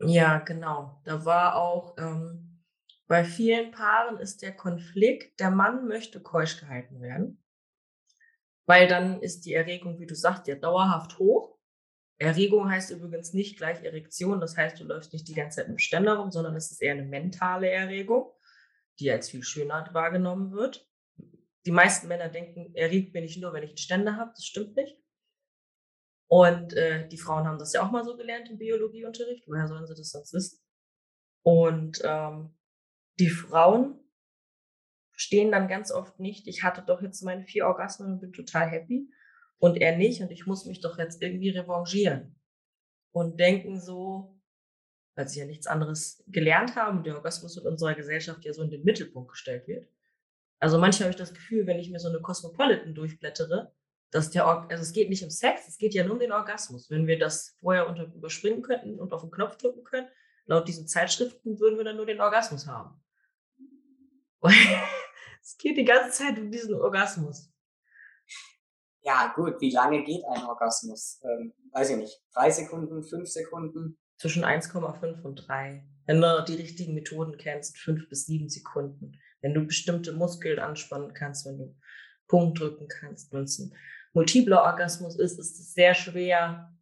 Ja, 0.00 0.38
genau. 0.38 1.00
Da 1.04 1.24
war 1.24 1.54
auch, 1.56 1.96
ähm, 1.98 2.64
bei 3.06 3.24
vielen 3.24 3.70
Paaren 3.70 4.18
ist 4.18 4.42
der 4.42 4.56
Konflikt, 4.56 5.38
der 5.40 5.50
Mann 5.50 5.86
möchte 5.86 6.20
keusch 6.22 6.58
gehalten 6.60 7.00
werden, 7.00 7.42
weil 8.70 8.86
dann 8.86 9.20
ist 9.20 9.46
die 9.46 9.54
Erregung, 9.54 9.98
wie 9.98 10.06
du 10.06 10.14
sagst, 10.14 10.46
ja 10.46 10.54
dauerhaft 10.54 11.18
hoch. 11.18 11.58
Erregung 12.18 12.70
heißt 12.70 12.92
übrigens 12.92 13.32
nicht 13.32 13.56
gleich 13.56 13.82
Erektion, 13.82 14.38
das 14.40 14.56
heißt, 14.56 14.78
du 14.78 14.84
läufst 14.84 15.12
nicht 15.12 15.26
die 15.26 15.34
ganze 15.34 15.56
Zeit 15.56 15.66
im 15.66 15.78
Ständer 15.78 16.18
rum, 16.18 16.30
sondern 16.30 16.54
es 16.54 16.70
ist 16.70 16.80
eher 16.80 16.92
eine 16.92 17.02
mentale 17.02 17.68
Erregung, 17.68 18.32
die 19.00 19.10
als 19.10 19.28
viel 19.28 19.42
schöner 19.42 19.88
wahrgenommen 19.92 20.52
wird. 20.52 20.88
Die 21.66 21.72
meisten 21.72 22.06
Männer 22.06 22.28
denken, 22.28 22.72
erregt 22.76 23.12
bin 23.12 23.24
ich 23.24 23.38
nur, 23.38 23.52
wenn 23.52 23.64
ich 23.64 23.70
einen 23.70 23.76
Ständer 23.78 24.16
habe. 24.16 24.30
Das 24.36 24.44
stimmt 24.44 24.76
nicht. 24.76 24.96
Und 26.28 26.72
äh, 26.74 27.08
die 27.08 27.18
Frauen 27.18 27.48
haben 27.48 27.58
das 27.58 27.72
ja 27.72 27.84
auch 27.84 27.90
mal 27.90 28.04
so 28.04 28.16
gelernt 28.16 28.50
im 28.50 28.58
Biologieunterricht. 28.58 29.48
Woher 29.48 29.66
sollen 29.66 29.88
sie 29.88 29.96
das 29.96 30.10
sonst 30.10 30.32
wissen? 30.32 30.60
Und 31.42 32.02
ähm, 32.04 32.56
die 33.18 33.30
Frauen 33.30 33.99
stehen 35.20 35.52
dann 35.52 35.68
ganz 35.68 35.92
oft 35.92 36.18
nicht, 36.18 36.46
ich 36.46 36.62
hatte 36.62 36.82
doch 36.82 37.02
jetzt 37.02 37.22
meine 37.22 37.44
vier 37.44 37.66
Orgasmen 37.66 38.12
und 38.12 38.20
bin 38.20 38.32
total 38.32 38.68
happy, 38.68 39.10
und 39.58 39.76
er 39.76 39.96
nicht 39.96 40.22
und 40.22 40.30
ich 40.30 40.46
muss 40.46 40.64
mich 40.64 40.80
doch 40.80 40.98
jetzt 40.98 41.20
irgendwie 41.20 41.50
revanchieren. 41.50 42.34
Und 43.12 43.38
denken 43.38 43.78
so, 43.78 44.40
weil 45.14 45.28
sie 45.28 45.40
ja 45.40 45.44
nichts 45.44 45.66
anderes 45.66 46.24
gelernt 46.28 46.76
haben 46.76 47.04
der 47.04 47.16
Orgasmus 47.16 47.58
in 47.58 47.66
unserer 47.66 47.94
Gesellschaft 47.94 48.42
ja 48.46 48.54
so 48.54 48.62
in 48.62 48.70
den 48.70 48.82
Mittelpunkt 48.82 49.32
gestellt 49.32 49.68
wird. 49.68 49.86
Also 50.58 50.78
manchmal 50.78 51.08
habe 51.08 51.10
ich 51.10 51.18
das 51.20 51.34
Gefühl, 51.34 51.66
wenn 51.66 51.78
ich 51.78 51.90
mir 51.90 51.98
so 51.98 52.08
eine 52.08 52.20
Cosmopolitan 52.20 52.94
durchblättere, 52.94 53.74
dass 54.10 54.30
der, 54.30 54.46
Or 54.46 54.66
also 54.70 54.82
es 54.82 54.92
geht 54.92 55.10
nicht 55.10 55.22
um 55.22 55.30
Sex, 55.30 55.68
es 55.68 55.76
geht 55.76 55.92
ja 55.92 56.04
nur 56.04 56.14
um 56.14 56.20
den 56.20 56.32
Orgasmus. 56.32 56.88
Wenn 56.88 57.06
wir 57.06 57.18
das 57.18 57.56
vorher 57.60 57.86
unter 57.86 58.04
überspringen 58.04 58.62
könnten 58.62 58.98
und 58.98 59.12
auf 59.12 59.20
den 59.20 59.30
Knopf 59.30 59.58
drücken 59.58 59.84
können, 59.84 60.08
laut 60.46 60.66
diesen 60.66 60.88
Zeitschriften 60.88 61.60
würden 61.60 61.76
wir 61.76 61.84
dann 61.84 61.96
nur 61.96 62.06
den 62.06 62.20
Orgasmus 62.22 62.66
haben. 62.66 62.98
es 65.50 65.58
geht 65.58 65.76
die 65.76 65.84
ganze 65.84 66.10
Zeit 66.10 66.38
um 66.38 66.50
diesen 66.50 66.74
Orgasmus. 66.74 67.50
Ja, 69.02 69.32
gut, 69.34 69.60
wie 69.60 69.72
lange 69.72 70.04
geht 70.04 70.24
ein 70.24 70.44
Orgasmus? 70.44 71.20
Ähm, 71.24 71.52
weiß 71.72 71.90
ich 71.90 71.96
nicht. 71.96 72.22
Drei 72.32 72.50
Sekunden, 72.50 73.02
fünf 73.02 73.28
Sekunden? 73.28 73.98
Zwischen 74.18 74.44
1,5 74.44 75.22
und 75.22 75.48
3. 75.48 75.84
Wenn 76.06 76.20
du 76.20 76.44
die 76.46 76.54
richtigen 76.54 76.94
Methoden 76.94 77.36
kennst, 77.36 77.78
fünf 77.78 78.08
bis 78.08 78.26
sieben 78.26 78.48
Sekunden. 78.48 79.18
Wenn 79.40 79.54
du 79.54 79.66
bestimmte 79.66 80.12
Muskeln 80.12 80.58
anspannen 80.58 81.14
kannst, 81.14 81.46
wenn 81.46 81.58
du 81.58 81.74
Punkt 82.28 82.60
drücken 82.60 82.86
kannst. 82.86 83.32
Wenn 83.32 83.44
es 83.44 83.58
ein 83.58 83.74
multipler 84.12 84.62
Orgasmus 84.62 85.18
ist, 85.18 85.38
ist 85.38 85.58
es 85.58 85.74
sehr 85.74 85.94
schwer 85.94 86.76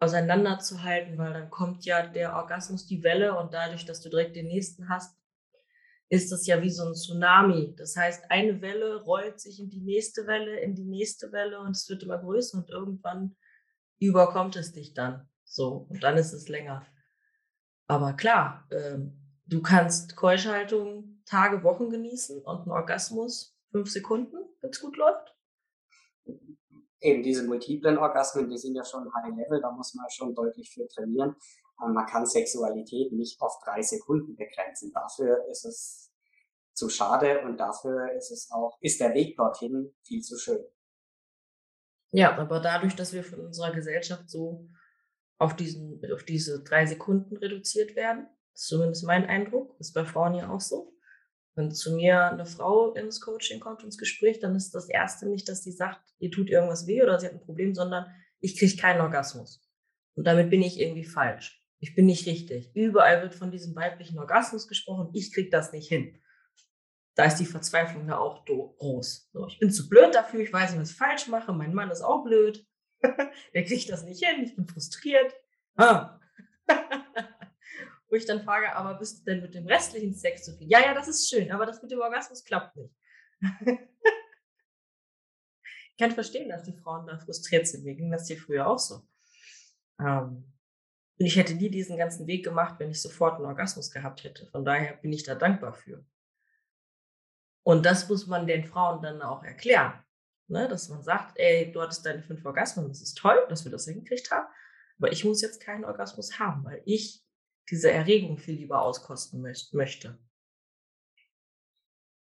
auseinanderzuhalten, 0.00 1.18
weil 1.18 1.34
dann 1.34 1.50
kommt 1.50 1.84
ja 1.84 2.06
der 2.06 2.34
Orgasmus, 2.34 2.86
die 2.86 3.02
Welle 3.04 3.38
und 3.38 3.52
dadurch, 3.52 3.84
dass 3.84 4.00
du 4.00 4.08
direkt 4.08 4.34
den 4.34 4.48
nächsten 4.48 4.88
hast, 4.88 5.19
ist 6.10 6.32
das 6.32 6.46
ja 6.46 6.60
wie 6.60 6.70
so 6.70 6.84
ein 6.84 6.94
Tsunami. 6.94 7.74
Das 7.76 7.96
heißt, 7.96 8.30
eine 8.30 8.60
Welle 8.60 9.02
rollt 9.04 9.40
sich 9.40 9.60
in 9.60 9.70
die 9.70 9.80
nächste 9.80 10.26
Welle, 10.26 10.58
in 10.58 10.74
die 10.74 10.84
nächste 10.84 11.30
Welle 11.30 11.60
und 11.60 11.70
es 11.70 11.88
wird 11.88 12.02
immer 12.02 12.18
größer 12.18 12.58
und 12.58 12.68
irgendwann 12.68 13.36
überkommt 14.00 14.56
es 14.56 14.72
dich 14.72 14.92
dann. 14.92 15.28
So, 15.44 15.86
und 15.88 16.02
dann 16.02 16.16
ist 16.16 16.32
es 16.32 16.48
länger. 16.48 16.84
Aber 17.86 18.14
klar, 18.14 18.66
ähm, 18.72 19.20
du 19.46 19.62
kannst 19.62 20.16
Keuschhaltung 20.16 21.22
Tage, 21.26 21.62
Wochen 21.62 21.90
genießen 21.90 22.42
und 22.42 22.62
einen 22.62 22.72
Orgasmus 22.72 23.56
fünf 23.70 23.88
Sekunden, 23.88 24.36
wenn 24.60 24.70
es 24.70 24.80
gut 24.80 24.96
läuft. 24.96 25.36
Eben 27.00 27.22
diese 27.22 27.46
multiplen 27.46 27.98
Orgasmen, 27.98 28.50
die 28.50 28.58
sind 28.58 28.74
ja 28.74 28.84
schon 28.84 29.08
High 29.14 29.36
Level, 29.36 29.60
da 29.60 29.70
muss 29.70 29.94
man 29.94 30.10
schon 30.10 30.34
deutlich 30.34 30.70
für 30.72 30.88
trainieren 30.88 31.36
man 31.88 32.06
kann 32.06 32.26
Sexualität 32.26 33.12
nicht 33.12 33.40
auf 33.40 33.58
drei 33.64 33.82
Sekunden 33.82 34.36
begrenzen. 34.36 34.92
Dafür 34.92 35.46
ist 35.50 35.64
es 35.64 36.12
zu 36.74 36.88
schade 36.88 37.40
und 37.42 37.58
dafür 37.58 38.12
ist 38.16 38.30
es 38.30 38.50
auch, 38.50 38.78
ist 38.80 39.00
der 39.00 39.14
Weg 39.14 39.36
dorthin 39.36 39.92
viel 40.02 40.22
zu 40.22 40.38
schön. 40.38 40.64
Ja, 42.12 42.36
aber 42.36 42.60
dadurch, 42.60 42.96
dass 42.96 43.12
wir 43.12 43.22
von 43.22 43.40
unserer 43.40 43.72
Gesellschaft 43.72 44.28
so 44.28 44.68
auf 45.38 45.54
diesen, 45.56 46.00
auf 46.12 46.24
diese 46.24 46.62
drei 46.62 46.86
Sekunden 46.86 47.36
reduziert 47.36 47.96
werden, 47.96 48.26
ist 48.54 48.66
zumindest 48.66 49.04
mein 49.04 49.26
Eindruck, 49.26 49.76
ist 49.78 49.94
bei 49.94 50.04
Frauen 50.04 50.34
ja 50.34 50.50
auch 50.50 50.60
so. 50.60 50.92
Wenn 51.54 51.72
zu 51.72 51.94
mir 51.94 52.24
eine 52.24 52.46
Frau 52.46 52.92
ins 52.94 53.20
Coaching 53.20 53.60
kommt, 53.60 53.82
ins 53.82 53.98
Gespräch, 53.98 54.38
dann 54.40 54.54
ist 54.54 54.74
das 54.74 54.88
erste 54.88 55.28
nicht, 55.28 55.48
dass 55.48 55.62
sie 55.62 55.72
sagt, 55.72 56.00
ihr 56.18 56.30
tut 56.30 56.48
irgendwas 56.48 56.86
weh 56.86 57.02
oder 57.02 57.18
sie 57.18 57.26
hat 57.26 57.34
ein 57.34 57.40
Problem, 57.40 57.74
sondern 57.74 58.06
ich 58.40 58.58
kriege 58.58 58.76
keinen 58.76 59.00
Orgasmus. 59.00 59.60
Und 60.14 60.24
damit 60.24 60.50
bin 60.50 60.62
ich 60.62 60.80
irgendwie 60.80 61.04
falsch 61.04 61.59
ich 61.80 61.94
bin 61.94 62.06
nicht 62.06 62.26
richtig. 62.26 62.70
Überall 62.74 63.22
wird 63.22 63.34
von 63.34 63.50
diesem 63.50 63.74
weiblichen 63.74 64.18
Orgasmus 64.18 64.68
gesprochen. 64.68 65.08
Ich 65.14 65.32
kriege 65.32 65.48
das 65.48 65.72
nicht 65.72 65.88
hin. 65.88 66.20
Da 67.14 67.24
ist 67.24 67.36
die 67.36 67.46
Verzweiflung 67.46 68.06
ja 68.06 68.18
auch 68.18 68.44
groß. 68.44 69.30
So, 69.32 69.46
ich 69.46 69.58
bin 69.58 69.70
zu 69.70 69.88
blöd 69.88 70.14
dafür. 70.14 70.40
Ich 70.40 70.52
weiß 70.52 70.72
nicht, 70.72 70.80
was 70.80 70.90
ich 70.90 70.96
falsch 70.96 71.26
mache. 71.28 71.52
Mein 71.52 71.74
Mann 71.74 71.90
ist 71.90 72.02
auch 72.02 72.22
blöd. 72.22 72.66
Der 73.54 73.64
kriegt 73.64 73.90
das 73.90 74.04
nicht 74.04 74.24
hin. 74.24 74.44
Ich 74.44 74.54
bin 74.54 74.66
frustriert. 74.66 75.34
Ah. 75.76 76.20
Wo 78.08 78.16
ich 78.16 78.26
dann 78.26 78.42
frage, 78.42 78.74
aber 78.76 78.98
bist 78.98 79.20
du 79.20 79.24
denn 79.24 79.40
mit 79.40 79.54
dem 79.54 79.66
restlichen 79.66 80.14
Sex 80.14 80.44
zufrieden? 80.44 80.70
Ja, 80.70 80.80
ja, 80.80 80.94
das 80.94 81.08
ist 81.08 81.30
schön, 81.30 81.50
aber 81.50 81.64
das 81.64 81.80
mit 81.80 81.90
dem 81.90 82.00
Orgasmus 82.00 82.44
klappt 82.44 82.76
nicht. 82.76 82.94
ich 83.40 83.78
kann 85.98 86.10
verstehen, 86.10 86.50
dass 86.50 86.64
die 86.64 86.76
Frauen 86.76 87.06
da 87.06 87.18
frustriert 87.18 87.66
sind. 87.66 87.84
Mir 87.84 87.94
ging 87.94 88.10
das 88.10 88.26
hier 88.26 88.36
früher 88.36 88.66
auch 88.66 88.78
so. 88.78 89.00
Ähm, 89.98 90.44
und 91.20 91.26
ich 91.26 91.36
hätte 91.36 91.54
nie 91.54 91.68
diesen 91.68 91.98
ganzen 91.98 92.26
Weg 92.26 92.44
gemacht, 92.44 92.76
wenn 92.78 92.90
ich 92.90 93.02
sofort 93.02 93.36
einen 93.36 93.44
Orgasmus 93.44 93.90
gehabt 93.90 94.24
hätte. 94.24 94.46
Von 94.46 94.64
daher 94.64 94.94
bin 94.94 95.12
ich 95.12 95.22
da 95.22 95.34
dankbar 95.34 95.74
für. 95.74 96.02
Und 97.62 97.84
das 97.84 98.08
muss 98.08 98.26
man 98.26 98.46
den 98.46 98.64
Frauen 98.64 99.02
dann 99.02 99.20
auch 99.20 99.42
erklären. 99.44 100.02
Ne? 100.48 100.66
Dass 100.66 100.88
man 100.88 101.02
sagt, 101.02 101.38
ey, 101.38 101.70
du 101.70 101.82
hattest 101.82 102.06
deine 102.06 102.22
fünf 102.22 102.42
Orgasmen, 102.46 102.88
das 102.88 103.02
ist 103.02 103.18
toll, 103.18 103.36
dass 103.50 103.64
wir 103.64 103.70
das 103.70 103.84
hingekriegt 103.84 104.30
haben. 104.30 104.46
Aber 104.96 105.12
ich 105.12 105.22
muss 105.26 105.42
jetzt 105.42 105.60
keinen 105.60 105.84
Orgasmus 105.84 106.38
haben, 106.38 106.64
weil 106.64 106.80
ich 106.86 107.22
diese 107.68 107.90
Erregung 107.90 108.38
viel 108.38 108.54
lieber 108.54 108.80
auskosten 108.80 109.42
möchte. 109.42 110.18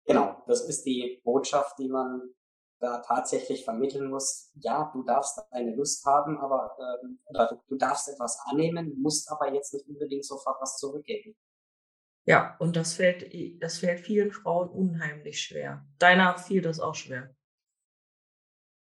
Genau, 0.06 0.44
das 0.48 0.68
ist 0.68 0.84
die 0.84 1.22
Botschaft, 1.24 1.80
die 1.80 1.88
man 1.88 2.34
da 2.82 2.98
tatsächlich 2.98 3.64
vermitteln 3.64 4.10
muss, 4.10 4.52
ja, 4.56 4.90
du 4.92 5.04
darfst 5.04 5.40
eine 5.52 5.76
Lust 5.76 6.04
haben, 6.06 6.40
aber 6.40 6.76
ähm, 6.80 7.20
oder 7.26 7.62
du 7.68 7.76
darfst 7.76 8.10
etwas 8.10 8.40
annehmen, 8.46 9.00
musst 9.00 9.32
aber 9.32 9.54
jetzt 9.54 9.74
nicht 9.74 9.88
unbedingt 9.88 10.26
sofort 10.26 10.60
was 10.60 10.78
zurückgeben. 10.78 11.38
Ja, 12.26 12.56
und 12.60 12.76
das 12.76 12.94
fällt, 12.94 13.32
das 13.62 13.80
fällt 13.80 14.02
vielen 14.02 14.32
Frauen 14.32 14.70
unheimlich 14.70 15.42
schwer. 15.42 15.86
Deiner 16.00 16.38
fiel 16.38 16.62
das 16.62 16.80
auch 16.80 16.96
schwer. 16.96 17.36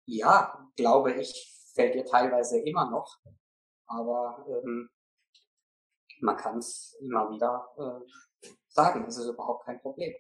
Ja, 0.07 0.71
glaube 0.77 1.15
ich, 1.15 1.71
fällt 1.75 1.95
dir 1.95 2.05
teilweise 2.05 2.61
immer 2.61 2.91
noch. 2.91 3.19
Aber 3.87 4.47
ähm, 4.49 4.91
man 6.21 6.37
kann 6.37 6.59
es 6.59 6.97
immer 7.01 7.31
wieder 7.31 7.69
äh, 7.79 8.49
sagen, 8.69 9.05
es 9.07 9.17
ist 9.17 9.27
überhaupt 9.27 9.65
kein 9.65 9.81
Problem. 9.81 10.15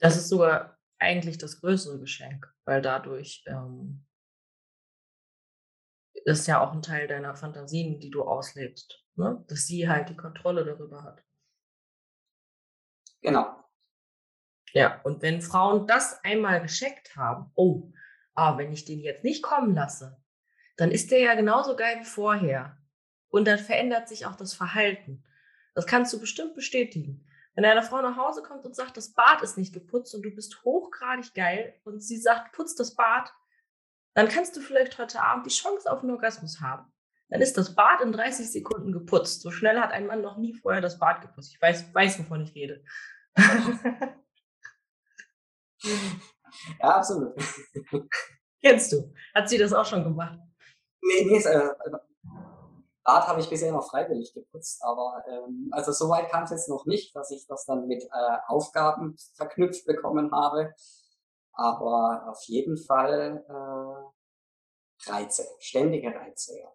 Das 0.00 0.16
ist 0.16 0.28
sogar 0.28 0.77
eigentlich 0.98 1.38
das 1.38 1.60
größere 1.60 1.98
Geschenk, 1.98 2.52
weil 2.64 2.82
dadurch 2.82 3.44
ähm, 3.46 4.06
ist 6.24 6.46
ja 6.46 6.60
auch 6.60 6.72
ein 6.72 6.82
Teil 6.82 7.06
deiner 7.06 7.34
Fantasien, 7.34 8.00
die 8.00 8.10
du 8.10 8.22
auslebst, 8.22 9.04
ne? 9.16 9.44
dass 9.48 9.66
sie 9.66 9.88
halt 9.88 10.08
die 10.08 10.16
Kontrolle 10.16 10.64
darüber 10.64 11.02
hat. 11.02 11.24
Genau. 13.22 13.64
Ja, 14.72 15.00
und 15.02 15.22
wenn 15.22 15.40
Frauen 15.40 15.86
das 15.86 16.22
einmal 16.24 16.60
gescheckt 16.60 17.16
haben, 17.16 17.50
oh, 17.54 17.90
ah, 18.34 18.58
wenn 18.58 18.72
ich 18.72 18.84
den 18.84 19.00
jetzt 19.00 19.24
nicht 19.24 19.42
kommen 19.42 19.74
lasse, 19.74 20.22
dann 20.76 20.90
ist 20.90 21.10
der 21.10 21.20
ja 21.20 21.34
genauso 21.34 21.74
geil 21.74 21.98
wie 22.00 22.04
vorher. 22.04 22.78
Und 23.30 23.46
dann 23.46 23.58
verändert 23.58 24.08
sich 24.08 24.26
auch 24.26 24.36
das 24.36 24.54
Verhalten. 24.54 25.24
Das 25.74 25.86
kannst 25.86 26.12
du 26.12 26.20
bestimmt 26.20 26.54
bestätigen. 26.54 27.27
Wenn 27.58 27.64
eine 27.64 27.82
Frau 27.82 28.00
nach 28.00 28.16
Hause 28.16 28.40
kommt 28.44 28.64
und 28.66 28.76
sagt, 28.76 28.96
das 28.96 29.12
Bad 29.14 29.42
ist 29.42 29.58
nicht 29.58 29.74
geputzt 29.74 30.14
und 30.14 30.22
du 30.22 30.30
bist 30.30 30.62
hochgradig 30.62 31.34
geil 31.34 31.74
und 31.82 32.00
sie 32.00 32.16
sagt, 32.16 32.52
putz 32.52 32.76
das 32.76 32.94
Bad, 32.94 33.34
dann 34.14 34.28
kannst 34.28 34.56
du 34.56 34.60
vielleicht 34.60 34.96
heute 34.96 35.20
Abend 35.20 35.44
die 35.44 35.50
Chance 35.50 35.90
auf 35.90 36.02
einen 36.02 36.12
Orgasmus 36.12 36.60
haben. 36.60 36.88
Dann 37.30 37.40
ist 37.40 37.58
das 37.58 37.74
Bad 37.74 38.00
in 38.00 38.12
30 38.12 38.48
Sekunden 38.48 38.92
geputzt. 38.92 39.42
So 39.42 39.50
schnell 39.50 39.80
hat 39.80 39.90
ein 39.90 40.06
Mann 40.06 40.22
noch 40.22 40.36
nie 40.36 40.54
vorher 40.54 40.80
das 40.80 41.00
Bad 41.00 41.20
geputzt. 41.20 41.52
Ich 41.52 41.60
weiß, 41.60 41.92
weiß 41.92 42.20
wovon 42.20 42.42
ich 42.42 42.54
rede. 42.54 42.84
ja, 45.82 45.98
absolut. 46.78 47.34
Kennst 48.62 48.92
du? 48.92 49.12
Hat 49.34 49.48
sie 49.48 49.58
das 49.58 49.72
auch 49.72 49.84
schon 49.84 50.04
gemacht? 50.04 50.38
Nee, 51.02 51.24
nee, 51.24 51.42
äh, 51.42 51.70
Bad 53.08 53.26
habe 53.26 53.40
ich 53.40 53.48
bisher 53.48 53.72
noch 53.72 53.88
freiwillig 53.88 54.34
geputzt, 54.34 54.84
aber 54.84 55.24
ähm, 55.26 55.70
also 55.70 55.92
soweit 55.92 56.28
kam 56.28 56.44
es 56.44 56.50
jetzt 56.50 56.68
noch 56.68 56.84
nicht, 56.84 57.16
dass 57.16 57.30
ich 57.30 57.46
das 57.46 57.64
dann 57.64 57.86
mit 57.86 58.02
äh, 58.02 58.36
Aufgaben 58.48 59.16
verknüpft 59.32 59.86
bekommen 59.86 60.30
habe. 60.30 60.74
Aber 61.52 62.28
auf 62.28 62.42
jeden 62.42 62.76
Fall 62.76 63.42
äh, 63.48 65.10
Reize, 65.10 65.46
ständige 65.58 66.14
Reize, 66.14 66.58
ja. 66.58 66.70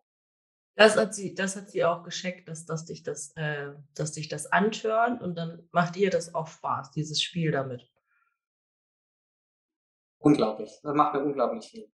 Das 0.73 0.97
hat 0.97 1.13
sie, 1.13 1.35
das 1.35 1.55
hat 1.55 1.69
sie 1.69 1.85
auch 1.85 2.01
gescheckt, 2.01 2.49
dass, 2.49 2.65
dass 2.65 2.85
dich 2.85 3.03
das, 3.03 3.33
äh, 3.35 3.75
dass 3.93 4.13
dich 4.13 4.27
das 4.27 4.51
antörnt 4.51 5.21
und 5.21 5.35
dann 5.35 5.69
macht 5.71 5.95
ihr 5.97 6.09
das 6.09 6.33
auch 6.33 6.47
Spaß, 6.47 6.89
dieses 6.89 7.21
Spiel 7.21 7.51
damit. 7.51 7.87
Unglaublich. 10.17 10.79
Das 10.81 10.95
macht 10.95 11.13
mir 11.13 11.23
unglaublich 11.23 11.67
viel, 11.67 11.93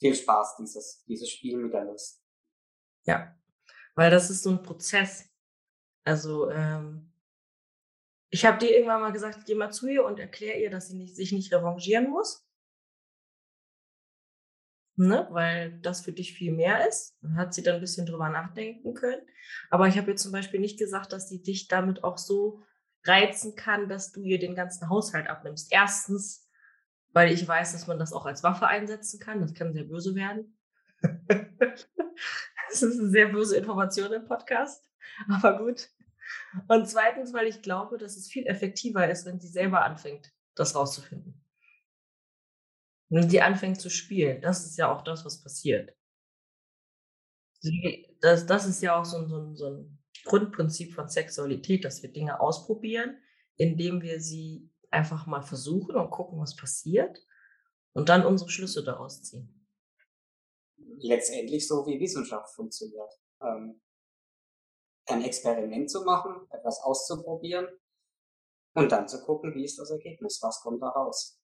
viel 0.00 0.16
Spaß, 0.16 0.56
dieses, 0.56 1.04
dieses 1.04 1.30
Spiel 1.30 1.56
mit 1.56 1.72
der 1.72 1.84
Lust. 1.84 2.20
Ja. 3.04 3.36
Weil 3.94 4.10
das 4.10 4.30
ist 4.30 4.42
so 4.42 4.50
ein 4.50 4.62
Prozess. 4.62 5.28
Also, 6.04 6.50
ähm, 6.50 7.10
ich 8.30 8.44
habe 8.44 8.58
dir 8.58 8.70
irgendwann 8.70 9.00
mal 9.00 9.12
gesagt, 9.12 9.44
geh 9.46 9.54
mal 9.54 9.72
zu 9.72 9.88
ihr 9.88 10.04
und 10.04 10.20
erklär 10.20 10.60
ihr, 10.60 10.70
dass 10.70 10.88
sie 10.88 10.96
nicht, 10.96 11.16
sich 11.16 11.32
nicht 11.32 11.52
revanchieren 11.52 12.08
muss. 12.08 12.46
Ne? 14.96 15.26
Weil 15.30 15.80
das 15.80 16.02
für 16.02 16.12
dich 16.12 16.34
viel 16.34 16.52
mehr 16.52 16.86
ist. 16.86 17.16
Dann 17.22 17.36
hat 17.36 17.54
sie 17.54 17.62
dann 17.62 17.76
ein 17.76 17.80
bisschen 17.80 18.06
drüber 18.06 18.28
nachdenken 18.28 18.94
können. 18.94 19.20
Aber 19.68 19.88
ich 19.88 19.98
habe 19.98 20.12
ihr 20.12 20.16
zum 20.16 20.30
Beispiel 20.30 20.60
nicht 20.60 20.78
gesagt, 20.78 21.12
dass 21.12 21.28
sie 21.28 21.42
dich 21.42 21.68
damit 21.68 22.04
auch 22.04 22.18
so 22.18 22.62
reizen 23.04 23.56
kann, 23.56 23.88
dass 23.88 24.12
du 24.12 24.22
ihr 24.22 24.38
den 24.38 24.54
ganzen 24.54 24.88
Haushalt 24.88 25.26
abnimmst. 25.26 25.72
Erstens, 25.72 26.46
weil 27.12 27.32
ich 27.32 27.46
weiß, 27.48 27.72
dass 27.72 27.86
man 27.86 27.98
das 27.98 28.12
auch 28.12 28.26
als 28.26 28.42
Waffe 28.42 28.66
einsetzen 28.66 29.18
kann. 29.18 29.40
Das 29.40 29.54
kann 29.54 29.72
sehr 29.72 29.84
böse 29.84 30.14
werden. 30.14 30.56
Das 32.70 32.82
ist 32.82 33.00
eine 33.00 33.10
sehr 33.10 33.28
böse 33.28 33.56
Information 33.56 34.12
im 34.12 34.24
Podcast, 34.24 34.88
aber 35.28 35.58
gut. 35.58 35.90
Und 36.68 36.88
zweitens, 36.88 37.32
weil 37.32 37.48
ich 37.48 37.62
glaube, 37.62 37.98
dass 37.98 38.16
es 38.16 38.28
viel 38.28 38.46
effektiver 38.46 39.10
ist, 39.10 39.26
wenn 39.26 39.40
sie 39.40 39.48
selber 39.48 39.84
anfängt, 39.84 40.32
das 40.54 40.76
rauszufinden. 40.76 41.44
Wenn 43.08 43.28
sie 43.28 43.42
anfängt 43.42 43.80
zu 43.80 43.90
spielen, 43.90 44.40
das 44.40 44.64
ist 44.64 44.78
ja 44.78 44.92
auch 44.92 45.02
das, 45.02 45.24
was 45.24 45.42
passiert. 45.42 45.96
das, 48.20 48.46
das 48.46 48.66
ist 48.66 48.82
ja 48.82 48.98
auch 48.98 49.04
so, 49.04 49.26
so, 49.26 49.54
so 49.54 49.66
ein 49.66 49.98
Grundprinzip 50.24 50.94
von 50.94 51.08
Sexualität, 51.08 51.84
dass 51.84 52.02
wir 52.02 52.12
Dinge 52.12 52.40
ausprobieren, 52.40 53.18
indem 53.56 54.00
wir 54.00 54.20
sie 54.20 54.70
einfach 54.92 55.26
mal 55.26 55.42
versuchen 55.42 55.96
und 55.96 56.10
gucken, 56.10 56.38
was 56.38 56.54
passiert 56.54 57.18
und 57.92 58.08
dann 58.08 58.24
unsere 58.24 58.50
Schlüsse 58.50 58.84
daraus 58.84 59.22
ziehen 59.22 59.59
letztendlich 61.02 61.66
so 61.66 61.86
wie 61.86 62.00
Wissenschaft 62.00 62.54
funktioniert. 62.54 63.12
Ähm, 63.42 63.80
ein 65.06 65.24
Experiment 65.24 65.90
zu 65.90 66.04
machen, 66.04 66.46
etwas 66.50 66.80
auszuprobieren 66.82 67.66
und 68.74 68.92
dann 68.92 69.08
zu 69.08 69.20
gucken, 69.22 69.54
wie 69.54 69.64
ist 69.64 69.78
das 69.78 69.90
Ergebnis, 69.90 70.40
was 70.42 70.60
kommt 70.60 70.82
da 70.82 70.88
raus. 70.88 71.40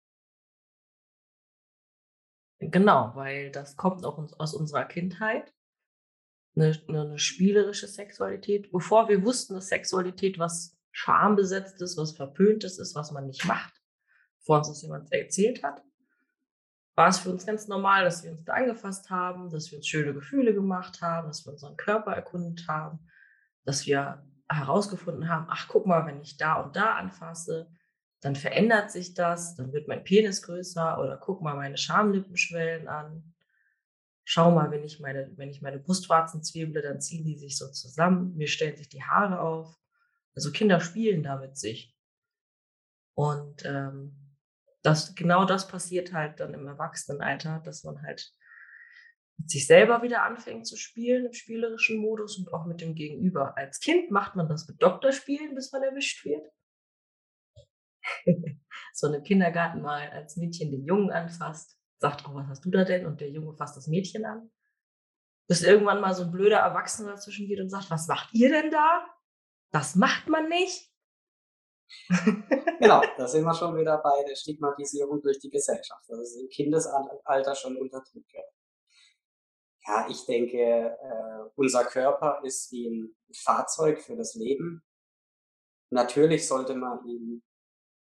Genau, 2.58 3.12
weil 3.14 3.50
das 3.50 3.76
kommt 3.76 4.04
auch 4.04 4.18
aus 4.38 4.54
unserer 4.54 4.86
Kindheit. 4.86 5.52
Eine, 6.54 6.72
eine 6.88 7.18
spielerische 7.18 7.86
Sexualität. 7.86 8.70
Bevor 8.72 9.08
wir 9.08 9.22
wussten, 9.24 9.54
dass 9.54 9.68
Sexualität 9.68 10.38
was 10.38 10.76
schambesetztes, 10.90 11.98
was 11.98 12.16
verpöntes 12.16 12.78
ist, 12.78 12.94
was 12.94 13.10
man 13.10 13.26
nicht 13.26 13.44
macht, 13.44 13.82
bevor 14.38 14.58
uns 14.58 14.68
das 14.68 14.80
jemand 14.80 15.12
erzählt 15.12 15.62
hat, 15.62 15.84
war 16.96 17.08
es 17.08 17.18
für 17.18 17.30
uns 17.30 17.46
ganz 17.46 17.68
normal, 17.68 18.04
dass 18.04 18.24
wir 18.24 18.32
uns 18.32 18.44
da 18.44 18.54
angefasst 18.54 19.10
haben, 19.10 19.50
dass 19.50 19.70
wir 19.70 19.78
uns 19.78 19.86
schöne 19.86 20.14
Gefühle 20.14 20.54
gemacht 20.54 21.02
haben, 21.02 21.28
dass 21.28 21.46
wir 21.46 21.52
unseren 21.52 21.76
Körper 21.76 22.12
erkundet 22.12 22.66
haben, 22.66 22.98
dass 23.64 23.86
wir 23.86 24.24
herausgefunden 24.48 25.28
haben, 25.28 25.46
ach 25.50 25.68
guck 25.68 25.86
mal, 25.86 26.06
wenn 26.06 26.22
ich 26.22 26.38
da 26.38 26.54
und 26.54 26.74
da 26.74 26.94
anfasse, 26.94 27.70
dann 28.20 28.34
verändert 28.34 28.90
sich 28.90 29.12
das, 29.12 29.56
dann 29.56 29.72
wird 29.72 29.88
mein 29.88 30.04
Penis 30.04 30.42
größer 30.42 30.98
oder 30.98 31.18
guck 31.18 31.42
mal 31.42 31.54
meine 31.54 31.76
Schamlippen 31.76 32.36
schwellen 32.36 32.88
an. 32.88 33.34
Schau 34.24 34.50
mal, 34.50 34.70
wenn 34.70 34.82
ich 34.82 34.98
meine, 34.98 35.30
wenn 35.36 35.50
ich 35.50 35.60
meine 35.60 35.78
Brustwarzen 35.78 36.42
zwieble, 36.42 36.80
dann 36.80 37.00
ziehen 37.00 37.24
die 37.24 37.36
sich 37.36 37.58
so 37.58 37.70
zusammen, 37.70 38.34
mir 38.36 38.48
stellen 38.48 38.76
sich 38.76 38.88
die 38.88 39.04
Haare 39.04 39.40
auf. 39.40 39.76
Also 40.34 40.50
Kinder 40.50 40.80
spielen 40.80 41.22
da 41.22 41.36
mit 41.36 41.58
sich. 41.58 41.94
Und 43.14 43.64
ähm, 43.64 44.25
das, 44.86 45.14
genau 45.16 45.44
das 45.44 45.66
passiert 45.66 46.12
halt 46.12 46.38
dann 46.38 46.54
im 46.54 46.66
Erwachsenenalter, 46.66 47.60
dass 47.64 47.82
man 47.82 48.02
halt 48.02 48.32
mit 49.38 49.50
sich 49.50 49.66
selber 49.66 50.02
wieder 50.02 50.22
anfängt 50.22 50.66
zu 50.66 50.76
spielen 50.76 51.26
im 51.26 51.32
spielerischen 51.32 51.98
Modus 51.98 52.38
und 52.38 52.52
auch 52.54 52.66
mit 52.66 52.80
dem 52.80 52.94
Gegenüber. 52.94 53.56
Als 53.56 53.80
Kind 53.80 54.10
macht 54.10 54.36
man 54.36 54.48
das 54.48 54.68
mit 54.68 54.80
Doktorspielen, 54.80 55.54
bis 55.54 55.72
man 55.72 55.82
erwischt 55.82 56.24
wird. 56.24 56.48
so 58.94 59.12
im 59.12 59.22
Kindergarten 59.24 59.82
mal 59.82 60.08
als 60.10 60.36
Mädchen 60.36 60.70
den 60.70 60.84
Jungen 60.84 61.10
anfasst, 61.10 61.76
sagt, 61.98 62.24
oh, 62.28 62.34
was 62.34 62.46
hast 62.46 62.64
du 62.64 62.70
da 62.70 62.84
denn? 62.84 63.06
Und 63.06 63.20
der 63.20 63.30
Junge 63.30 63.54
fasst 63.54 63.76
das 63.76 63.88
Mädchen 63.88 64.24
an. 64.24 64.50
Bis 65.48 65.62
irgendwann 65.62 66.00
mal 66.00 66.14
so 66.14 66.22
ein 66.22 66.30
blöder 66.30 66.58
Erwachsener 66.58 67.10
dazwischen 67.10 67.48
geht 67.48 67.60
und 67.60 67.70
sagt, 67.70 67.90
was 67.90 68.06
macht 68.06 68.32
ihr 68.32 68.50
denn 68.50 68.70
da? 68.70 69.04
Das 69.72 69.96
macht 69.96 70.28
man 70.28 70.48
nicht 70.48 70.90
genau, 72.80 73.02
da 73.16 73.28
sind 73.28 73.44
wir 73.44 73.54
schon 73.54 73.76
wieder 73.76 73.98
bei 73.98 74.24
der 74.28 74.34
Stigmatisierung 74.34 75.22
durch 75.22 75.38
die 75.38 75.50
Gesellschaft. 75.50 76.04
Das 76.08 76.18
ist 76.18 76.40
im 76.40 76.48
Kindesalter 76.48 77.54
schon 77.54 77.76
unterdrückt. 77.76 78.32
Ja, 79.86 80.06
ich 80.08 80.24
denke, 80.26 80.58
äh, 80.58 81.50
unser 81.54 81.84
Körper 81.84 82.40
ist 82.42 82.72
wie 82.72 82.88
ein 82.88 83.16
Fahrzeug 83.32 84.00
für 84.02 84.16
das 84.16 84.34
Leben. 84.34 84.82
Natürlich 85.90 86.48
sollte 86.48 86.74
man 86.74 87.06
ihn, 87.06 87.44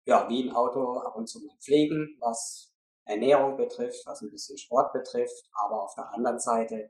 ja, 0.06 0.30
wie 0.30 0.48
ein 0.48 0.56
Auto 0.56 1.00
ab 1.00 1.16
und 1.18 1.28
zu 1.28 1.44
mal 1.44 1.58
pflegen, 1.60 2.16
was 2.22 2.74
Ernährung 3.04 3.58
betrifft, 3.58 4.06
was 4.06 4.22
ein 4.22 4.32
bisschen 4.32 4.58
Sport 4.58 4.94
betrifft. 4.94 5.50
Aber 5.52 5.84
auf 5.84 5.94
der 5.96 6.10
anderen 6.14 6.40
Seite 6.40 6.90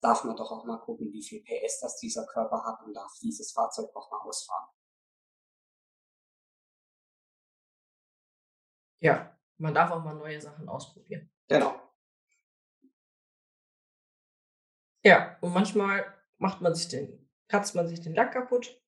darf 0.00 0.24
man 0.24 0.36
doch 0.36 0.50
auch 0.50 0.64
mal 0.64 0.78
gucken, 0.78 1.12
wie 1.12 1.22
viel 1.22 1.42
PS 1.42 1.80
das 1.80 1.98
dieser 1.98 2.26
Körper 2.26 2.64
hat 2.64 2.84
und 2.84 2.94
darf 2.94 3.12
dieses 3.22 3.52
Fahrzeug 3.52 3.94
auch 3.94 4.10
mal 4.10 4.20
ausfahren. 4.22 4.68
Ja, 9.00 9.36
man 9.58 9.74
darf 9.74 9.90
auch 9.90 10.02
mal 10.02 10.14
neue 10.14 10.40
Sachen 10.40 10.68
ausprobieren. 10.68 11.30
Genau. 11.48 11.80
Ja, 15.02 15.38
und 15.40 15.52
manchmal 15.52 16.04
macht 16.38 16.60
man 16.60 16.74
sich 16.74 16.88
den, 16.88 17.30
kratzt 17.48 17.74
man 17.74 17.88
sich 17.88 18.00
den 18.00 18.14
Lack 18.14 18.32
kaputt. 18.32 18.80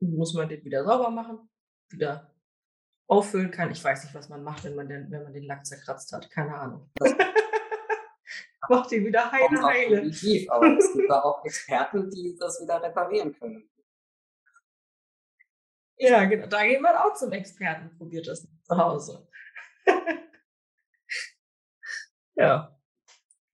Muss 0.00 0.34
man 0.34 0.48
den 0.48 0.64
wieder 0.64 0.84
sauber 0.84 1.10
machen, 1.10 1.48
wieder 1.90 2.32
auffüllen 3.08 3.50
kann. 3.50 3.70
Ich 3.70 3.82
weiß 3.82 4.04
nicht, 4.04 4.14
was 4.14 4.28
man 4.28 4.44
macht, 4.44 4.64
wenn 4.64 4.74
man 4.74 4.88
den, 4.88 5.10
wenn 5.10 5.24
man 5.24 5.32
den 5.32 5.44
Lack 5.44 5.66
zerkratzt 5.66 6.12
hat. 6.12 6.30
Keine 6.30 6.54
Ahnung. 6.54 6.90
Macht 8.68 8.92
ihn 8.92 9.04
wieder 9.04 9.30
heile, 9.30 9.62
heile. 9.62 10.02
Definitiv, 10.02 10.50
aber 10.50 10.78
es 10.78 10.92
gibt 10.92 11.10
da 11.10 11.20
auch 11.22 11.44
Experten, 11.44 12.08
die 12.10 12.36
das 12.38 12.60
wieder 12.62 12.80
reparieren 12.80 13.36
können. 13.36 13.68
Ja, 16.02 16.24
genau. 16.24 16.48
Da 16.48 16.66
geht 16.66 16.80
man 16.80 16.96
auch 16.96 17.14
zum 17.14 17.30
Experten, 17.32 17.96
probiert 17.96 18.26
das 18.26 18.42
zu 18.42 18.76
Hause. 18.76 19.28
ja. 22.34 22.76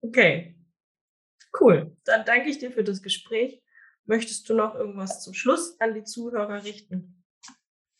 Okay. 0.00 0.56
Cool. 1.60 1.94
Dann 2.04 2.24
danke 2.24 2.48
ich 2.48 2.58
dir 2.58 2.70
für 2.70 2.84
das 2.84 3.02
Gespräch. 3.02 3.62
Möchtest 4.06 4.48
du 4.48 4.54
noch 4.54 4.74
irgendwas 4.74 5.22
zum 5.22 5.34
Schluss 5.34 5.78
an 5.78 5.92
die 5.92 6.04
Zuhörer 6.04 6.64
richten? 6.64 7.22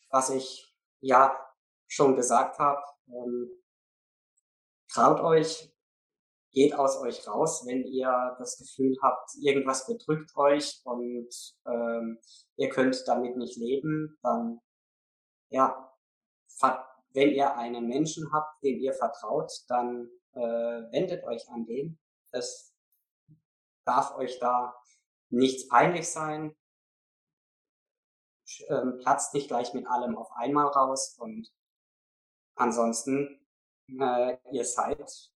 Was 0.09 0.30
ich, 0.30 0.74
ja, 1.01 1.38
schon 1.86 2.16
gesagt 2.16 2.59
habe, 2.59 2.82
ähm, 3.09 3.51
traut 4.90 5.20
euch, 5.20 5.70
geht 6.53 6.74
aus 6.74 6.99
euch 6.99 7.26
raus, 7.26 7.64
wenn 7.66 7.84
ihr 7.84 8.36
das 8.38 8.59
Gefühl 8.59 8.96
habt, 9.03 9.30
irgendwas 9.40 9.86
bedrückt 9.86 10.34
euch 10.36 10.80
und 10.84 11.28
ähm, 11.66 12.18
ihr 12.57 12.68
könnt 12.68 13.03
damit 13.07 13.36
nicht 13.36 13.57
leben, 13.57 14.18
dann 14.22 14.61
ja, 15.51 15.92
wenn 17.14 17.30
ihr 17.30 17.57
einen 17.57 17.86
Menschen 17.86 18.32
habt, 18.32 18.62
dem 18.62 18.78
ihr 18.78 18.92
vertraut, 18.92 19.51
dann 19.68 20.09
äh, 20.32 20.40
wendet 20.40 21.24
euch 21.24 21.49
an 21.49 21.64
den. 21.64 21.99
Es 22.32 22.74
darf 23.84 24.14
euch 24.16 24.38
da 24.38 24.74
nichts 25.30 25.68
peinlich 25.68 26.09
sein. 26.09 26.55
Ähm, 28.68 28.99
platzt 28.99 29.34
nicht 29.34 29.49
gleich 29.49 29.74
mit 29.74 29.86
allem 29.86 30.16
auf 30.16 30.30
einmal 30.32 30.66
raus 30.68 31.16
und 31.18 31.49
ansonsten, 32.55 33.46
äh, 34.01 34.36
ihr 34.53 34.64
seid 34.64 35.30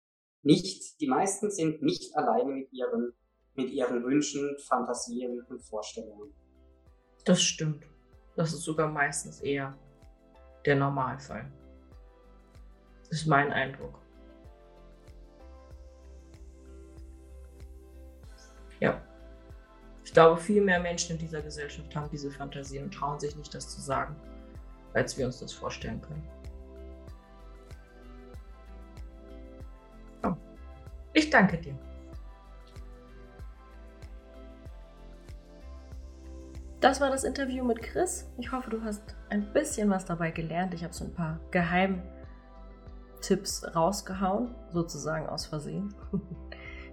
nicht, 0.43 1.01
die 1.01 1.07
meisten 1.07 1.51
sind 1.51 1.82
nicht 1.82 2.16
alleine 2.16 2.53
mit 2.53 2.72
ihren, 2.72 3.12
mit 3.55 3.70
ihren 3.70 4.03
Wünschen, 4.05 4.57
Fantasien 4.59 5.43
und 5.49 5.61
Vorstellungen. 5.62 6.32
Das 7.24 7.43
stimmt. 7.43 7.84
Das 8.36 8.53
ist 8.53 8.62
sogar 8.62 8.88
meistens 8.88 9.41
eher 9.41 9.76
der 10.64 10.76
Normalfall. 10.76 11.51
Das 13.01 13.20
ist 13.20 13.26
mein 13.26 13.53
Eindruck. 13.53 13.99
Ja. 18.80 19.01
Ich 20.05 20.12
glaube, 20.12 20.41
viel 20.41 20.62
mehr 20.62 20.80
Menschen 20.80 21.12
in 21.12 21.18
dieser 21.18 21.43
Gesellschaft 21.43 21.95
haben 21.95 22.09
diese 22.11 22.30
Fantasien 22.30 22.84
und 22.84 22.95
trauen 22.95 23.20
sich 23.20 23.36
nicht, 23.36 23.55
das 23.55 23.68
zu 23.68 23.80
sagen, 23.80 24.16
als 24.95 25.16
wir 25.18 25.26
uns 25.26 25.38
das 25.38 25.53
vorstellen 25.53 26.01
können. 26.01 26.26
Ich 31.13 31.31
danke 31.31 31.59
dir. 31.59 31.77
Das 36.81 37.01
war 37.01 37.11
das 37.11 37.25
Interview 37.25 37.65
mit 37.65 37.83
Chris. 37.83 38.31
Ich 38.39 38.53
hoffe, 38.53 38.71
du 38.71 38.83
hast 38.83 39.17
ein 39.29 39.53
bisschen 39.53 39.91
was 39.91 40.07
dabei 40.07 40.31
gelernt. 40.31 40.73
Ich 40.73 40.83
habe 40.83 40.95
so 40.95 41.05
ein 41.05 41.13
paar 41.13 41.39
Geheimtipps 41.51 43.77
rausgehauen, 43.77 44.55
sozusagen 44.71 45.27
aus 45.27 45.45
Versehen. 45.47 45.95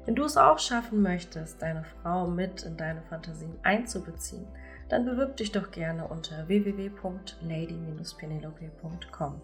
Wenn 0.05 0.15
du 0.15 0.23
es 0.23 0.35
auch 0.37 0.59
schaffen 0.59 1.01
möchtest, 1.01 1.61
deine 1.61 1.83
Frau 1.83 2.27
mit 2.27 2.63
in 2.63 2.77
deine 2.77 3.01
Fantasien 3.03 3.57
einzubeziehen, 3.63 4.47
dann 4.89 5.05
bewirb 5.05 5.37
dich 5.37 5.51
doch 5.51 5.69
gerne 5.71 6.07
unter 6.07 6.47
www.lady-penelope.com. 6.47 9.41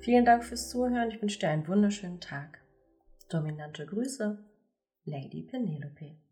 Vielen 0.00 0.24
Dank 0.24 0.44
fürs 0.44 0.70
Zuhören. 0.70 1.10
Ich 1.10 1.20
wünsche 1.20 1.38
dir 1.38 1.50
einen 1.50 1.68
wunderschönen 1.68 2.20
Tag. 2.20 2.63
Dominante 3.28 3.86
Grüße, 3.86 4.38
Lady 5.06 5.42
Penelope. 5.42 6.23